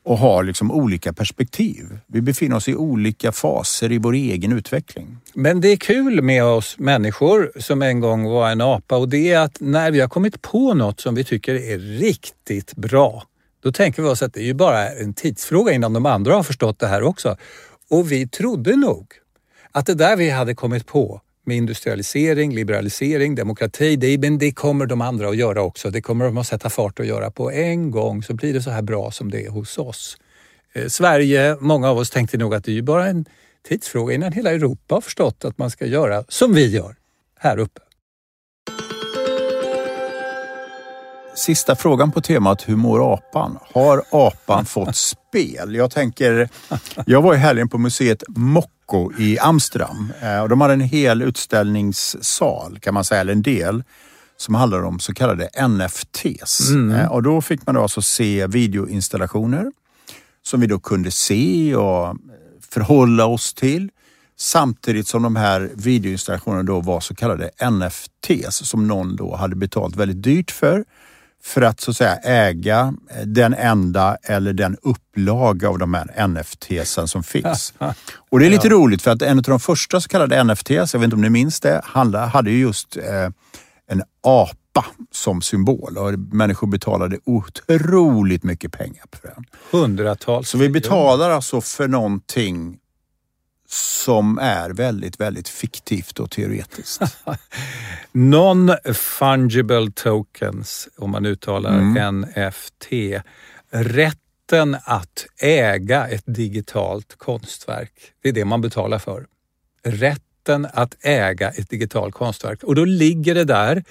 och 0.04 0.18
har 0.18 0.44
liksom 0.44 0.70
olika 0.70 1.12
perspektiv. 1.12 1.98
Vi 2.06 2.20
befinner 2.20 2.56
oss 2.56 2.68
i 2.68 2.74
olika 2.74 3.32
faser 3.32 3.92
i 3.92 3.98
vår 3.98 4.12
egen 4.12 4.52
utveckling. 4.52 5.18
Men 5.34 5.60
det 5.60 5.68
är 5.68 5.76
kul 5.76 6.22
med 6.22 6.44
oss 6.44 6.78
människor 6.78 7.52
som 7.56 7.82
en 7.82 8.00
gång 8.00 8.24
var 8.24 8.50
en 8.50 8.60
apa 8.60 8.96
och 8.96 9.08
det 9.08 9.32
är 9.32 9.38
att 9.38 9.56
när 9.60 9.90
vi 9.90 10.00
har 10.00 10.08
kommit 10.08 10.42
på 10.42 10.74
något 10.74 11.00
som 11.00 11.14
vi 11.14 11.24
tycker 11.24 11.54
är 11.54 11.78
riktigt 11.78 12.76
bra, 12.76 13.22
då 13.62 13.72
tänker 13.72 14.02
vi 14.02 14.08
oss 14.08 14.22
att 14.22 14.34
det 14.34 14.40
är 14.40 14.44
ju 14.44 14.54
bara 14.54 14.88
en 14.88 15.14
tidsfråga 15.14 15.72
innan 15.72 15.92
de 15.92 16.06
andra 16.06 16.34
har 16.34 16.42
förstått 16.42 16.78
det 16.78 16.86
här 16.86 17.02
också. 17.02 17.36
Och 17.90 18.12
vi 18.12 18.28
trodde 18.28 18.76
nog 18.76 19.06
att 19.72 19.86
det 19.86 19.94
där 19.94 20.16
vi 20.16 20.30
hade 20.30 20.54
kommit 20.54 20.86
på 20.86 21.20
med 21.44 21.56
industrialisering, 21.56 22.54
liberalisering, 22.54 23.34
demokrati, 23.34 23.96
det, 23.96 24.18
men 24.18 24.38
det 24.38 24.52
kommer 24.52 24.86
de 24.86 25.00
andra 25.00 25.28
att 25.28 25.36
göra 25.36 25.62
också. 25.62 25.90
Det 25.90 26.02
kommer 26.02 26.24
de 26.24 26.38
att 26.38 26.46
sätta 26.46 26.70
fart 26.70 26.98
och 26.98 27.06
göra 27.06 27.30
på 27.30 27.50
en 27.50 27.90
gång 27.90 28.22
så 28.22 28.34
blir 28.34 28.54
det 28.54 28.62
så 28.62 28.70
här 28.70 28.82
bra 28.82 29.10
som 29.10 29.30
det 29.30 29.46
är 29.46 29.50
hos 29.50 29.78
oss. 29.78 30.16
Eh, 30.72 30.86
Sverige, 30.86 31.56
många 31.60 31.90
av 31.90 31.98
oss 31.98 32.10
tänkte 32.10 32.38
nog 32.38 32.54
att 32.54 32.64
det 32.64 32.70
är 32.70 32.74
ju 32.74 32.82
bara 32.82 33.06
en 33.06 33.24
tidsfråga 33.68 34.14
innan 34.14 34.32
hela 34.32 34.50
Europa 34.50 34.94
har 34.94 35.00
förstått 35.00 35.44
att 35.44 35.58
man 35.58 35.70
ska 35.70 35.86
göra 35.86 36.24
som 36.28 36.54
vi 36.54 36.66
gör 36.66 36.96
här 37.38 37.58
uppe. 37.58 37.80
Sista 41.34 41.76
frågan 41.76 42.12
på 42.12 42.20
temat 42.20 42.68
Hur 42.68 42.76
mår 42.76 43.14
apan? 43.14 43.58
Har 43.74 44.02
apan 44.10 44.64
fått 44.66 44.96
spel? 44.96 45.74
Jag 45.74 45.90
tänker, 45.90 46.48
jag 47.06 47.22
var 47.22 47.34
i 47.34 47.36
helgen 47.36 47.68
på 47.68 47.78
museet 47.78 48.22
Mocco 48.28 49.12
i 49.18 49.38
Amsterdam 49.38 50.12
eh, 50.22 50.40
och 50.40 50.48
de 50.48 50.60
hade 50.60 50.74
en 50.74 50.80
hel 50.80 51.22
utställningssal 51.22 52.78
kan 52.80 52.94
man 52.94 53.04
säga, 53.04 53.20
eller 53.20 53.32
en 53.32 53.42
del 53.42 53.82
som 54.36 54.54
handlar 54.54 54.82
om 54.82 55.00
så 55.00 55.14
kallade 55.14 55.48
NFTs. 55.68 56.70
Mm. 56.70 56.96
Eh, 57.00 57.12
Och 57.12 57.22
då 57.22 57.40
fick 57.40 57.66
man 57.66 57.74
då 57.74 57.82
alltså 57.82 58.02
se 58.02 58.46
videoinstallationer 58.46 59.72
som 60.42 60.60
vi 60.60 60.66
då 60.66 60.78
kunde 60.78 61.10
se 61.10 61.74
och 61.74 62.16
förhålla 62.70 63.26
oss 63.26 63.54
till. 63.54 63.90
Samtidigt 64.38 65.08
som 65.08 65.22
de 65.22 65.36
här 65.36 65.70
videoinstallationerna 65.74 66.62
då 66.62 66.80
var 66.80 67.00
så 67.00 67.14
kallade 67.14 67.50
NFTs 67.70 68.56
som 68.68 68.86
någon 68.86 69.16
då 69.16 69.36
hade 69.36 69.56
betalt 69.56 69.96
väldigt 69.96 70.22
dyrt 70.22 70.50
för. 70.50 70.84
För 71.42 71.62
att 71.62 71.80
så 71.80 71.90
att 71.90 71.96
säga 71.96 72.16
äga 72.16 72.94
den 73.24 73.54
enda 73.54 74.16
eller 74.22 74.52
den 74.52 74.76
upplaga 74.82 75.68
av 75.68 75.78
de 75.78 75.94
här 75.94 76.26
NFTs 76.28 76.98
som 77.06 77.22
finns. 77.22 77.74
Och 78.30 78.38
det 78.38 78.46
är 78.46 78.50
lite 78.50 78.68
roligt 78.68 79.02
för 79.02 79.10
att 79.10 79.22
en 79.22 79.38
av 79.38 79.42
de 79.42 79.60
första 79.60 80.00
så 80.00 80.08
kallade 80.08 80.44
NFTs, 80.44 80.70
jag 80.70 81.00
vet 81.00 81.04
inte 81.04 81.16
om 81.16 81.22
ni 81.22 81.30
minns 81.30 81.60
det, 81.60 81.80
hade 82.32 82.50
ju 82.50 82.60
just 82.60 82.96
eh, 82.96 83.30
en 83.90 84.02
apa 84.22 84.86
som 85.10 85.42
symbol 85.42 85.98
och 85.98 86.18
människor 86.18 86.66
betalade 86.66 87.18
otroligt 87.24 88.44
mycket 88.44 88.72
pengar 88.72 89.04
för 89.12 89.28
den. 89.28 89.44
Hundratals. 89.70 90.48
Så 90.48 90.58
vi 90.58 90.68
betalar 90.68 91.30
alltså 91.30 91.60
för 91.60 91.88
någonting 91.88 92.78
som 93.72 94.38
är 94.38 94.70
väldigt, 94.70 95.20
väldigt 95.20 95.48
fiktivt 95.48 96.20
och 96.20 96.30
teoretiskt. 96.30 97.02
Non-fungible 98.12 99.92
tokens, 99.94 100.88
om 100.96 101.10
man 101.10 101.26
uttalar 101.26 101.78
Mm. 101.78 102.16
NFT. 102.16 102.86
Rätten 103.70 104.76
att 104.84 105.26
äga 105.40 106.06
ett 106.06 106.24
digitalt 106.26 107.14
konstverk. 107.18 107.92
Det 108.22 108.28
är 108.28 108.32
det 108.32 108.44
man 108.44 108.60
betalar 108.60 108.98
för. 108.98 109.26
Rätten 109.82 110.68
att 110.72 110.96
äga 111.00 111.50
ett 111.50 111.70
digitalt 111.70 112.14
konstverk. 112.14 112.62
Och 112.62 112.74
då 112.74 112.84
ligger 112.84 113.34
det 113.34 113.44
där 113.44 113.84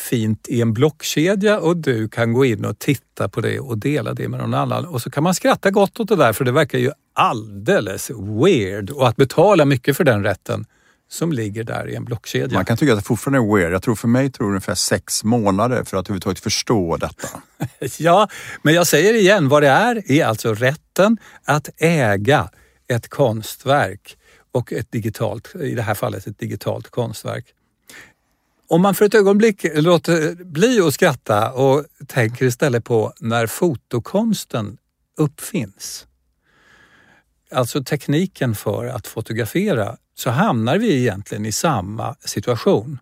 fint 0.00 0.48
i 0.48 0.60
en 0.60 0.72
blockkedja 0.72 1.58
och 1.58 1.76
du 1.76 2.08
kan 2.08 2.32
gå 2.32 2.44
in 2.44 2.64
och 2.64 2.78
titta 2.78 3.28
på 3.28 3.40
det 3.40 3.60
och 3.60 3.78
dela 3.78 4.14
det 4.14 4.28
med 4.28 4.40
någon 4.40 4.54
annan. 4.54 4.86
Och 4.86 5.02
så 5.02 5.10
kan 5.10 5.22
man 5.22 5.34
skratta 5.34 5.70
gott 5.70 6.00
åt 6.00 6.08
det 6.08 6.16
där 6.16 6.32
för 6.32 6.44
det 6.44 6.52
verkar 6.52 6.78
ju 6.78 6.90
alldeles 7.14 8.10
weird. 8.10 8.90
Och 8.90 9.08
att 9.08 9.16
betala 9.16 9.64
mycket 9.64 9.96
för 9.96 10.04
den 10.04 10.22
rätten 10.22 10.66
som 11.10 11.32
ligger 11.32 11.64
där 11.64 11.88
i 11.88 11.94
en 11.94 12.04
blockkedja. 12.04 12.54
Man 12.54 12.64
kan 12.64 12.76
tycka 12.76 12.92
att 12.92 12.98
det 12.98 13.04
fortfarande 13.04 13.38
är 13.38 13.56
weird. 13.56 13.72
Jag 13.72 13.82
tror 13.82 13.94
för 13.94 14.08
mig 14.08 14.30
tror 14.30 14.46
det 14.46 14.50
ungefär 14.50 14.74
sex 14.74 15.24
månader 15.24 15.84
för 15.84 15.96
att 15.96 16.06
överhuvudtaget 16.06 16.40
förstå 16.40 16.96
detta. 16.96 17.28
Ja, 17.98 18.28
men 18.62 18.74
jag 18.74 18.86
säger 18.86 19.14
igen, 19.14 19.48
vad 19.48 19.62
det 19.62 19.68
är 19.68 20.12
är 20.12 20.24
alltså 20.24 20.54
rätten 20.54 21.18
att 21.44 21.68
äga 21.76 22.50
ett 22.88 23.08
konstverk 23.08 24.16
och 24.52 24.72
ett 24.72 24.92
digitalt, 24.92 25.54
i 25.54 25.74
det 25.74 25.82
här 25.82 25.94
fallet 25.94 26.26
ett 26.26 26.38
digitalt 26.38 26.90
konstverk. 26.90 27.46
Om 28.70 28.82
man 28.82 28.94
för 28.94 29.04
ett 29.04 29.14
ögonblick 29.14 29.66
låter 29.74 30.44
bli 30.44 30.80
att 30.80 30.94
skratta 30.94 31.52
och 31.52 31.84
tänker 32.06 32.46
istället 32.46 32.84
på 32.84 33.12
när 33.20 33.46
fotokonsten 33.46 34.78
uppfinns, 35.18 36.06
alltså 37.50 37.84
tekniken 37.84 38.54
för 38.54 38.86
att 38.86 39.06
fotografera, 39.06 39.96
så 40.14 40.30
hamnar 40.30 40.78
vi 40.78 41.00
egentligen 41.00 41.46
i 41.46 41.52
samma 41.52 42.16
situation. 42.24 42.98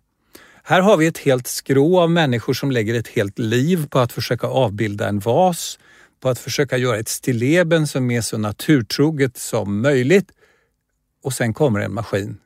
Här 0.63 0.81
har 0.81 0.97
vi 0.97 1.07
ett 1.07 1.17
helt 1.17 1.47
skrå 1.47 1.99
av 1.99 2.11
människor 2.11 2.53
som 2.53 2.71
lägger 2.71 2.93
ett 2.93 3.07
helt 3.07 3.39
liv 3.39 3.87
på 3.89 3.99
att 3.99 4.11
försöka 4.11 4.47
avbilda 4.47 5.07
en 5.07 5.19
vas, 5.19 5.79
på 6.19 6.29
att 6.29 6.39
försöka 6.39 6.77
göra 6.77 6.97
ett 6.97 7.09
stilleben 7.09 7.87
som 7.87 8.11
är 8.11 8.21
så 8.21 8.37
naturtroget 8.37 9.37
som 9.37 9.81
möjligt. 9.81 10.31
Och 11.23 11.33
sen 11.33 11.53
kommer 11.53 11.79
en 11.79 11.93
maskin 11.93 12.37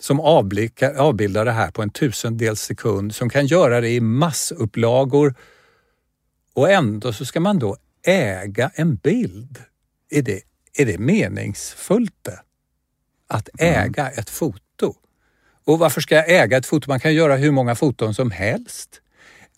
som 0.00 0.20
avblickar, 0.20 0.94
avbildar 0.94 1.44
det 1.44 1.52
här 1.52 1.70
på 1.70 1.82
en 1.82 1.90
tusendels 1.90 2.60
sekund, 2.60 3.14
som 3.14 3.30
kan 3.30 3.46
göra 3.46 3.80
det 3.80 3.88
i 3.88 4.00
massupplagor. 4.00 5.34
Och 6.54 6.70
ändå 6.70 7.12
så 7.12 7.24
ska 7.24 7.40
man 7.40 7.58
då 7.58 7.76
äga 8.06 8.70
en 8.74 8.96
bild. 8.96 9.58
Är 10.10 10.22
det, 10.22 10.40
är 10.74 10.86
det 10.86 10.98
meningsfullt 10.98 12.14
det? 12.22 12.40
Att 13.28 13.48
äga 13.58 14.10
ett 14.10 14.30
foto? 14.30 14.94
Och 15.64 15.78
varför 15.78 16.00
ska 16.00 16.14
jag 16.14 16.30
äga 16.30 16.56
ett 16.56 16.66
foto? 16.66 16.88
Man 16.88 17.00
kan 17.00 17.14
göra 17.14 17.36
hur 17.36 17.50
många 17.50 17.74
foton 17.74 18.14
som 18.14 18.30
helst. 18.30 19.00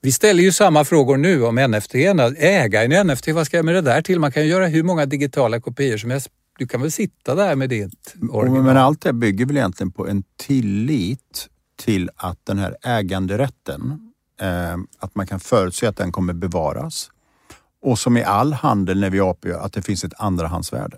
Vi 0.01 0.13
ställer 0.13 0.43
ju 0.43 0.53
samma 0.53 0.85
frågor 0.85 1.17
nu 1.17 1.45
om 1.45 1.55
NFT. 1.55 1.95
Äga 1.95 2.85
en 2.85 3.07
NFT, 3.07 3.29
vad 3.29 3.47
ska 3.47 3.57
jag 3.57 3.65
med 3.65 3.75
det 3.75 3.81
där 3.81 4.03
till? 4.03 4.19
Man 4.19 4.33
kan 4.33 4.47
göra 4.47 4.67
hur 4.67 4.83
många 4.83 5.07
digitala 5.07 5.61
kopior 5.61 5.97
som 5.97 6.11
helst. 6.11 6.29
Du 6.63 6.67
kan 6.67 6.81
väl 6.81 6.93
sitta 6.93 7.35
där 7.35 7.57
med 7.57 7.69
ditt 7.69 8.15
original. 8.31 8.63
Men 8.63 8.77
allt 8.77 9.01
det 9.01 9.13
bygger 9.13 9.47
väl 9.47 9.57
egentligen 9.57 9.91
på 9.91 10.09
en 10.09 10.25
tillit 10.37 11.49
till 11.77 12.11
att 12.17 12.39
den 12.45 12.59
här 12.59 12.77
äganderätten, 12.83 14.13
eh, 14.41 14.77
att 14.99 15.15
man 15.15 15.27
kan 15.27 15.41
förutse 15.41 15.87
att 15.87 15.97
den 15.97 16.13
kommer 16.13 16.33
bevaras. 16.33 17.11
Och 17.83 17.99
som 17.99 18.17
i 18.17 18.25
all 18.25 18.53
handel 18.53 19.01
när 19.01 19.11
vi 19.11 19.21
apar, 19.21 19.51
att 19.51 19.73
det 19.73 19.83
finns 19.83 20.05
ett 20.05 20.13
andrahandsvärde. 20.17 20.97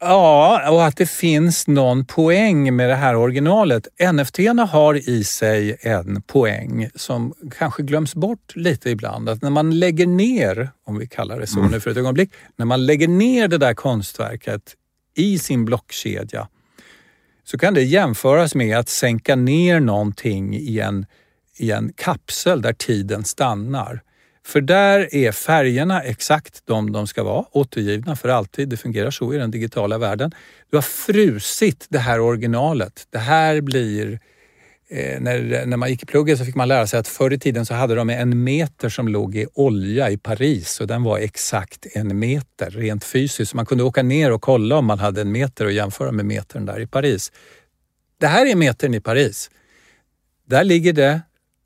Ja, 0.00 0.70
och 0.70 0.84
att 0.84 0.96
det 0.96 1.10
finns 1.10 1.66
någon 1.66 2.04
poäng 2.04 2.76
med 2.76 2.88
det 2.88 2.94
här 2.94 3.16
originalet. 3.16 3.88
nft 4.12 4.38
har 4.70 5.08
i 5.08 5.24
sig 5.24 5.76
en 5.80 6.22
poäng 6.22 6.88
som 6.94 7.34
kanske 7.58 7.82
glöms 7.82 8.14
bort 8.14 8.56
lite 8.56 8.90
ibland. 8.90 9.28
Att 9.28 9.42
när 9.42 9.50
man 9.50 9.78
lägger 9.78 10.06
ner, 10.06 10.70
om 10.86 10.98
vi 10.98 11.06
kallar 11.06 11.40
det 11.40 11.46
så 11.46 11.62
nu 11.62 11.80
för 11.80 11.90
ett 11.90 11.96
ögonblick, 11.96 12.30
när 12.56 12.66
man 12.66 12.86
lägger 12.86 13.08
ner 13.08 13.48
det 13.48 13.58
där 13.58 13.74
konstverket 13.74 14.74
i 15.16 15.38
sin 15.38 15.64
blockkedja 15.64 16.48
så 17.44 17.58
kan 17.58 17.74
det 17.74 17.82
jämföras 17.82 18.54
med 18.54 18.78
att 18.78 18.88
sänka 18.88 19.36
ner 19.36 19.80
någonting 19.80 20.56
i 20.56 20.78
en, 20.80 21.06
i 21.56 21.70
en 21.70 21.92
kapsel 21.92 22.62
där 22.62 22.72
tiden 22.72 23.24
stannar. 23.24 24.02
För 24.46 24.60
där 24.60 25.14
är 25.14 25.32
färgerna 25.32 26.02
exakt 26.02 26.62
de 26.64 26.92
de 26.92 27.06
ska 27.06 27.22
vara, 27.24 27.44
återgivna 27.52 28.16
för 28.16 28.28
alltid. 28.28 28.68
Det 28.68 28.76
fungerar 28.76 29.10
så 29.10 29.34
i 29.34 29.38
den 29.38 29.50
digitala 29.50 29.98
världen. 29.98 30.32
Du 30.70 30.76
har 30.76 30.82
frusit 30.82 31.86
det 31.88 31.98
här 31.98 32.20
originalet. 32.20 33.06
Det 33.10 33.18
här 33.18 33.60
blir... 33.60 34.20
Eh, 34.88 35.20
när, 35.20 35.66
när 35.66 35.76
man 35.76 35.90
gick 35.90 36.02
i 36.02 36.06
plugget 36.06 36.38
så 36.38 36.44
fick 36.44 36.54
man 36.54 36.68
lära 36.68 36.86
sig 36.86 37.00
att 37.00 37.08
förr 37.08 37.32
i 37.32 37.38
tiden 37.38 37.66
så 37.66 37.74
hade 37.74 37.94
de 37.94 38.10
en 38.10 38.44
meter 38.44 38.88
som 38.88 39.08
låg 39.08 39.36
i 39.36 39.46
olja 39.54 40.10
i 40.10 40.18
Paris 40.18 40.80
och 40.80 40.86
den 40.86 41.02
var 41.02 41.18
exakt 41.18 41.86
en 41.94 42.18
meter 42.18 42.70
rent 42.70 43.04
fysiskt. 43.04 43.50
Så 43.50 43.56
man 43.56 43.66
kunde 43.66 43.84
åka 43.84 44.02
ner 44.02 44.32
och 44.32 44.42
kolla 44.42 44.76
om 44.76 44.84
man 44.84 44.98
hade 44.98 45.20
en 45.20 45.32
meter 45.32 45.64
och 45.64 45.72
jämföra 45.72 46.12
med 46.12 46.26
metern 46.26 46.66
där 46.66 46.80
i 46.80 46.86
Paris. 46.86 47.32
Det 48.20 48.26
här 48.26 48.46
är 48.46 48.56
metern 48.56 48.94
i 48.94 49.00
Paris. 49.00 49.50
Där 50.46 50.64
ligger 50.64 50.92
det 50.92 51.20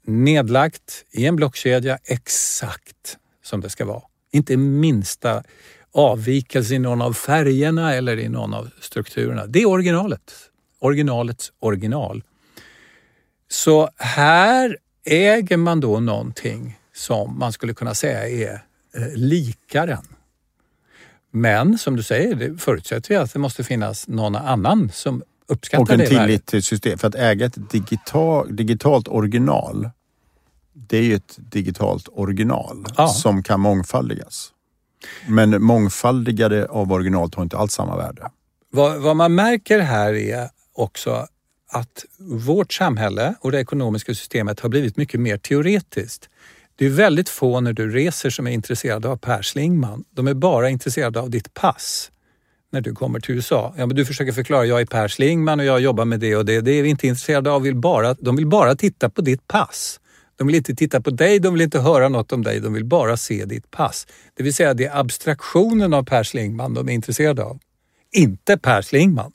nedlagt 0.07 1.05
i 1.13 1.27
en 1.27 1.37
blockkedja 1.37 1.99
exakt 2.05 3.19
som 3.45 3.61
det 3.61 3.71
ska 3.71 3.85
vara. 3.85 4.03
Inte 4.33 4.57
minsta 4.57 5.43
avvikelse 5.93 6.75
i 6.75 6.79
någon 6.79 7.03
av 7.03 7.13
färgerna 7.13 7.95
eller 7.95 8.19
i 8.19 8.29
någon 8.29 8.55
av 8.55 8.71
strukturerna. 8.81 9.47
Det 9.47 9.63
är 9.63 9.67
originalet. 9.67 10.33
Originalets 10.79 11.53
original. 11.59 12.23
Så 13.53 13.91
här 13.97 14.77
äger 15.05 15.57
man 15.57 15.81
då 15.81 16.01
någonting 16.01 16.79
som 16.95 17.39
man 17.39 17.53
skulle 17.53 17.75
kunna 17.75 17.95
säga 17.95 18.29
är 18.29 18.65
eh, 18.97 19.15
likaren. 19.15 20.07
Men 21.31 21.79
som 21.79 21.97
du 21.97 22.03
säger, 22.03 22.35
det 22.35 22.59
förutsätter 22.59 23.09
vi 23.09 23.17
att 23.17 23.33
det 23.33 23.39
måste 23.39 23.65
finnas 23.65 24.09
någon 24.09 24.37
annan 24.37 24.91
som 24.95 25.23
uppskattar 25.49 25.83
Och 25.83 25.91
en 25.91 25.99
det 25.99 26.07
tillit 26.07 26.47
till 26.47 26.63
system. 26.63 26.99
För 26.99 27.09
att 27.09 27.15
äga 27.15 27.47
ett 27.47 27.71
digital, 27.71 28.57
digitalt 28.57 29.09
original, 29.09 29.91
det 30.73 30.99
är 30.99 31.03
ju 31.03 31.15
ett 31.15 31.35
digitalt 31.39 32.09
original 32.13 32.85
Ja. 32.97 33.09
som 33.09 33.43
kan 33.43 33.61
mångfaldigas. 33.61 34.53
Men 35.29 35.63
mångfaldigade 35.63 36.67
av 36.67 36.93
originalet 36.93 37.35
har 37.35 37.43
inte 37.43 37.57
alls 37.59 37.73
samma 37.73 37.97
värde. 37.97 38.31
Vad, 38.71 39.01
vad 39.01 39.17
man 39.17 39.35
märker 39.35 39.81
här 39.81 40.15
är 40.15 40.49
också 40.73 41.27
att 41.71 42.05
vårt 42.19 42.73
samhälle 42.73 43.35
och 43.41 43.53
det 43.53 43.61
ekonomiska 43.61 44.15
systemet 44.15 44.61
har 44.61 44.69
blivit 44.69 44.97
mycket 44.97 45.21
mer 45.21 45.37
teoretiskt. 45.37 46.29
Det 46.77 46.87
är 46.87 46.91
väldigt 46.91 47.29
få 47.29 47.61
när 47.61 47.73
du 47.73 47.91
reser 47.91 48.31
som 48.31 48.47
är 48.47 48.51
intresserade 48.51 49.09
av 49.09 49.17
Per 49.17 49.43
Schlingmann. 49.43 50.05
De 50.11 50.29
är 50.29 50.35
bara 50.35 50.71
intresserade 50.71 51.21
av 51.21 51.31
ditt 51.31 51.55
pass 51.55 52.11
när 52.73 52.81
du 52.81 52.95
kommer 52.95 53.21
till 53.21 53.35
USA. 53.35 53.75
Ja, 53.77 53.87
men 53.87 53.97
du 53.97 54.05
försöker 54.05 54.33
förklara, 54.33 54.67
jag 54.67 54.81
är 54.81 54.87
Per 54.87 55.09
Schlingmann 55.09 55.61
och 55.61 55.67
jag 55.67 55.81
jobbar 55.81 56.05
med 56.05 56.21
det 56.21 56.37
och 56.37 56.45
det. 56.45 56.61
Det 56.61 56.73
är 56.73 56.83
vi 56.83 56.89
inte 56.89 57.07
intresserade 57.07 57.51
av. 57.51 57.63
Vill 57.63 57.77
bara, 57.77 58.15
de 58.15 58.37
vill 58.37 58.47
bara 58.47 58.77
titta 58.77 59.11
på 59.11 59.21
ditt 59.21 59.49
pass. 59.49 60.01
De 60.37 60.47
vill 60.47 60.57
inte 60.57 60.75
titta 60.75 61.01
på 61.01 61.11
dig, 61.11 61.39
de 61.39 61.55
vill 61.55 61.63
inte 61.63 61.81
höra 61.81 62.09
något 62.09 62.33
om 62.33 62.43
dig, 62.43 62.61
de 62.61 62.73
vill 62.73 62.85
bara 62.85 63.17
se 63.17 63.45
ditt 63.45 63.71
pass. 63.71 64.07
Det 64.35 64.43
vill 64.43 64.55
säga 64.55 64.75
det 64.75 64.87
är 64.87 65.01
abstraktionen 65.01 65.95
av 65.95 66.03
Per 66.03 66.25
Schlingmann 66.25 66.75
de 66.75 66.89
är 66.89 66.93
intresserade 66.93 67.43
av. 67.43 67.59
Inte 68.13 68.59
Per 68.59 68.83
Schlingmann. 68.83 69.33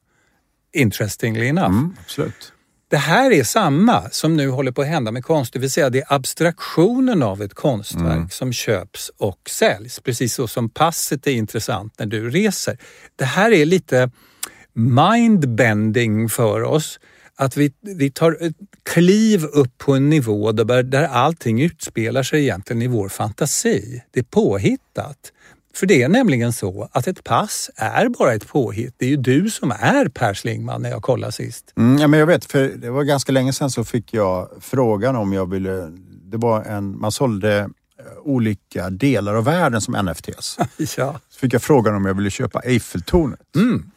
Interestingly 0.75 1.47
enough. 1.47 1.65
Mm, 1.65 1.95
absolut. 2.03 2.51
Det 2.87 2.97
här 2.97 3.31
är 3.31 3.43
samma 3.43 4.09
som 4.09 4.37
nu 4.37 4.49
håller 4.49 4.71
på 4.71 4.81
att 4.81 4.87
hända 4.87 5.11
med 5.11 5.25
konst, 5.25 5.53
det 5.53 5.59
vill 5.59 5.71
säga 5.71 5.89
det 5.89 5.99
är 5.99 6.13
abstraktionen 6.13 7.23
av 7.23 7.41
ett 7.41 7.53
konstverk 7.53 8.33
som 8.33 8.53
köps 8.53 9.11
och 9.17 9.49
säljs. 9.49 9.99
Precis 9.99 10.33
så 10.33 10.47
som 10.47 10.69
passet 10.69 11.27
är 11.27 11.31
intressant 11.31 11.99
när 11.99 12.05
du 12.05 12.29
reser. 12.29 12.77
Det 13.15 13.25
här 13.25 13.51
är 13.51 13.65
lite 13.65 14.11
mindbending 14.73 16.29
för 16.29 16.63
oss. 16.63 16.99
Att 17.35 17.57
vi, 17.57 17.73
vi 17.81 18.11
tar 18.11 18.37
ett 18.41 18.55
kliv 18.83 19.45
upp 19.45 19.77
på 19.77 19.93
en 19.93 20.09
nivå 20.09 20.51
där, 20.51 20.83
där 20.83 21.03
allting 21.03 21.61
utspelar 21.61 22.23
sig 22.23 22.41
egentligen 22.41 22.81
i 22.81 22.87
vår 22.87 23.09
fantasi. 23.09 24.03
Det 24.11 24.19
är 24.19 24.23
påhittat. 24.23 25.31
För 25.75 25.85
det 25.85 26.03
är 26.03 26.09
nämligen 26.09 26.53
så 26.53 26.89
att 26.91 27.07
ett 27.07 27.23
pass 27.23 27.69
är 27.75 28.09
bara 28.09 28.33
ett 28.33 28.47
påhitt. 28.47 28.95
Det 28.97 29.05
är 29.05 29.09
ju 29.09 29.17
du 29.17 29.49
som 29.49 29.71
är 29.71 30.07
Per 30.07 30.33
Schlingmann 30.33 30.81
när 30.81 30.89
jag 30.89 31.01
kollade 31.01 31.31
sist. 31.31 31.73
Mm, 31.77 31.97
ja, 31.97 32.07
men 32.07 32.19
jag 32.19 32.27
vet, 32.27 32.45
för 32.45 32.69
det 32.69 32.89
var 32.89 33.03
ganska 33.03 33.31
länge 33.31 33.53
sedan 33.53 33.71
så 33.71 33.83
fick 33.83 34.13
jag 34.13 34.49
frågan 34.61 35.15
om 35.15 35.33
jag 35.33 35.49
ville... 35.49 35.91
Det 36.23 36.37
var 36.37 36.63
en, 36.63 36.99
man 36.99 37.11
sålde 37.11 37.59
eh, 37.59 37.67
olika 38.23 38.89
delar 38.89 39.35
av 39.35 39.43
världen 39.43 39.81
som 39.81 39.93
NFTs. 40.05 40.57
Ja. 40.97 41.19
Så 41.29 41.39
fick 41.39 41.53
jag 41.53 41.61
frågan 41.61 41.95
om 41.95 42.05
jag 42.05 42.13
ville 42.13 42.29
köpa 42.29 42.59
Eiffeltornet. 42.59 43.39
Mm. 43.55 43.91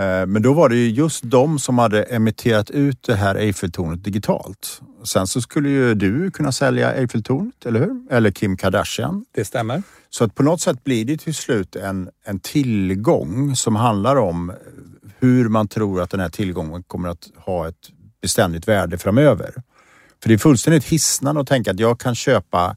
Eh, 0.00 0.26
Men 0.26 0.42
då 0.42 0.52
var 0.52 0.68
det 0.68 0.76
ju 0.76 0.90
just 0.90 1.22
de 1.24 1.58
som 1.58 1.78
hade 1.78 2.02
emitterat 2.02 2.70
ut 2.70 3.02
det 3.02 3.14
här 3.14 3.34
Eiffeltornet 3.34 4.04
digitalt. 4.04 4.80
Sen 5.04 5.26
så 5.26 5.40
skulle 5.40 5.68
ju 5.68 5.94
du 5.94 6.30
kunna 6.30 6.52
sälja 6.52 6.92
Eiffeltornet, 6.92 7.66
eller 7.66 7.80
hur? 7.80 8.02
Eller 8.10 8.30
Kim 8.30 8.56
Kardashian. 8.56 9.24
Det 9.32 9.44
stämmer. 9.44 9.82
Så 10.10 10.24
att 10.24 10.34
på 10.34 10.42
något 10.42 10.60
sätt 10.60 10.84
blir 10.84 11.04
det 11.04 11.16
till 11.16 11.34
slut 11.34 11.76
en, 11.76 12.08
en 12.24 12.40
tillgång 12.40 13.56
som 13.56 13.76
handlar 13.76 14.16
om 14.16 14.52
hur 15.18 15.48
man 15.48 15.68
tror 15.68 16.02
att 16.02 16.10
den 16.10 16.20
här 16.20 16.28
tillgången 16.28 16.82
kommer 16.82 17.08
att 17.08 17.28
ha 17.36 17.68
ett 17.68 17.90
beständigt 18.22 18.68
värde 18.68 18.98
framöver. 18.98 19.52
För 20.22 20.28
det 20.28 20.34
är 20.34 20.38
fullständigt 20.38 20.84
hisnande 20.84 21.40
att 21.40 21.46
tänka 21.46 21.70
att 21.70 21.80
jag 21.80 22.00
kan 22.00 22.14
köpa 22.14 22.76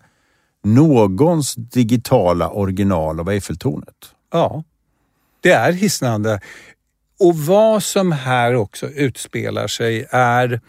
någons 0.64 1.56
digitala 1.56 2.50
original 2.50 3.20
av 3.20 3.30
Eiffeltornet. 3.30 3.96
Ja, 4.32 4.64
det 5.42 5.52
är 5.52 5.72
hisnande. 5.72 6.40
Och 7.20 7.38
vad 7.38 7.84
som 7.84 8.12
här 8.12 8.56
också 8.56 8.90
utspelar 8.90 9.68
sig 9.68 10.06
är 10.10 10.62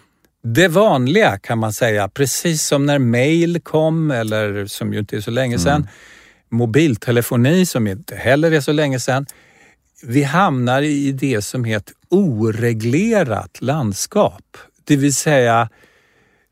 det 0.44 0.68
vanliga 0.68 1.38
kan 1.38 1.58
man 1.58 1.72
säga. 1.72 2.08
Precis 2.08 2.62
som 2.62 2.86
när 2.86 2.98
mail 2.98 3.60
kom, 3.60 4.10
eller 4.10 4.66
som 4.66 4.92
ju 4.92 4.98
inte 4.98 5.16
är 5.16 5.20
så 5.20 5.30
länge 5.30 5.58
sedan, 5.58 5.88
mobiltelefoni 6.48 7.66
som 7.66 7.86
inte 7.86 8.16
heller 8.16 8.52
är 8.52 8.60
så 8.60 8.72
länge 8.72 9.00
sedan. 9.00 9.26
Vi 10.02 10.22
hamnar 10.22 10.82
i 10.82 11.12
det 11.12 11.42
som 11.42 11.64
heter 11.64 11.94
oreglerat 12.08 13.60
landskap. 13.60 14.56
Det 14.84 14.96
vill 14.96 15.14
säga, 15.14 15.68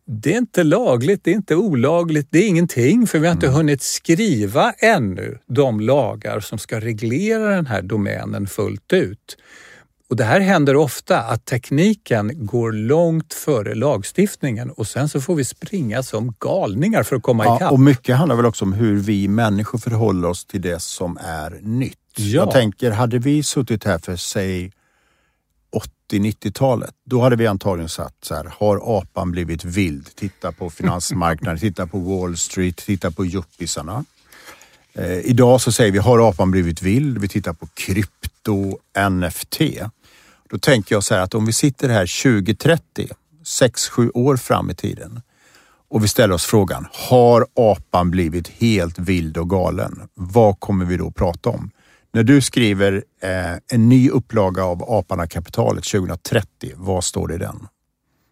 det 0.06 0.32
är 0.32 0.38
inte 0.38 0.64
lagligt, 0.64 1.24
det 1.24 1.30
är 1.30 1.34
inte 1.34 1.56
olagligt, 1.56 2.28
det 2.30 2.38
är 2.38 2.48
ingenting 2.48 3.06
för 3.06 3.18
vi 3.18 3.26
har 3.26 3.34
inte 3.34 3.48
hunnit 3.48 3.82
skriva 3.82 4.72
ännu 4.72 5.38
de 5.46 5.80
lagar 5.80 6.40
som 6.40 6.58
ska 6.58 6.80
reglera 6.80 7.48
den 7.56 7.66
här 7.66 7.82
domänen 7.82 8.46
fullt 8.46 8.92
ut. 8.92 9.36
Och 10.12 10.16
det 10.16 10.24
här 10.24 10.40
händer 10.40 10.76
ofta 10.76 11.20
att 11.20 11.44
tekniken 11.44 12.46
går 12.46 12.72
långt 12.72 13.34
före 13.34 13.74
lagstiftningen 13.74 14.70
och 14.70 14.86
sen 14.86 15.08
så 15.08 15.20
får 15.20 15.34
vi 15.34 15.44
springa 15.44 16.02
som 16.02 16.34
galningar 16.40 17.02
för 17.02 17.16
att 17.16 17.22
komma 17.22 17.44
Ja, 17.44 17.56
ikapp. 17.56 17.72
och 17.72 17.80
mycket 17.80 18.16
handlar 18.16 18.36
väl 18.36 18.46
också 18.46 18.64
om 18.64 18.72
hur 18.72 18.96
vi 18.98 19.28
människor 19.28 19.78
förhåller 19.78 20.28
oss 20.28 20.44
till 20.44 20.60
det 20.60 20.82
som 20.82 21.18
är 21.22 21.58
nytt. 21.62 21.98
Ja. 22.16 22.24
Jag 22.24 22.50
tänker, 22.50 22.90
hade 22.90 23.18
vi 23.18 23.42
suttit 23.42 23.84
här 23.84 23.98
för 23.98 24.16
säg 24.16 24.72
80-90-talet, 26.10 26.94
då 27.04 27.20
hade 27.20 27.36
vi 27.36 27.46
antagligen 27.46 27.88
sagt 27.88 28.24
så 28.24 28.34
här, 28.34 28.52
har 28.58 28.98
apan 28.98 29.30
blivit 29.32 29.64
vild? 29.64 30.08
Titta 30.14 30.52
på 30.52 30.70
finansmarknaden, 30.70 31.58
titta 31.60 31.86
på 31.86 31.98
Wall 31.98 32.36
Street, 32.36 32.76
titta 32.76 33.10
på 33.10 33.26
yuppisarna. 33.26 34.04
Eh, 34.94 35.18
idag 35.18 35.60
så 35.60 35.72
säger 35.72 35.92
vi, 35.92 35.98
har 35.98 36.28
apan 36.28 36.50
blivit 36.50 36.82
vild? 36.82 37.18
Vi 37.18 37.28
tittar 37.28 37.52
på 37.52 37.66
krypto, 37.74 38.78
NFT. 39.10 39.60
Då 40.52 40.58
tänker 40.58 40.94
jag 40.94 41.04
så 41.04 41.14
här 41.14 41.22
att 41.22 41.34
om 41.34 41.46
vi 41.46 41.52
sitter 41.52 41.88
här 41.88 42.22
2030, 42.22 43.08
6-7 43.44 44.10
år 44.14 44.36
fram 44.36 44.70
i 44.70 44.74
tiden 44.74 45.22
och 45.88 46.04
vi 46.04 46.08
ställer 46.08 46.34
oss 46.34 46.44
frågan, 46.44 46.86
har 46.92 47.46
apan 47.54 48.10
blivit 48.10 48.48
helt 48.48 48.98
vild 48.98 49.36
och 49.36 49.50
galen? 49.50 50.08
Vad 50.14 50.60
kommer 50.60 50.84
vi 50.84 50.96
då 50.96 51.10
prata 51.10 51.50
om? 51.50 51.70
När 52.12 52.22
du 52.22 52.40
skriver 52.40 53.04
eh, 53.22 53.52
en 53.72 53.88
ny 53.88 54.10
upplaga 54.10 54.64
av 54.64 54.82
Aparna 54.90 55.26
kapitalet 55.26 55.84
2030, 55.84 56.72
vad 56.76 57.04
står 57.04 57.28
det 57.28 57.34
i 57.34 57.38
den? 57.38 57.68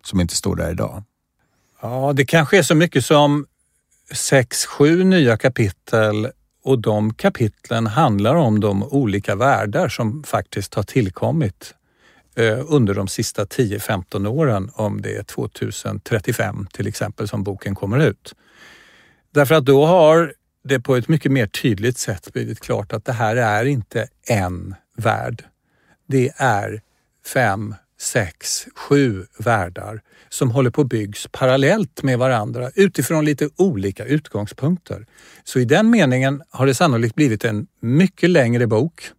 Som 0.04 0.20
inte 0.20 0.34
står 0.34 0.56
där 0.56 0.70
idag. 0.70 1.02
Ja, 1.82 2.12
det 2.14 2.24
kanske 2.24 2.58
är 2.58 2.62
så 2.62 2.74
mycket 2.74 3.04
som 3.04 3.46
sex, 4.14 4.66
sju 4.66 5.04
nya 5.04 5.36
kapitel 5.36 6.28
och 6.64 6.78
de 6.78 7.14
kapitlen 7.14 7.86
handlar 7.86 8.34
om 8.34 8.60
de 8.60 8.82
olika 8.82 9.34
världar 9.34 9.88
som 9.88 10.22
faktiskt 10.22 10.74
har 10.74 10.82
tillkommit 10.82 11.74
Eh, 12.34 12.64
under 12.68 12.94
de 12.94 13.08
sista 13.08 13.44
10-15 13.44 14.26
åren, 14.26 14.70
om 14.74 15.02
det 15.02 15.16
är 15.16 15.22
2035 15.22 16.66
till 16.72 16.86
exempel 16.86 17.28
som 17.28 17.42
boken 17.42 17.74
kommer 17.74 17.98
ut. 17.98 18.34
Därför 19.34 19.54
att 19.54 19.64
då 19.64 19.86
har 19.86 20.34
det 20.64 20.80
på 20.80 20.96
ett 20.96 21.08
mycket 21.08 21.32
mer 21.32 21.46
tydligt 21.46 21.98
sätt 21.98 22.32
blivit 22.32 22.60
klart 22.60 22.92
att 22.92 23.04
det 23.04 23.12
här 23.12 23.36
är 23.36 23.64
inte 23.64 24.08
en 24.26 24.74
värld. 24.96 25.44
Det 26.08 26.32
är 26.36 26.82
fem, 27.26 27.74
sex, 28.00 28.66
sju 28.74 29.26
världar 29.38 30.00
som 30.28 30.50
håller 30.50 30.70
på 30.70 30.80
att 30.80 30.88
byggs 30.88 31.28
parallellt 31.32 32.02
med 32.02 32.18
varandra 32.18 32.70
utifrån 32.74 33.24
lite 33.24 33.48
olika 33.56 34.04
utgångspunkter. 34.04 35.06
Så 35.44 35.58
i 35.58 35.64
den 35.64 35.90
meningen 35.90 36.42
har 36.50 36.66
det 36.66 36.74
sannolikt 36.74 37.14
blivit 37.14 37.44
en 37.44 37.66
mycket 37.80 38.30
längre 38.30 38.66
bok 38.66 39.10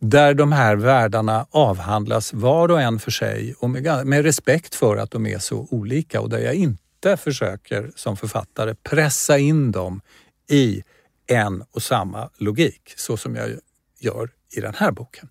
där 0.00 0.34
de 0.34 0.52
här 0.52 0.76
världarna 0.76 1.46
avhandlas 1.50 2.32
var 2.32 2.68
och 2.68 2.80
en 2.80 2.98
för 2.98 3.10
sig 3.10 3.54
och 3.58 3.70
med, 3.70 4.06
med 4.06 4.22
respekt 4.22 4.74
för 4.74 4.96
att 4.96 5.10
de 5.10 5.26
är 5.26 5.38
så 5.38 5.66
olika 5.70 6.20
och 6.20 6.28
där 6.28 6.38
jag 6.38 6.54
inte 6.54 7.16
försöker 7.16 7.90
som 7.96 8.16
författare 8.16 8.74
pressa 8.74 9.38
in 9.38 9.72
dem 9.72 10.00
i 10.50 10.82
en 11.26 11.64
och 11.70 11.82
samma 11.82 12.30
logik 12.38 12.94
så 12.96 13.16
som 13.16 13.36
jag 13.36 13.48
gör 14.00 14.30
i 14.56 14.60
den 14.60 14.74
här 14.76 14.90
boken. 14.90 15.28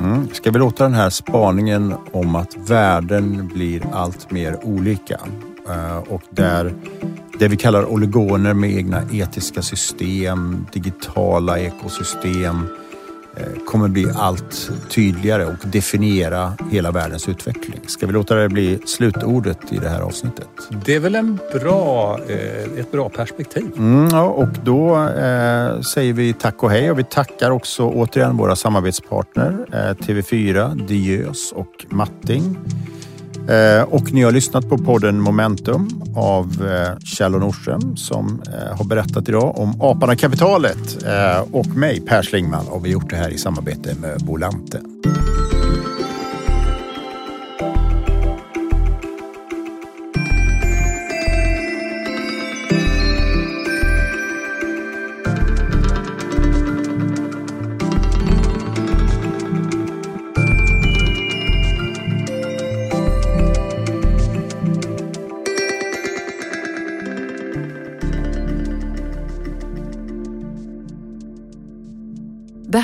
Mm. 0.00 0.28
Ska 0.32 0.50
vi 0.50 0.58
låta 0.58 0.84
den 0.84 0.94
här 0.94 1.10
spaningen 1.10 1.94
om 2.12 2.34
att 2.36 2.56
världen 2.56 3.48
blir 3.48 3.82
allt 3.92 4.30
mer 4.30 4.64
olika 4.64 5.20
eh, 5.68 5.98
och 5.98 6.22
där 6.30 6.74
det 7.38 7.48
vi 7.48 7.56
kallar 7.56 7.84
oligoner 7.84 8.54
med 8.54 8.70
egna 8.70 9.02
etiska 9.12 9.62
system, 9.62 10.66
digitala 10.72 11.58
ekosystem, 11.58 12.66
kommer 13.66 13.88
bli 13.88 14.06
allt 14.14 14.70
tydligare 14.88 15.44
och 15.44 15.54
definiera 15.66 16.52
hela 16.70 16.90
världens 16.90 17.28
utveckling. 17.28 17.80
Ska 17.86 18.06
vi 18.06 18.12
låta 18.12 18.34
det 18.34 18.48
bli 18.48 18.78
slutordet 18.86 19.72
i 19.72 19.76
det 19.76 19.88
här 19.88 20.00
avsnittet? 20.00 20.48
Det 20.84 20.94
är 20.94 21.00
väl 21.00 21.14
en 21.14 21.38
bra, 21.52 22.18
eh, 22.28 22.80
ett 22.80 22.92
bra 22.92 23.08
perspektiv. 23.08 23.70
Mm, 23.76 24.08
ja, 24.12 24.22
och 24.22 24.48
då 24.64 24.96
eh, 24.96 25.80
säger 25.80 26.12
vi 26.12 26.32
tack 26.32 26.62
och 26.62 26.70
hej 26.70 26.90
och 26.90 26.98
vi 26.98 27.04
tackar 27.04 27.50
också 27.50 27.88
återigen 27.88 28.36
våra 28.36 28.56
samarbetspartner 28.56 29.66
eh, 29.72 30.04
TV4, 30.04 30.86
Diös 30.86 31.52
och 31.52 31.86
Matting. 31.88 32.56
Eh, 33.48 33.82
och 33.82 34.12
ni 34.12 34.22
har 34.22 34.32
lyssnat 34.32 34.68
på 34.68 34.78
podden 34.78 35.20
Momentum 35.20 35.88
av 36.16 36.46
eh, 36.46 36.98
Kjell 37.04 37.32
Kjell 37.34 37.40
Nordström 37.40 37.96
som 37.96 38.42
eh, 38.46 38.76
har 38.76 38.84
berättat 38.84 39.28
idag 39.28 39.58
om 39.58 39.80
Aparna 39.80 40.16
Kapitalet 40.16 41.04
och 41.50 41.66
mig, 41.66 42.00
Per 42.00 42.22
Slingman. 42.22 42.68
Och 42.68 42.84
vi 42.84 42.88
har 42.88 42.92
gjort 42.92 43.10
det 43.10 43.16
här 43.16 43.30
i 43.30 43.38
samarbete 43.38 43.94
med 44.00 44.24
Bolante. 44.24 44.80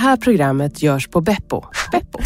Här 0.07 0.17
programmet 0.17 0.83
görs 0.83 1.09
på 1.09 1.21
Beppo. 1.21 1.65
Beppo. 1.93 2.19